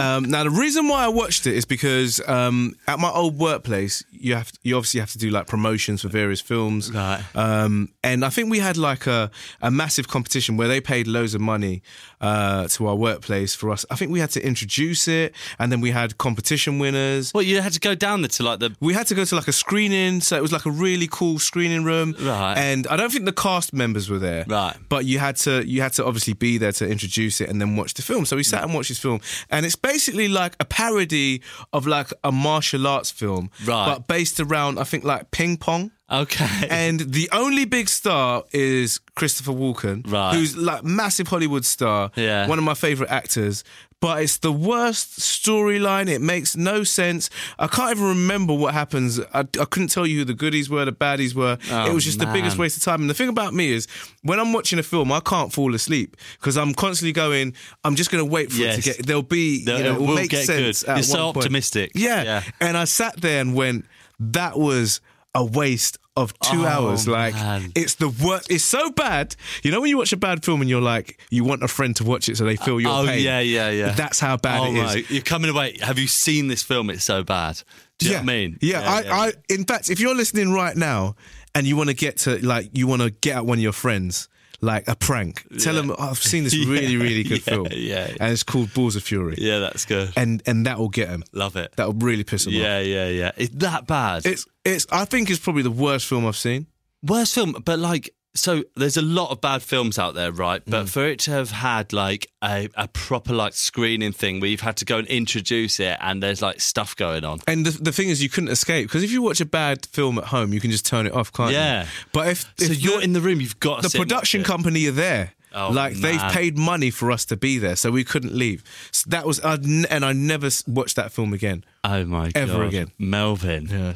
Um, 0.00 0.24
now 0.30 0.44
the 0.44 0.50
reason 0.50 0.88
why 0.88 1.04
I 1.04 1.08
watched 1.08 1.46
it 1.46 1.54
is 1.54 1.64
because 1.64 2.20
um, 2.28 2.76
at 2.86 2.98
my 2.98 3.10
old 3.10 3.38
workplace, 3.38 4.02
you 4.10 4.34
have 4.34 4.52
you 4.62 4.76
obviously 4.76 5.00
have 5.00 5.12
to 5.12 5.18
do 5.18 5.30
like 5.30 5.46
promotions 5.46 6.02
for 6.02 6.08
various 6.08 6.40
films, 6.40 6.90
Right. 6.92 7.22
Um, 7.34 7.90
and 8.02 8.24
I 8.24 8.30
think 8.30 8.50
we 8.50 8.58
had 8.58 8.76
like 8.76 9.06
a, 9.06 9.30
a 9.60 9.70
massive 9.70 10.08
competition 10.08 10.56
where 10.56 10.68
they 10.68 10.80
paid 10.80 11.06
loads 11.06 11.34
of 11.34 11.40
money 11.40 11.82
uh, 12.20 12.68
to 12.68 12.86
our 12.86 12.96
workplace 12.96 13.54
for 13.54 13.70
us. 13.70 13.84
I 13.90 13.96
think 13.96 14.10
we 14.10 14.20
had 14.20 14.30
to 14.30 14.46
introduce 14.46 15.08
it, 15.08 15.34
and 15.58 15.70
then 15.70 15.80
we 15.80 15.90
had 15.90 16.18
competition 16.18 16.78
winners. 16.78 17.32
Well, 17.34 17.42
you 17.42 17.60
had 17.60 17.72
to 17.72 17.80
go 17.80 17.94
down 17.94 18.22
there 18.22 18.28
to 18.28 18.42
like 18.42 18.58
the. 18.60 18.74
We 18.80 18.94
had 18.94 19.06
to 19.08 19.14
go 19.14 19.24
to 19.24 19.34
like 19.34 19.48
a 19.48 19.52
screening, 19.52 20.20
so 20.20 20.36
it 20.36 20.42
was 20.42 20.52
like 20.52 20.66
a 20.66 20.70
really 20.70 21.08
cool 21.10 21.38
screening 21.38 21.84
room. 21.84 22.14
Right. 22.20 22.54
And 22.56 22.86
I 22.88 22.96
don't 22.96 23.10
think 23.10 23.24
the 23.24 23.32
cast 23.32 23.72
members 23.72 24.08
were 24.10 24.18
there. 24.18 24.44
Right. 24.46 24.76
But 24.88 25.04
you 25.04 25.18
had 25.18 25.36
to 25.36 25.66
you 25.66 25.80
had 25.82 25.92
to 25.94 26.04
obviously 26.04 26.34
be 26.34 26.58
there 26.58 26.72
to 26.72 26.88
introduce 26.88 27.40
it 27.40 27.48
and 27.48 27.60
then 27.60 27.76
watch 27.76 27.94
the 27.94 28.02
film. 28.02 28.24
So 28.24 28.36
we 28.36 28.42
sat 28.42 28.62
and 28.62 28.74
watched 28.74 28.88
this 28.88 28.98
film, 28.98 29.20
and 29.50 29.64
it's 29.64 29.76
basically 29.92 30.28
like 30.28 30.54
a 30.60 30.64
parody 30.64 31.42
of 31.72 31.86
like 31.86 32.12
a 32.22 32.32
martial 32.32 32.86
arts 32.86 33.10
film, 33.10 33.50
Right. 33.64 33.86
But 33.86 34.06
based 34.06 34.40
around 34.40 34.78
I 34.78 34.84
think 34.84 35.04
like 35.04 35.30
ping 35.30 35.56
pong. 35.56 35.90
Okay. 36.10 36.46
And 36.70 37.00
the 37.00 37.28
only 37.32 37.64
big 37.64 37.88
star 37.88 38.44
is 38.52 39.00
Christopher 39.14 39.52
Walken, 39.52 40.10
Right. 40.10 40.34
who's 40.34 40.56
like 40.56 40.82
massive 40.84 41.28
Hollywood 41.28 41.64
star, 41.64 42.10
Yeah. 42.16 42.46
one 42.48 42.58
of 42.58 42.64
my 42.64 42.74
favorite 42.74 43.10
actors. 43.10 43.64
But 44.00 44.22
it's 44.22 44.38
the 44.38 44.50
worst 44.50 45.20
storyline. 45.20 46.08
It 46.08 46.22
makes 46.22 46.56
no 46.56 46.84
sense. 46.84 47.28
I 47.58 47.66
can't 47.66 47.90
even 47.90 48.08
remember 48.08 48.54
what 48.54 48.72
happens. 48.72 49.20
I, 49.34 49.40
I 49.40 49.44
couldn't 49.66 49.88
tell 49.88 50.06
you 50.06 50.20
who 50.20 50.24
the 50.24 50.32
goodies 50.32 50.70
were, 50.70 50.86
the 50.86 50.92
baddies 50.92 51.34
were. 51.34 51.58
Oh, 51.70 51.90
it 51.90 51.92
was 51.92 52.04
just 52.04 52.18
the 52.18 52.24
biggest 52.26 52.56
waste 52.56 52.78
of 52.78 52.82
time. 52.82 53.02
And 53.02 53.10
the 53.10 53.14
thing 53.14 53.28
about 53.28 53.52
me 53.52 53.70
is, 53.72 53.86
when 54.22 54.40
I'm 54.40 54.54
watching 54.54 54.78
a 54.78 54.82
film, 54.82 55.12
I 55.12 55.20
can't 55.20 55.52
fall 55.52 55.74
asleep 55.74 56.16
because 56.40 56.56
I'm 56.56 56.72
constantly 56.72 57.12
going. 57.12 57.52
I'm 57.84 57.94
just 57.94 58.10
going 58.10 58.24
to 58.24 58.30
wait 58.30 58.50
for 58.50 58.62
it 58.62 58.76
to 58.76 58.80
get. 58.80 59.06
There'll 59.06 59.22
be. 59.22 59.64
They'll- 59.66 59.76
you 59.78 59.84
know, 59.84 59.94
it 59.96 60.00
will 60.00 60.06
will 60.08 60.14
make 60.14 60.30
get 60.30 60.46
sense. 60.46 60.82
You're 60.86 61.02
so 61.02 61.24
point. 61.34 61.36
optimistic. 61.44 61.92
Yeah. 61.94 62.22
Yeah. 62.22 62.42
And 62.58 62.78
I 62.78 62.84
sat 62.84 63.20
there 63.20 63.42
and 63.42 63.54
went, 63.54 63.84
that 64.18 64.58
was 64.58 65.02
a 65.34 65.44
waste 65.44 65.96
of 66.16 66.36
two 66.40 66.62
Oh, 66.62 66.66
hours. 66.66 67.06
Like 67.06 67.34
man. 67.34 67.72
it's 67.74 67.94
the 67.94 68.08
worst. 68.08 68.50
It's 68.50 68.64
so 68.64 68.90
bad. 68.90 69.36
You 69.62 69.70
know 69.70 69.80
when 69.80 69.88
you 69.90 69.96
watch 69.98 70.12
a 70.12 70.16
bad 70.16 70.44
film 70.44 70.60
and 70.60 70.68
you're 70.68 70.80
like, 70.80 71.20
you 71.30 71.44
want 71.44 71.62
a 71.62 71.68
friend 71.68 71.94
to 71.96 72.04
watch 72.04 72.28
it 72.28 72.36
so 72.36 72.44
they 72.44 72.56
feel 72.56 72.80
your 72.80 72.90
oh 72.90 73.06
pain. 73.06 73.22
yeah, 73.22 73.40
yeah, 73.40 73.70
yeah. 73.70 73.90
That's 73.92 74.18
how 74.20 74.36
bad 74.36 74.60
oh 74.60 74.64
it 74.66 74.76
is. 74.76 74.94
my, 74.94 75.04
you're 75.08 75.22
coming 75.22 75.50
away. 75.50 75.78
Have 75.82 75.98
you 75.98 76.06
seen 76.08 76.48
this 76.48 76.62
film? 76.62 76.90
It's 76.90 77.04
so 77.04 77.22
bad. 77.22 77.62
Do 77.98 78.06
you 78.06 78.12
yeah. 78.12 78.18
know 78.18 78.24
what 78.24 78.32
I 78.32 78.36
mean? 78.36 78.58
Yeah, 78.60 78.80
I, 78.82 79.26
I, 79.26 79.32
in 79.48 79.64
fact, 79.64 79.88
if 79.90 80.00
you're 80.00 80.14
listening 80.16 80.52
right 80.52 80.76
now 80.76 81.14
and 81.54 81.66
you 81.66 81.76
want 81.76 81.90
to 81.90 81.94
get 81.94 82.16
to 82.18 82.44
like, 82.44 82.70
you 82.76 82.86
want 82.86 83.02
to 83.02 83.10
get 83.10 83.36
at 83.36 83.46
one 83.46 83.58
of 83.58 83.62
your 83.62 83.72
friends, 83.72 84.28
like 84.60 84.88
a 84.88 84.94
prank, 84.96 85.44
tell 85.58 85.74
them 85.74 85.90
"Oh, 85.90 86.10
I've 86.10 86.18
seen 86.18 86.44
this 86.44 86.54
really, 86.66 86.96
really 86.96 87.22
good 87.22 87.38
yeah, 87.46 87.52
film, 87.52 87.68
yeah, 87.70 88.08
yeah. 88.08 88.14
and 88.20 88.32
it's 88.32 88.42
called 88.42 88.72
Balls 88.74 88.96
of 88.96 89.02
Fury, 89.02 89.36
yeah, 89.38 89.58
that's 89.58 89.84
good. 89.84 90.12
and 90.16 90.42
and 90.46 90.66
that 90.66 90.78
will 90.78 90.88
get 90.88 91.08
them. 91.08 91.22
Love 91.32 91.56
it. 91.56 91.72
That 91.76 91.86
will 91.86 91.94
really 91.94 92.24
piss 92.24 92.44
them 92.44 92.54
off. 92.54 92.60
Yeah, 92.60 92.80
yeah, 92.80 93.08
yeah. 93.08 93.32
It's 93.36 93.54
that 93.56 93.86
bad. 93.86 94.26
It's 94.26 94.46
it's. 94.64 94.86
I 94.92 95.04
think 95.04 95.30
it's 95.30 95.40
probably 95.40 95.62
the 95.62 95.70
worst 95.70 96.06
film 96.06 96.26
I've 96.26 96.36
seen. 96.36 96.66
Worst 97.02 97.34
film, 97.34 97.56
but 97.64 97.78
like, 97.78 98.10
so 98.34 98.62
there's 98.76 98.96
a 98.96 99.02
lot 99.02 99.30
of 99.30 99.40
bad 99.40 99.62
films 99.62 99.98
out 99.98 100.14
there, 100.14 100.30
right? 100.30 100.64
Mm. 100.64 100.70
But 100.70 100.88
for 100.88 101.06
it 101.06 101.18
to 101.20 101.32
have 101.32 101.50
had 101.50 101.92
like 101.92 102.30
a, 102.42 102.68
a 102.76 102.86
proper 102.88 103.34
like 103.34 103.54
screening 103.54 104.12
thing 104.12 104.40
where 104.40 104.48
you've 104.48 104.60
had 104.60 104.76
to 104.78 104.84
go 104.84 104.98
and 104.98 105.06
introduce 105.08 105.80
it 105.80 105.96
and 106.00 106.22
there's 106.22 106.40
like 106.40 106.60
stuff 106.60 106.94
going 106.96 107.24
on. 107.24 107.40
And 107.46 107.66
the, 107.66 107.82
the 107.82 107.92
thing 107.92 108.08
is, 108.08 108.22
you 108.22 108.28
couldn't 108.28 108.50
escape 108.50 108.88
because 108.88 109.02
if 109.02 109.10
you 109.10 109.20
watch 109.22 109.40
a 109.40 109.46
bad 109.46 109.86
film 109.86 110.18
at 110.18 110.24
home, 110.26 110.52
you 110.52 110.60
can 110.60 110.70
just 110.70 110.86
turn 110.86 111.06
it 111.06 111.12
off, 111.12 111.32
can't 111.32 111.52
Yeah. 111.52 111.82
you? 111.82 111.88
But 112.12 112.28
if, 112.28 112.52
So 112.58 112.72
you're 112.72 113.02
in 113.02 113.12
the 113.14 113.20
room, 113.20 113.40
you've 113.40 113.58
got 113.60 113.76
to 113.76 113.82
the 113.82 113.90
sit 113.90 113.98
and 113.98 114.02
watch 114.02 114.08
production 114.08 114.44
company 114.44 114.86
are 114.86 114.92
there. 114.92 115.32
Oh, 115.52 115.70
like 115.72 115.94
they've 115.94 116.20
paid 116.30 116.56
money 116.56 116.90
for 116.90 117.10
us 117.10 117.24
to 117.24 117.36
be 117.36 117.58
there, 117.58 117.74
so 117.74 117.90
we 117.90 118.04
couldn't 118.04 118.32
leave. 118.34 118.62
So 118.92 119.10
that 119.10 119.26
was, 119.26 119.40
and 119.40 119.84
I 119.90 120.12
never 120.12 120.48
watched 120.68 120.94
that 120.94 121.10
film 121.10 121.32
again. 121.32 121.64
Oh 121.82 122.04
my 122.04 122.26
god. 122.30 122.36
Ever 122.36 122.62
again. 122.62 122.92
Melvin. 123.00 123.66
Yeah, 123.66 123.94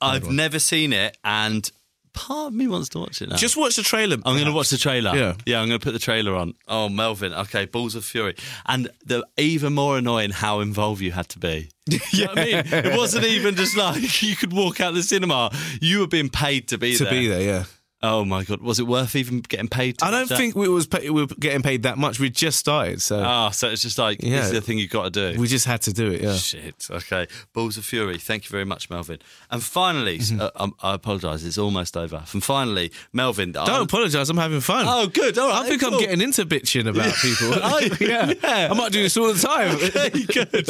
I've 0.00 0.30
never 0.30 0.58
seen 0.58 0.94
it 0.94 1.18
and 1.22 1.70
part 2.14 2.48
of 2.48 2.54
me 2.54 2.66
wants 2.66 2.88
to 2.90 2.98
watch 3.00 3.20
it 3.20 3.28
now. 3.28 3.36
just 3.36 3.56
watch 3.56 3.76
the 3.76 3.82
trailer. 3.82 4.16
I'm 4.24 4.34
going 4.34 4.46
to 4.46 4.52
watch 4.52 4.70
the 4.70 4.78
trailer. 4.78 5.14
Yeah. 5.14 5.34
yeah, 5.44 5.60
I'm 5.60 5.68
going 5.68 5.78
to 5.78 5.84
put 5.84 5.92
the 5.92 5.98
trailer 5.98 6.34
on. 6.34 6.54
Oh, 6.66 6.88
Melvin. 6.88 7.34
Okay, 7.34 7.66
Balls 7.66 7.94
of 7.94 8.04
Fury, 8.04 8.36
and 8.66 8.88
the 9.04 9.26
even 9.36 9.74
more 9.74 9.98
annoying 9.98 10.30
how 10.30 10.60
involved 10.60 11.02
you 11.02 11.12
had 11.12 11.28
to 11.30 11.38
be. 11.38 11.68
You 12.12 12.24
know 12.24 12.30
what 12.30 12.38
I 12.38 12.44
mean, 12.44 12.54
it 12.66 12.96
wasn't 12.96 13.24
even 13.26 13.56
just 13.56 13.76
like 13.76 14.22
you 14.22 14.36
could 14.36 14.52
walk 14.54 14.80
out 14.80 14.94
the 14.94 15.02
cinema. 15.02 15.50
You 15.82 16.00
were 16.00 16.06
being 16.06 16.30
paid 16.30 16.68
to 16.68 16.78
be 16.78 16.96
to 16.96 17.04
there. 17.04 17.12
be 17.12 17.28
there. 17.28 17.42
Yeah, 17.42 17.64
Oh 18.06 18.24
my 18.24 18.44
god, 18.44 18.60
was 18.60 18.78
it 18.78 18.86
worth 18.86 19.16
even 19.16 19.40
getting 19.40 19.68
paid? 19.68 19.96
To 19.98 20.04
I 20.04 20.10
don't 20.10 20.28
think 20.28 20.54
we 20.54 20.68
was 20.68 20.86
pay, 20.86 21.08
we 21.08 21.22
were 21.22 21.26
getting 21.40 21.62
paid 21.62 21.84
that 21.84 21.96
much. 21.96 22.20
We 22.20 22.28
just 22.28 22.58
started, 22.58 23.00
so 23.00 23.22
Ah, 23.24 23.48
so 23.50 23.70
it's 23.70 23.80
just 23.80 23.96
like 23.98 24.22
Yeah. 24.22 24.36
this 24.36 24.46
is 24.46 24.52
the 24.52 24.60
thing 24.60 24.76
you've 24.78 24.90
got 24.90 25.12
to 25.12 25.32
do. 25.32 25.40
we 25.40 25.46
just 25.46 25.64
had 25.64 25.80
to 25.82 25.92
do 25.92 26.10
it. 26.10 26.20
Yeah. 26.22 26.34
Shit. 26.34 26.86
Okay. 26.90 27.26
Balls 27.54 27.78
of 27.78 27.84
Fury. 27.86 28.18
Thank 28.18 28.44
you 28.44 28.50
very 28.50 28.64
much, 28.66 28.90
Melvin. 28.90 29.18
And 29.50 29.62
finally, 29.62 30.18
Mm-hmm. 30.18 30.40
uh, 30.40 30.50
um, 30.56 30.74
I 30.82 30.94
apologise. 30.94 31.44
It's 31.44 31.56
almost 31.58 31.96
over. 31.96 32.22
And 32.32 32.44
finally, 32.44 32.92
Melvin. 33.12 33.52
Don't 33.52 33.68
apologise. 33.84 34.28
I'm 34.28 34.36
having 34.36 34.60
fun. 34.60 34.84
Oh, 34.88 35.06
good. 35.06 35.38
All 35.38 35.48
right. 35.48 35.62
I 35.64 35.68
think 35.68 35.80
cool. 35.82 35.94
I'm 35.94 36.00
getting 36.00 36.20
into 36.20 36.44
bitching 36.44 36.86
about 36.88 37.14
people. 37.22 37.54
I- 37.54 37.90
yeah. 38.00 38.68
I 38.70 38.74
might 38.74 38.92
do 38.92 39.02
this 39.02 39.16
all 39.16 39.32
the 39.32 39.40
time. 39.40 39.78
Okay, 39.94 40.10
good. 40.24 40.68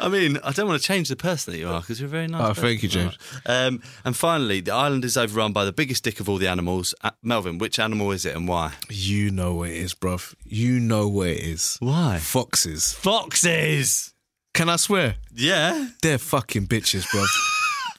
I 0.00 0.08
mean, 0.08 0.38
I 0.42 0.50
don't 0.52 0.66
want 0.66 0.80
to 0.80 0.86
change 0.86 1.08
the 1.10 1.16
person 1.16 1.52
that 1.52 1.58
you 1.58 1.68
are 1.68 1.80
because 1.80 2.00
you're 2.00 2.08
very 2.08 2.26
nice. 2.26 2.40
Oh, 2.42 2.48
person. 2.48 2.62
thank 2.64 2.82
you, 2.82 2.88
James. 2.88 3.16
Right. 3.46 3.66
Um, 3.66 3.82
and 4.04 4.16
finally, 4.16 4.60
the 4.60 4.72
island 4.72 5.04
is 5.04 5.16
overrun 5.16 5.52
by 5.52 5.64
the 5.64 5.72
biggest 5.72 6.02
dick 6.04 6.18
of 6.20 6.28
all 6.28 6.38
the 6.38 6.48
animals. 6.48 6.71
Uh, 6.80 7.10
Melvin, 7.22 7.58
which 7.58 7.78
animal 7.78 8.10
is 8.12 8.24
it 8.24 8.34
and 8.36 8.48
why? 8.48 8.72
You 8.88 9.30
know 9.30 9.54
what 9.54 9.70
it 9.70 9.76
is, 9.76 9.94
bruv. 9.94 10.34
You 10.44 10.80
know 10.80 11.08
what 11.08 11.28
it 11.28 11.40
is. 11.40 11.76
Why? 11.80 12.18
Foxes. 12.18 12.92
Foxes. 12.92 14.12
Can 14.54 14.68
I 14.68 14.76
swear? 14.76 15.16
Yeah. 15.34 15.88
They're 16.02 16.18
fucking 16.18 16.66
bitches, 16.66 17.06
bruv. 17.06 17.26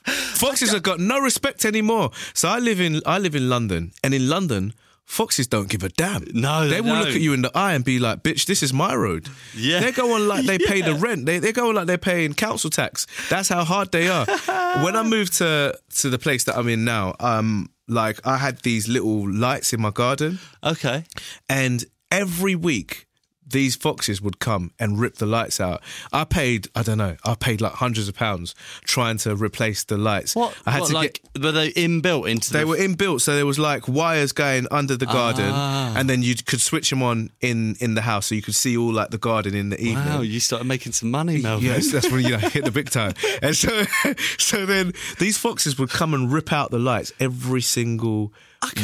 Foxes 0.36 0.72
have 0.72 0.82
got 0.82 1.00
no 1.00 1.18
respect 1.18 1.64
anymore. 1.64 2.10
So 2.34 2.48
I 2.48 2.58
live 2.58 2.80
in 2.80 3.00
I 3.06 3.18
live 3.18 3.34
in 3.34 3.48
London, 3.48 3.92
and 4.02 4.12
in 4.12 4.28
London, 4.28 4.74
foxes 5.06 5.46
don't 5.46 5.68
give 5.68 5.82
a 5.82 5.88
damn. 5.88 6.24
No, 6.34 6.68
they 6.68 6.80
will 6.80 6.94
no. 6.94 7.00
look 7.00 7.14
at 7.14 7.20
you 7.20 7.32
in 7.32 7.42
the 7.42 7.50
eye 7.54 7.72
and 7.74 7.84
be 7.84 7.98
like, 7.98 8.22
"Bitch, 8.22 8.44
this 8.46 8.62
is 8.62 8.72
my 8.72 8.94
road." 8.94 9.28
Yeah. 9.56 9.80
they 9.80 9.92
go 9.92 10.14
on 10.14 10.28
like 10.28 10.44
they 10.44 10.58
pay 10.58 10.82
the 10.82 10.94
rent. 11.06 11.24
They 11.26 11.38
they 11.38 11.52
go 11.52 11.70
on 11.70 11.74
like 11.74 11.86
they're 11.86 11.98
paying 11.98 12.34
council 12.34 12.68
tax. 12.70 13.06
That's 13.30 13.48
how 13.48 13.64
hard 13.64 13.92
they 13.92 14.08
are. 14.08 14.26
when 14.84 14.94
I 14.96 15.02
moved 15.02 15.34
to 15.34 15.78
to 16.00 16.10
the 16.10 16.18
place 16.18 16.44
that 16.44 16.56
I'm 16.58 16.68
in 16.68 16.84
now, 16.84 17.14
um, 17.20 17.70
like 17.88 18.20
I 18.26 18.38
had 18.38 18.58
these 18.60 18.88
little 18.88 19.28
lights 19.30 19.72
in 19.72 19.80
my 19.80 19.90
garden, 19.90 20.38
Okay. 20.62 21.04
and 21.48 21.84
every 22.10 22.54
week 22.54 23.06
these 23.54 23.76
foxes 23.76 24.20
would 24.20 24.40
come 24.40 24.72
and 24.80 24.98
rip 24.98 25.14
the 25.14 25.26
lights 25.26 25.60
out. 25.60 25.80
I 26.12 26.24
paid, 26.24 26.66
I 26.74 26.82
don't 26.82 26.98
know, 26.98 27.16
I 27.24 27.36
paid 27.36 27.60
like 27.60 27.74
hundreds 27.74 28.08
of 28.08 28.16
pounds 28.16 28.52
trying 28.82 29.16
to 29.18 29.36
replace 29.36 29.84
the 29.84 29.96
lights. 29.96 30.34
What? 30.34 30.56
I 30.66 30.72
had 30.72 30.80
what, 30.80 30.88
to 30.88 30.94
like 30.94 31.20
get. 31.34 31.42
were 31.42 31.52
they 31.52 31.70
inbuilt 31.70 32.28
into? 32.28 32.52
They 32.52 32.60
the, 32.60 32.66
were 32.66 32.76
inbuilt, 32.76 33.20
so 33.20 33.36
there 33.36 33.46
was 33.46 33.58
like 33.58 33.86
wires 33.86 34.32
going 34.32 34.66
under 34.72 34.96
the 34.96 35.06
garden, 35.06 35.52
Ah. 35.52 35.94
and 35.96 36.10
then 36.10 36.22
you 36.22 36.34
could 36.34 36.60
switch 36.60 36.90
them 36.90 37.00
on 37.02 37.30
in 37.40 37.76
in 37.78 37.94
the 37.94 38.02
house, 38.02 38.26
so 38.26 38.34
you 38.34 38.42
could 38.42 38.56
see 38.56 38.76
all 38.76 38.92
like 38.92 39.10
the 39.10 39.18
garden 39.18 39.54
in 39.54 39.68
the 39.70 39.80
evening. 39.80 40.04
Wow, 40.04 40.22
you 40.22 40.40
started 40.40 40.66
making 40.66 40.92
some 40.92 41.12
money, 41.12 41.40
Melvin. 41.40 41.64
Yes, 41.66 41.92
that's 41.92 42.10
when 42.10 42.24
you 42.24 42.30
know, 42.30 42.38
hit 42.56 42.64
the 42.64 42.72
big 42.72 42.90
time. 42.90 43.14
And 43.40 43.54
so, 43.54 43.84
so 44.38 44.66
then 44.66 44.92
these 45.20 45.38
foxes 45.38 45.78
would 45.78 45.90
come 45.90 46.12
and 46.12 46.32
rip 46.32 46.52
out 46.52 46.72
the 46.72 46.80
lights 46.80 47.12
every 47.20 47.62
single 47.62 48.32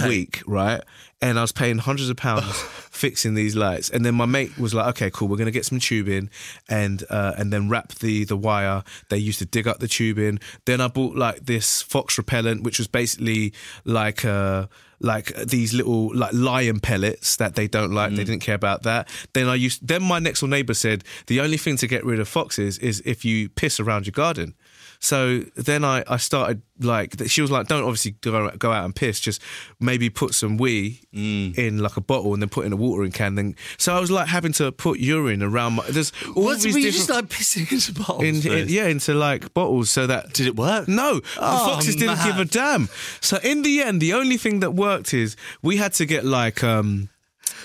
week, 0.09 0.43
right? 0.47 0.83
And 1.23 1.39
I 1.39 1.43
was 1.43 1.53
paying 1.53 1.79
hundreds 1.79 2.09
of 2.09 2.17
pounds 2.17 2.57
fixing 2.91 3.35
these 3.35 3.55
lights. 3.55 3.91
And 3.91 4.05
then 4.05 4.15
my 4.15 4.27
mate 4.27 4.59
was 4.59 4.75
like, 4.75 4.87
"Okay, 4.91 5.11
cool, 5.11 5.29
we're 5.29 5.37
gonna 5.37 5.51
get 5.51 5.67
some 5.67 5.79
tubing 5.79 6.31
and 6.69 7.05
uh, 7.11 7.35
and 7.37 7.53
then 7.53 7.69
wrap 7.69 7.93
the 7.97 8.25
the 8.25 8.37
wire." 8.37 8.83
They 9.11 9.19
used 9.19 9.39
to 9.41 9.47
dig 9.47 9.69
up 9.69 9.81
the 9.81 9.89
tubing. 9.89 10.41
Then 10.65 10.81
I 10.81 10.89
bought 10.89 11.17
like 11.17 11.47
this 11.47 11.83
fox 11.83 12.17
repellent, 12.17 12.63
which 12.63 12.79
was 12.79 12.89
basically 12.89 13.53
like 13.85 14.25
uh 14.25 14.67
like 15.01 15.35
these 15.37 15.73
little 15.73 16.15
like 16.15 16.33
lion 16.33 16.79
pellets 16.79 17.37
that 17.37 17.55
they 17.55 17.67
don't 17.67 17.93
like. 17.93 18.11
They 18.13 18.25
didn't 18.25 18.41
care 18.41 18.55
about 18.55 18.83
that. 18.83 19.09
Then 19.33 19.49
I 19.49 19.55
used. 19.55 19.87
Then 19.87 20.03
my 20.03 20.19
next 20.19 20.41
door 20.41 20.49
neighbour 20.49 20.75
said 20.75 21.05
the 21.27 21.41
only 21.41 21.57
thing 21.57 21.77
to 21.79 21.87
get 21.87 22.05
rid 22.05 22.21
of 22.21 22.29
foxes 22.29 22.79
is 22.79 23.03
if 23.05 23.25
you 23.25 23.49
piss 23.49 23.81
around 23.81 24.07
your 24.07 24.13
garden. 24.13 24.55
So 25.03 25.41
then 25.57 25.83
I, 25.83 26.05
I 26.07 26.19
started 26.19 26.61
like 26.79 27.15
she 27.27 27.41
was 27.41 27.51
like, 27.51 27.69
don't 27.69 27.85
obviously 27.85 28.13
go, 28.21 28.51
go 28.59 28.71
out 28.71 28.85
and 28.85 28.95
piss, 28.95 29.19
just 29.19 29.41
maybe 29.81 30.11
put 30.11 30.35
some 30.35 30.59
wee 30.59 31.01
in 31.13 31.79
like 31.79 31.97
a 31.97 32.03
bottle 32.03 32.35
and 32.35 32.43
then 32.43 32.51
put 32.51 32.67
in 32.67 32.73
a 32.73 32.77
watering 32.77 33.11
can. 33.11 33.35
Then 33.35 33.57
so 33.79 33.97
I 33.97 34.01
was 34.01 34.11
like 34.11 34.29
having 34.29 34.53
to 34.55 34.71
put 34.73 35.01
urine 35.01 35.43
around 35.43 35.73
my. 35.77 35.87
There's 35.89 36.13
all 36.37 36.45
What, 36.45 36.61
these 36.61 36.75
were 36.75 36.81
you 36.81 36.93
just 36.93 37.09
like 37.09 37.27
pissing 37.27 37.73
into 37.73 37.95
bottles? 37.95 38.45
in, 38.45 38.53
in- 38.53 38.69
yeah 38.69 38.89
into 38.89 39.15
like 39.15 39.55
bottles 39.55 39.89
so 39.91 40.07
that 40.07 40.35
Did 40.35 40.47
it 40.49 40.57
work? 40.57 40.87
no, 40.87 41.21
the 41.21 41.27
Oh, 41.39 41.73
foxes 41.73 41.97
didn't 41.97 42.23
give 42.23 42.39
a 42.39 42.45
damn. 42.45 42.89
So 43.23 43.39
in 43.43 43.63
the 43.63 43.81
end, 43.83 44.03
the 44.03 44.13
only 44.13 44.37
thing 44.37 44.61
that 44.61 44.73
worked 44.73 45.15
is 45.15 45.35
we 45.63 45.79
had 45.79 45.95
to 45.95 46.05
get 46.05 46.27
like 46.27 46.63
um 46.63 47.09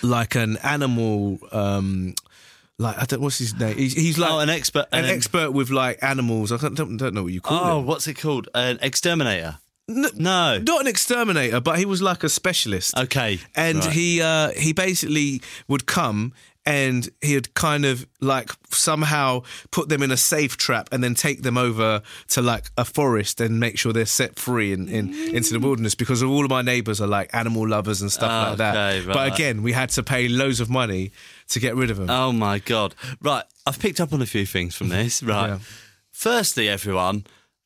like 0.01 0.35
an 0.35 0.55
animal 0.63 1.39
um 1.51 2.15
like 2.77 2.97
I 3.01 3.05
don't 3.05 3.21
what's 3.21 3.37
his 3.37 3.53
name. 3.57 3.77
He's, 3.77 3.93
he's 3.93 4.17
like 4.17 4.31
Oh, 4.31 4.39
an 4.39 4.49
expert- 4.49 4.87
an 4.91 5.05
an- 5.05 5.09
expert 5.11 5.51
with 5.51 5.69
like 5.69 5.99
animals. 6.03 6.51
I 6.51 6.57
don't, 6.57 6.97
don't, 6.97 7.13
know 7.13 7.23
what 7.23 7.33
you 7.33 7.41
call 7.41 7.59
Oh, 7.63 7.79
him. 7.79 7.85
what's 7.85 8.07
it 8.07 8.15
called? 8.15 8.49
An 8.53 8.79
exterminator. 8.81 9.59
No, 9.87 10.09
No. 10.15 10.57
not 10.59 10.81
an 10.81 10.87
exterminator, 10.87 11.59
but 11.61 11.77
he 11.77 11.85
was 11.85 12.01
like 12.01 12.23
a 12.23 12.29
specialist. 12.29 12.97
Okay, 12.97 13.39
and 13.55 13.79
right. 13.85 13.93
he 13.93 14.21
uh, 14.21 14.49
he 14.57 14.73
basically 14.73 15.41
would 15.67 15.85
come 15.85 16.33
and 16.67 17.07
he'd 17.21 17.53
kind 17.53 17.85
of 17.85 18.07
like 18.19 18.49
somehow 18.71 19.43
put 19.69 19.87
them 19.87 20.01
in 20.01 20.09
a 20.09 20.17
safe 20.17 20.57
trap 20.57 20.89
and 20.91 21.03
then 21.03 21.13
take 21.13 21.43
them 21.43 21.59
over 21.59 22.01
to 22.29 22.41
like 22.41 22.71
a 22.75 22.83
forest 22.83 23.39
and 23.39 23.59
make 23.59 23.77
sure 23.77 23.93
they're 23.93 24.07
set 24.07 24.39
free 24.39 24.73
in, 24.73 24.89
in 24.89 25.13
into 25.35 25.53
the 25.53 25.59
wilderness 25.59 25.93
because 25.93 26.23
all 26.23 26.43
of 26.43 26.49
my 26.49 26.63
neighbors 26.63 26.99
are 26.99 27.07
like 27.07 27.29
animal 27.35 27.67
lovers 27.67 28.01
and 28.01 28.11
stuff 28.11 28.49
like 28.49 28.57
that. 28.57 28.75
Okay, 28.75 29.05
But 29.13 29.31
again, 29.31 29.61
we 29.61 29.73
had 29.73 29.89
to 29.91 30.01
pay 30.01 30.27
loads 30.27 30.59
of 30.59 30.67
money 30.67 31.11
to 31.49 31.59
get 31.59 31.75
rid 31.75 31.91
of 31.91 31.97
them. 31.97 32.09
Oh 32.09 32.31
my 32.31 32.59
god! 32.59 32.95
Right, 33.21 33.43
I've 33.65 33.79
picked 33.79 33.99
up 33.99 34.13
on 34.13 34.21
a 34.21 34.25
few 34.25 34.45
things 34.45 34.75
from 34.75 34.89
this. 34.89 35.21
Right, 35.23 35.47
Yeah. 35.49 35.59
firstly, 36.11 36.67
everyone, 36.69 37.25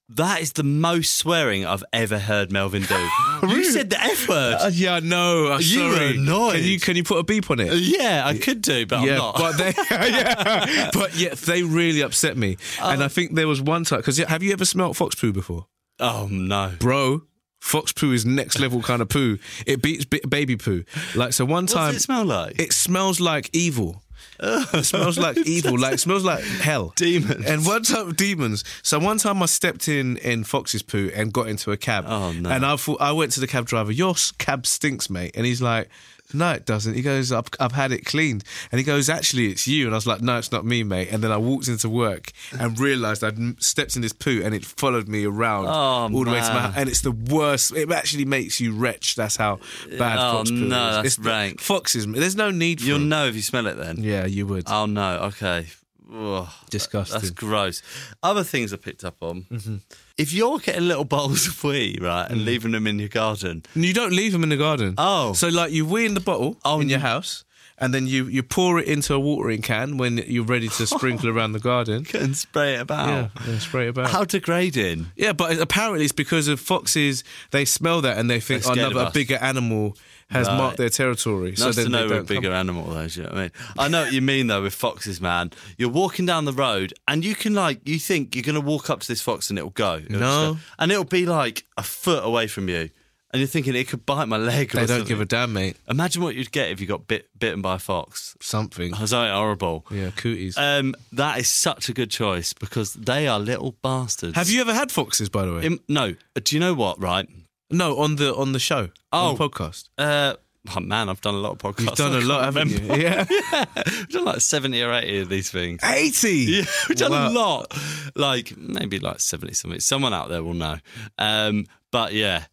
that 0.10 0.42
is 0.42 0.54
the 0.54 0.64
most 0.64 1.16
swearing 1.18 1.66
I've 1.66 1.84
ever 1.94 2.18
heard 2.20 2.52
Melvin 2.52 2.84
do. 2.84 3.10
You 3.44 3.64
said 3.64 3.90
the 3.90 4.02
f 4.02 4.28
word. 4.28 4.58
Uh, 4.60 4.70
yeah, 4.74 5.00
no, 5.02 5.52
I'm 5.54 5.62
You 5.64 5.86
were 5.88 5.96
sorry. 5.96 6.18
annoyed. 6.18 6.56
Can 6.56 6.64
you 6.64 6.80
can 6.80 6.96
you 6.98 7.04
put 7.04 7.20
a 7.20 7.24
beep 7.24 7.50
on 7.50 7.60
it? 7.62 7.72
yeah, 7.74 8.24
I 8.26 8.38
could 8.38 8.62
do, 8.62 8.86
but 8.86 9.02
yeah, 9.06 9.14
I'm 9.14 9.18
not. 9.18 9.36
but 9.38 9.52
they, 9.58 9.74
yeah, 9.92 10.90
but 10.94 11.16
yeah, 11.16 11.34
they 11.36 11.64
really 11.64 12.02
upset 12.02 12.36
me. 12.36 12.58
and 12.82 13.02
I 13.04 13.08
think 13.08 13.36
there 13.36 13.48
was 13.48 13.62
one 13.62 13.86
time 13.86 14.00
because 14.00 14.18
have 14.18 14.44
you 14.44 14.52
ever 14.52 14.66
smelt 14.66 14.98
fox 14.98 15.16
poo 15.16 15.32
before, 15.32 15.68
oh 16.02 16.28
no! 16.30 16.74
bro? 16.80 17.22
Fox 17.60 17.92
poo 17.92 18.12
is 18.14 18.26
next 18.26 18.60
level 18.60 18.82
kind 18.82 19.02
of 19.02 19.10
poo. 19.10 19.38
It 19.66 19.82
beats 19.82 20.06
bi- 20.06 20.22
baby 20.28 20.56
poo. 20.56 20.84
Like 21.16 21.34
so, 21.34 21.46
one 21.46 21.64
What 21.66 21.72
time 21.74 21.88
does 21.94 21.98
it 22.02 22.04
smell 22.06 22.26
like? 22.26 22.60
it 22.60 22.74
smells 22.74 23.20
like 23.20 23.50
evil. 23.54 24.02
It 24.42 24.86
smells 24.86 25.18
like 25.18 25.38
evil, 25.46 25.78
like 25.78 25.96
it 25.96 26.00
smells 26.00 26.24
like 26.24 26.42
hell. 26.44 26.94
Demons. 26.96 27.46
And 27.46 27.66
one 27.66 27.84
time 27.84 28.14
demons. 28.14 28.64
So 28.84 28.98
one 28.98 29.18
time 29.18 29.44
I 29.44 29.48
stepped 29.48 29.88
in 29.90 30.18
in 30.18 30.46
Fox's 30.46 30.82
poo 30.82 31.12
and 31.14 31.34
got 31.34 31.48
into 31.48 31.72
a 31.72 31.78
cab. 31.78 32.06
Oh, 32.08 32.32
no. 32.32 32.50
And 32.50 32.66
I 32.66 32.76
thought 32.78 33.02
I 33.02 33.12
went 33.12 33.34
to 33.34 33.42
the 33.42 33.48
cab 33.48 33.66
driver. 33.66 33.92
Your 33.92 34.16
cab 34.38 34.66
stinks, 34.66 35.10
mate. 35.10 35.32
And 35.36 35.46
he's 35.46 35.62
like, 35.62 35.90
no, 36.34 36.52
it 36.52 36.66
doesn't. 36.66 36.94
He 36.94 37.02
goes, 37.02 37.32
I've, 37.32 37.46
I've 37.60 37.72
had 37.72 37.92
it 37.92 38.06
cleaned. 38.06 38.44
And 38.72 38.78
he 38.80 38.86
goes, 38.86 39.10
actually, 39.10 39.48
it's 39.48 39.68
you. 39.68 39.86
And 39.86 39.96
I 39.96 39.98
was 39.98 40.06
like, 40.08 40.22
no, 40.22 40.38
it's 40.38 40.52
not 40.52 40.66
me, 40.66 40.84
mate. 40.84 41.10
And 41.12 41.24
then 41.24 41.32
I 41.32 41.38
walked 41.38 41.68
into 41.68 41.90
work 41.90 42.32
and 42.60 42.80
realised 42.80 43.24
I'd 43.24 43.62
stepped 43.62 43.96
in 43.96 44.02
this 44.02 44.14
poo 44.14 44.42
and 44.44 44.54
it 44.54 44.64
followed 44.66 45.08
me 45.08 45.26
around 45.26 45.66
Oh, 45.68 46.16
all 46.16 46.24
the 46.26 46.32
way 46.32 46.40
to 46.42 46.54
my 46.54 46.60
house. 46.62 46.74
And 46.78 46.88
it's 46.90 47.02
the 47.02 47.12
worst. 47.12 47.74
It 47.76 47.92
actually 47.92 48.26
makes 48.26 48.62
you 48.62 48.74
wretch. 48.74 49.16
That's 49.16 49.36
how 49.38 49.60
bad 49.98 50.18
Oh, 50.20 50.38
fox 50.38 50.50
poo 50.52 50.56
no, 50.58 50.66
is. 50.66 50.96
that's 50.96 51.06
it's 51.08 51.16
the- 51.18 51.30
rank. 51.30 51.62
Foxes, 51.62 52.06
there's 52.06 52.36
no 52.36 52.52
need 52.52 52.80
for 52.82 52.88
You'll 52.88 53.00
them. 53.00 53.10
know 53.10 53.26
if 53.26 53.36
you 53.36 53.42
smell 53.42 53.66
it 53.68 53.76
then. 53.78 53.98
Yeah, 54.04 54.26
you 54.26 54.46
would. 54.48 54.66
Oh 54.68 54.86
no. 54.86 55.18
Okay. 55.34 55.68
Ugh, 56.14 56.48
Disgusting. 56.70 57.20
That's 57.20 57.30
gross. 57.32 57.82
Other 58.24 58.44
things 58.44 58.74
I 58.74 58.78
picked 58.78 59.04
up 59.04 59.18
on. 59.22 59.44
Mm-hmm. 59.52 59.76
If 60.18 60.34
you're 60.34 60.60
getting 60.60 60.88
little 60.88 61.06
bowls 61.06 61.48
of 61.48 61.64
wee, 61.64 61.98
right, 62.02 62.30
and 62.30 62.46
leaving 62.46 62.72
them 62.72 62.88
in 62.88 63.00
your 63.00 63.10
garden, 63.10 63.64
you 63.76 63.94
don't 63.94 64.14
leave 64.14 64.32
them 64.32 64.44
in 64.44 64.50
the 64.50 64.58
garden. 64.58 64.96
Oh. 64.98 65.34
So, 65.34 65.48
like, 65.50 65.72
you 65.72 65.86
wee 65.86 66.06
in 66.06 66.14
the 66.16 66.20
bottle 66.20 66.58
Oh, 66.66 66.80
in 66.80 66.90
your 66.90 67.00
house. 67.00 67.44
And 67.82 67.94
then 67.94 68.08
you, 68.08 68.26
you 68.26 68.44
pour 68.44 68.78
it 68.78 68.90
into 68.90 69.14
a 69.14 69.20
watering 69.20 69.62
can 69.62 69.96
when 69.98 70.18
you're 70.18 70.44
ready 70.44 70.68
to 70.68 70.86
sprinkle 70.98 71.30
around 71.30 71.54
the 71.54 71.62
garden. 71.62 72.06
and 72.14 72.36
spray 72.36 72.74
it 72.76 72.82
about. 72.82 73.08
Yeah, 73.08 73.28
and 73.50 73.62
spray 73.62 73.86
it 73.86 73.90
about. 73.92 74.10
How 74.10 74.26
degrading. 74.26 75.06
Yeah, 75.16 75.32
but 75.32 75.58
apparently 75.62 76.04
it's 76.04 76.12
because 76.12 76.50
of 76.50 76.60
foxes. 76.60 77.24
They 77.52 77.64
smell 77.64 78.02
that 78.02 78.18
and 78.18 78.30
they 78.30 78.42
think 78.42 78.64
They're 78.64 78.72
oh, 78.72 78.90
another 78.90 79.08
a 79.08 79.12
bigger 79.12 79.38
animal 79.38 79.96
has 80.30 80.48
Right. 80.48 80.58
marked 80.58 80.78
their 80.78 80.90
territory. 80.90 81.56
Nice 81.58 81.76
then 81.76 81.86
to 81.86 81.90
know 81.92 82.00
we're 82.02 82.06
a 82.06 82.10
don't 82.10 82.18
come- 82.28 82.36
bigger 82.38 82.54
animal, 82.54 82.94
though. 82.94 83.02
You 83.04 83.24
know 83.24 83.30
what 83.30 83.38
I 83.38 83.42
mean? 83.42 83.52
I 83.78 83.88
know 83.88 84.02
what 84.04 84.14
you 84.14 84.22
mean, 84.22 84.48
though, 84.48 84.62
with 84.62 84.74
foxes, 84.76 85.20
man. 85.20 85.52
You're 85.78 85.90
walking 85.90 86.26
down 86.26 86.46
the 86.46 86.54
road 86.54 86.94
and 87.08 87.26
you 87.26 87.36
can, 87.36 87.54
like, 87.54 87.82
you 87.86 87.98
think 88.00 88.36
you're 88.36 88.44
going 88.44 88.56
to 88.56 88.62
walk 88.62 88.90
up 88.90 89.00
to 89.02 89.08
this 89.08 89.22
fox 89.22 89.50
and 89.50 89.58
it'll 89.58 89.72
go. 89.72 89.96
It'll 90.06 90.20
No. 90.20 90.54
go- 90.54 90.60
And 90.78 90.92
it'll 90.92 91.04
be, 91.04 91.26
like, 91.26 91.66
a 91.78 91.84
foot 91.84 92.24
away 92.24 92.48
from 92.48 92.70
you. 92.70 92.90
And 93.32 93.40
you're 93.40 93.48
thinking 93.48 93.76
it 93.76 93.88
could 93.88 94.08
bite 94.08 94.26
my 94.28 94.38
leg 94.38 94.74
or 94.74 94.80
They 94.80 94.88
don't 94.88 94.88
something. 94.88 95.08
give 95.08 95.22
a 95.22 95.26
damn, 95.26 95.54
mate. 95.54 95.78
Imagine 95.88 96.24
what 96.24 96.34
you'd 96.36 96.52
get 96.52 96.72
if 96.72 96.80
you 96.82 96.88
got 96.88 97.08
bit, 97.08 97.28
bitten 97.38 97.62
by 97.62 97.76
a 97.76 97.80
fox. 97.80 98.36
Something. 98.42 98.90
That's 98.90 99.12
something 99.12 99.32
horrible. 99.32 99.86
Yeah, 99.92 100.10
cooties. 100.16 100.58
Um, 100.58 100.96
that 101.12 101.38
is 101.38 101.48
such 101.48 101.90
a 101.90 101.94
good 101.94 102.10
choice 102.10 102.54
because 102.54 102.94
they 102.96 103.28
are 103.28 103.40
little 103.40 103.76
bastards. 103.84 104.36
Have 104.36 104.50
you 104.50 104.62
ever 104.62 104.74
had 104.74 104.92
foxes, 104.92 105.30
by 105.30 105.46
the 105.46 105.54
way? 105.54 105.62
Im- 105.64 105.80
no. 105.88 106.16
Do 106.44 106.56
you 106.56 106.60
know 106.60 106.74
what? 106.74 107.00
Right. 107.00 107.28
No, 107.72 107.98
on 108.00 108.16
the 108.18 108.34
on 108.36 108.52
the 108.54 108.60
show, 108.60 108.90
Oh. 109.12 109.30
on 109.30 109.36
the 109.38 109.50
podcast. 109.50 109.90
Uh, 109.98 110.36
oh 110.76 110.80
man, 110.80 111.10
I've 111.10 111.22
done 111.22 111.36
a 111.36 111.38
lot 111.40 111.52
of 111.52 111.58
podcasts. 111.60 111.86
You've 111.86 111.96
done 111.96 112.14
a 112.16 112.20
lot, 112.26 112.44
haven't 112.46 112.70
remember. 112.74 112.98
you? 112.98 113.04
Yeah, 113.04 113.26
We've 113.76 114.10
done 114.10 114.26
like 114.26 114.42
seventy 114.42 114.82
or 114.84 114.92
eighty 114.94 115.20
of 115.20 115.30
these 115.30 115.50
things. 115.52 115.82
eighty. 115.84 116.30
Yeah, 116.60 116.64
we've 116.88 116.98
done 116.98 117.12
Wow. 117.12 117.30
a 117.30 117.32
lot. 117.32 117.74
Like 118.16 118.56
maybe 118.58 119.00
like 119.00 119.20
seventy 119.20 119.54
something. 119.54 119.80
Someone 119.80 120.14
out 120.14 120.30
there 120.30 120.44
will 120.44 120.54
know. 120.54 120.78
Um, 121.18 121.66
but 121.92 122.14
yeah, 122.14 122.46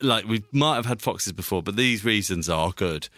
like 0.00 0.24
we 0.26 0.42
might 0.52 0.76
have 0.76 0.86
had 0.86 1.02
foxes 1.02 1.32
before, 1.32 1.62
but 1.62 1.76
these 1.76 2.04
reasons 2.04 2.48
are 2.48 2.72
good. 2.72 3.08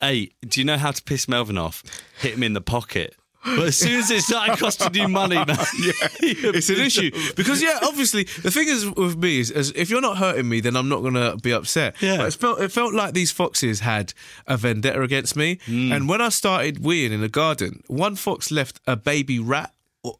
Hey, 0.00 0.30
do 0.46 0.60
you 0.60 0.64
know 0.64 0.76
how 0.76 0.92
to 0.92 1.02
piss 1.02 1.26
Melvin 1.26 1.58
off? 1.58 1.82
Hit 2.20 2.34
him 2.34 2.44
in 2.44 2.52
the 2.52 2.60
pocket. 2.60 3.16
But 3.44 3.68
as 3.68 3.76
soon 3.76 4.00
as 4.00 4.10
it 4.10 4.22
started 4.22 4.58
costing 4.58 4.94
you 4.94 5.08
money, 5.08 5.36
man, 5.36 5.46
It's 6.20 6.68
an 6.68 6.80
issue 6.80 7.10
because 7.36 7.62
yeah, 7.62 7.78
obviously 7.82 8.24
the 8.24 8.50
thing 8.50 8.68
is 8.68 8.90
with 8.90 9.16
me 9.16 9.40
is, 9.40 9.50
is 9.50 9.72
if 9.76 9.90
you're 9.90 10.00
not 10.00 10.18
hurting 10.18 10.48
me, 10.48 10.60
then 10.60 10.76
I'm 10.76 10.88
not 10.88 11.02
gonna 11.02 11.36
be 11.36 11.52
upset. 11.52 11.96
Yeah. 12.00 12.18
but 12.18 12.26
it 12.28 12.34
felt 12.34 12.60
it 12.60 12.72
felt 12.72 12.94
like 12.94 13.14
these 13.14 13.30
foxes 13.30 13.80
had 13.80 14.12
a 14.46 14.56
vendetta 14.56 15.00
against 15.02 15.36
me. 15.36 15.58
Hmm. 15.66 15.92
And 15.92 16.08
when 16.08 16.20
I 16.20 16.28
started 16.30 16.78
weeing 16.82 17.12
in 17.12 17.20
the 17.20 17.28
garden, 17.28 17.82
one 17.86 18.16
fox 18.16 18.50
left 18.50 18.80
a 18.86 18.96
baby 18.96 19.38
rat 19.38 19.72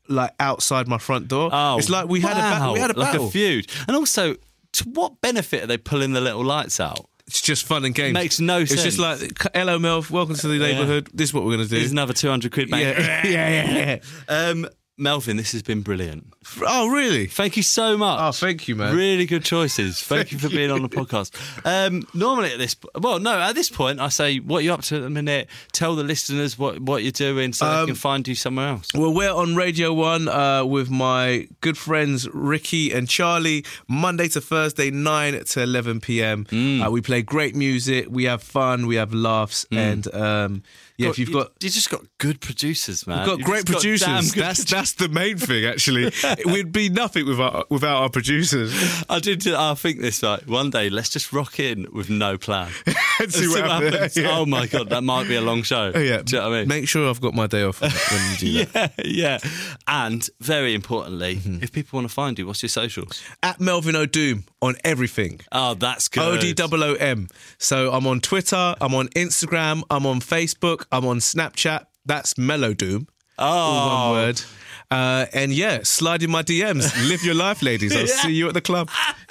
like 0.09 0.33
outside 0.41 0.89
my 0.89 0.99
front 0.99 1.29
door. 1.29 1.51
Oh, 1.53 1.79
it's 1.79 1.89
like 1.91 2.09
we 2.09 2.21
had 2.21 2.37
a 2.37 2.41
wow. 2.41 2.69
ba- 2.69 2.73
we 2.73 2.81
had 2.81 2.91
a 2.91 2.95
battle. 2.95 3.23
like 3.23 3.29
a 3.29 3.33
feud. 3.33 3.71
And 3.87 3.97
also, 3.97 4.37
to 4.73 4.85
what 4.91 5.21
benefit 5.21 5.65
are 5.65 5.67
they 5.67 5.79
pulling 5.79 6.13
the 6.13 6.21
little 6.21 6.45
lights 6.45 6.81
out? 6.81 7.08
It's 7.29 7.43
just 7.43 7.67
fun 7.67 7.85
and 7.85 7.95
games. 7.95 8.15
Makes 8.15 8.41
no 8.41 8.61
It's 8.61 8.83
just 8.83 8.99
like 8.99 9.21
hello, 9.53 9.79
Melv. 9.79 10.11
Welcome 10.11 10.35
to 10.37 10.49
the 10.49 10.59
neighbourhood. 10.59 11.11
This 11.13 11.29
is 11.29 11.35
what 11.35 11.45
we're 11.45 11.59
gonna 11.59 11.67
do. 11.67 11.77
Here's 11.77 11.93
another 11.93 12.15
two 12.15 12.31
hundred 12.31 12.53
quid 12.53 12.71
back. 12.71 12.81
yeah, 12.83 13.27
yeah, 13.27 13.51
yeah, 13.51 13.71
yeah. 13.71 13.99
Um, 14.35 14.67
Melvin, 14.99 15.37
this 15.37 15.53
has 15.53 15.63
been 15.63 15.83
brilliant. 15.83 16.27
Oh, 16.63 16.89
really? 16.89 17.27
Thank 17.27 17.57
you 17.57 17.63
so 17.63 17.97
much. 17.97 18.19
Oh, 18.21 18.33
thank 18.33 18.67
you, 18.67 18.75
man. 18.75 18.97
Really 18.97 19.27
good 19.27 19.45
choices. 19.45 20.03
Thank, 20.09 20.33
you 20.33 20.39
for 20.39 20.49
being 20.49 20.71
on 20.71 20.83
the 20.83 20.89
podcast. 20.89 21.31
Um, 21.65 22.07
normally 22.15 22.53
at 22.53 22.59
this, 22.59 22.75
well, 22.99 23.19
no, 23.21 23.39
at 23.39 23.55
this 23.55 23.71
point, 23.71 24.01
I 24.01 24.09
say, 24.09 24.39
"What 24.39 24.59
are 24.59 24.63
you 24.63 24.73
up 24.73 24.83
to 24.83 24.97
at 24.97 25.03
the 25.03 25.11
minute?" 25.11 25.49
Tell 25.73 25.95
the 25.95 26.03
listeners 26.03 26.59
what 26.59 26.81
what 26.81 27.03
you're 27.03 27.13
doing, 27.13 27.53
so 27.53 27.67
Um, 27.67 27.81
they 27.81 27.87
can 27.87 27.95
find 27.95 28.27
you 28.27 28.35
somewhere 28.35 28.69
else. 28.69 28.89
Well, 28.95 29.13
we're 29.15 29.31
on 29.33 29.55
Radio 29.57 29.93
1 29.93 30.29
uh, 30.29 30.65
with 30.65 30.91
my 30.91 31.49
good 31.61 31.79
friends 31.79 32.29
Ricky 32.33 32.93
and 32.93 33.09
Charlie, 33.09 33.65
Monday 33.87 34.29
to 34.29 34.41
Thursday, 34.41 34.91
9 34.91 35.45
to 35.45 35.63
11 35.63 36.01
p.m. 36.01 36.45
Mm. 36.47 36.87
Uh, 36.87 36.91
we 36.91 37.01
play 37.01 37.23
great 37.23 37.55
music, 37.55 38.07
we 38.11 38.25
have 38.25 38.43
fun, 38.43 38.87
we 38.87 38.97
have 38.97 39.13
laughs, 39.15 39.67
and 39.71 40.13
um, 40.15 40.63
yeah, 40.99 41.11
if 41.11 41.19
you've 41.19 41.33
got. 41.33 41.53
you 41.61 41.71
just 41.71 41.91
got 41.91 42.03
good 42.19 42.41
producers, 42.41 43.07
man. 43.07 43.19
We've 43.19 43.27
got 43.27 43.39
You've 43.39 43.47
great 43.47 43.65
just 43.67 44.05
got 44.05 44.07
damn 44.07 44.25
producers. 44.31 44.65
that's 44.65 44.88
that's 44.97 45.09
the 45.09 45.13
main 45.13 45.37
thing, 45.39 45.65
actually. 45.65 46.11
We'd 46.45 46.73
be 46.73 46.89
nothing 46.89 47.27
without 47.27 47.71
without 47.71 48.03
our 48.03 48.09
producers. 48.09 48.73
I 49.09 49.19
did. 49.19 49.47
I 49.49 49.75
think 49.75 50.01
this 50.01 50.23
right. 50.23 50.47
One 50.47 50.71
day, 50.71 50.89
let's 50.91 51.09
just 51.11 51.33
rock 51.33 51.59
in 51.61 51.87
with 51.93 52.11
no 52.11 52.39
plan. 52.39 52.71
And 53.21 53.35
see 53.35 53.49
what 53.49 53.69
happens. 53.69 54.17
Yeah. 54.17 54.29
Oh 54.39 54.47
my 54.47 54.69
god, 54.69 54.91
that 54.91 55.03
might 55.03 55.27
be 55.27 55.35
a 55.35 55.41
long 55.41 55.65
show. 55.65 55.91
Oh, 55.93 55.99
yeah, 55.99 56.23
Do 56.23 56.37
you 56.37 56.41
know 56.41 56.51
what 56.51 56.55
I 56.55 56.61
mean? 56.61 56.69
Make 56.69 56.87
sure 56.89 57.11
I've 57.11 57.21
got 57.21 57.35
my 57.35 57.49
day 57.49 57.65
off 57.65 57.81
when 57.81 57.91
you 58.31 58.37
do 58.37 58.65
that. 58.73 58.93
Yeah, 59.05 59.39
yeah. 59.43 59.51
And 59.89 60.29
very 60.41 60.73
importantly, 60.73 61.35
Mm-hmm. 61.39 61.63
if 61.65 61.73
people 61.73 61.97
want 61.97 62.09
to 62.09 62.15
find 62.15 62.39
you, 62.39 62.47
what's 62.47 62.63
your 62.63 62.69
socials? 62.69 63.21
At 63.43 63.59
Melvin 63.61 63.97
Odoom 63.97 64.45
on 64.63 64.77
everything. 64.85 65.41
Oh, 65.51 65.75
that's 65.75 66.07
good. 66.07 66.23
O 66.23 66.41
D 66.41 66.55
O 66.63 66.69
O 66.73 66.95
M. 66.95 67.27
So 67.59 67.91
I'm 67.93 68.07
on 68.07 68.21
Twitter, 68.21 68.77
I'm 68.81 68.95
on 68.95 69.09
Instagram, 69.09 69.83
I'm 69.91 70.07
on 70.07 70.21
Facebook, 70.21 70.87
I'm 70.93 71.05
on 71.05 71.19
Snapchat. 71.19 71.87
That's 72.07 72.35
Melodoom. 72.35 73.09
All 73.37 74.11
Oh, 74.11 74.13
one 74.13 74.21
word. 74.27 74.43
Uh, 74.91 75.27
and 75.35 75.53
yeah, 75.53 75.81
slide 75.83 76.23
in 76.23 76.31
my 76.31 76.43
DMs. 76.43 77.09
Live 77.09 77.23
your 77.23 77.35
life, 77.35 77.63
ladies. 77.63 77.95
I'll 77.95 78.07
see 78.23 78.33
you 78.33 78.49
at 78.49 78.55
the 78.55 78.61
club. 78.61 78.89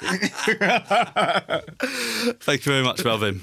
thank 2.40 2.64
you 2.64 2.72
very 2.72 2.84
much, 2.84 3.04
Melvin. 3.04 3.40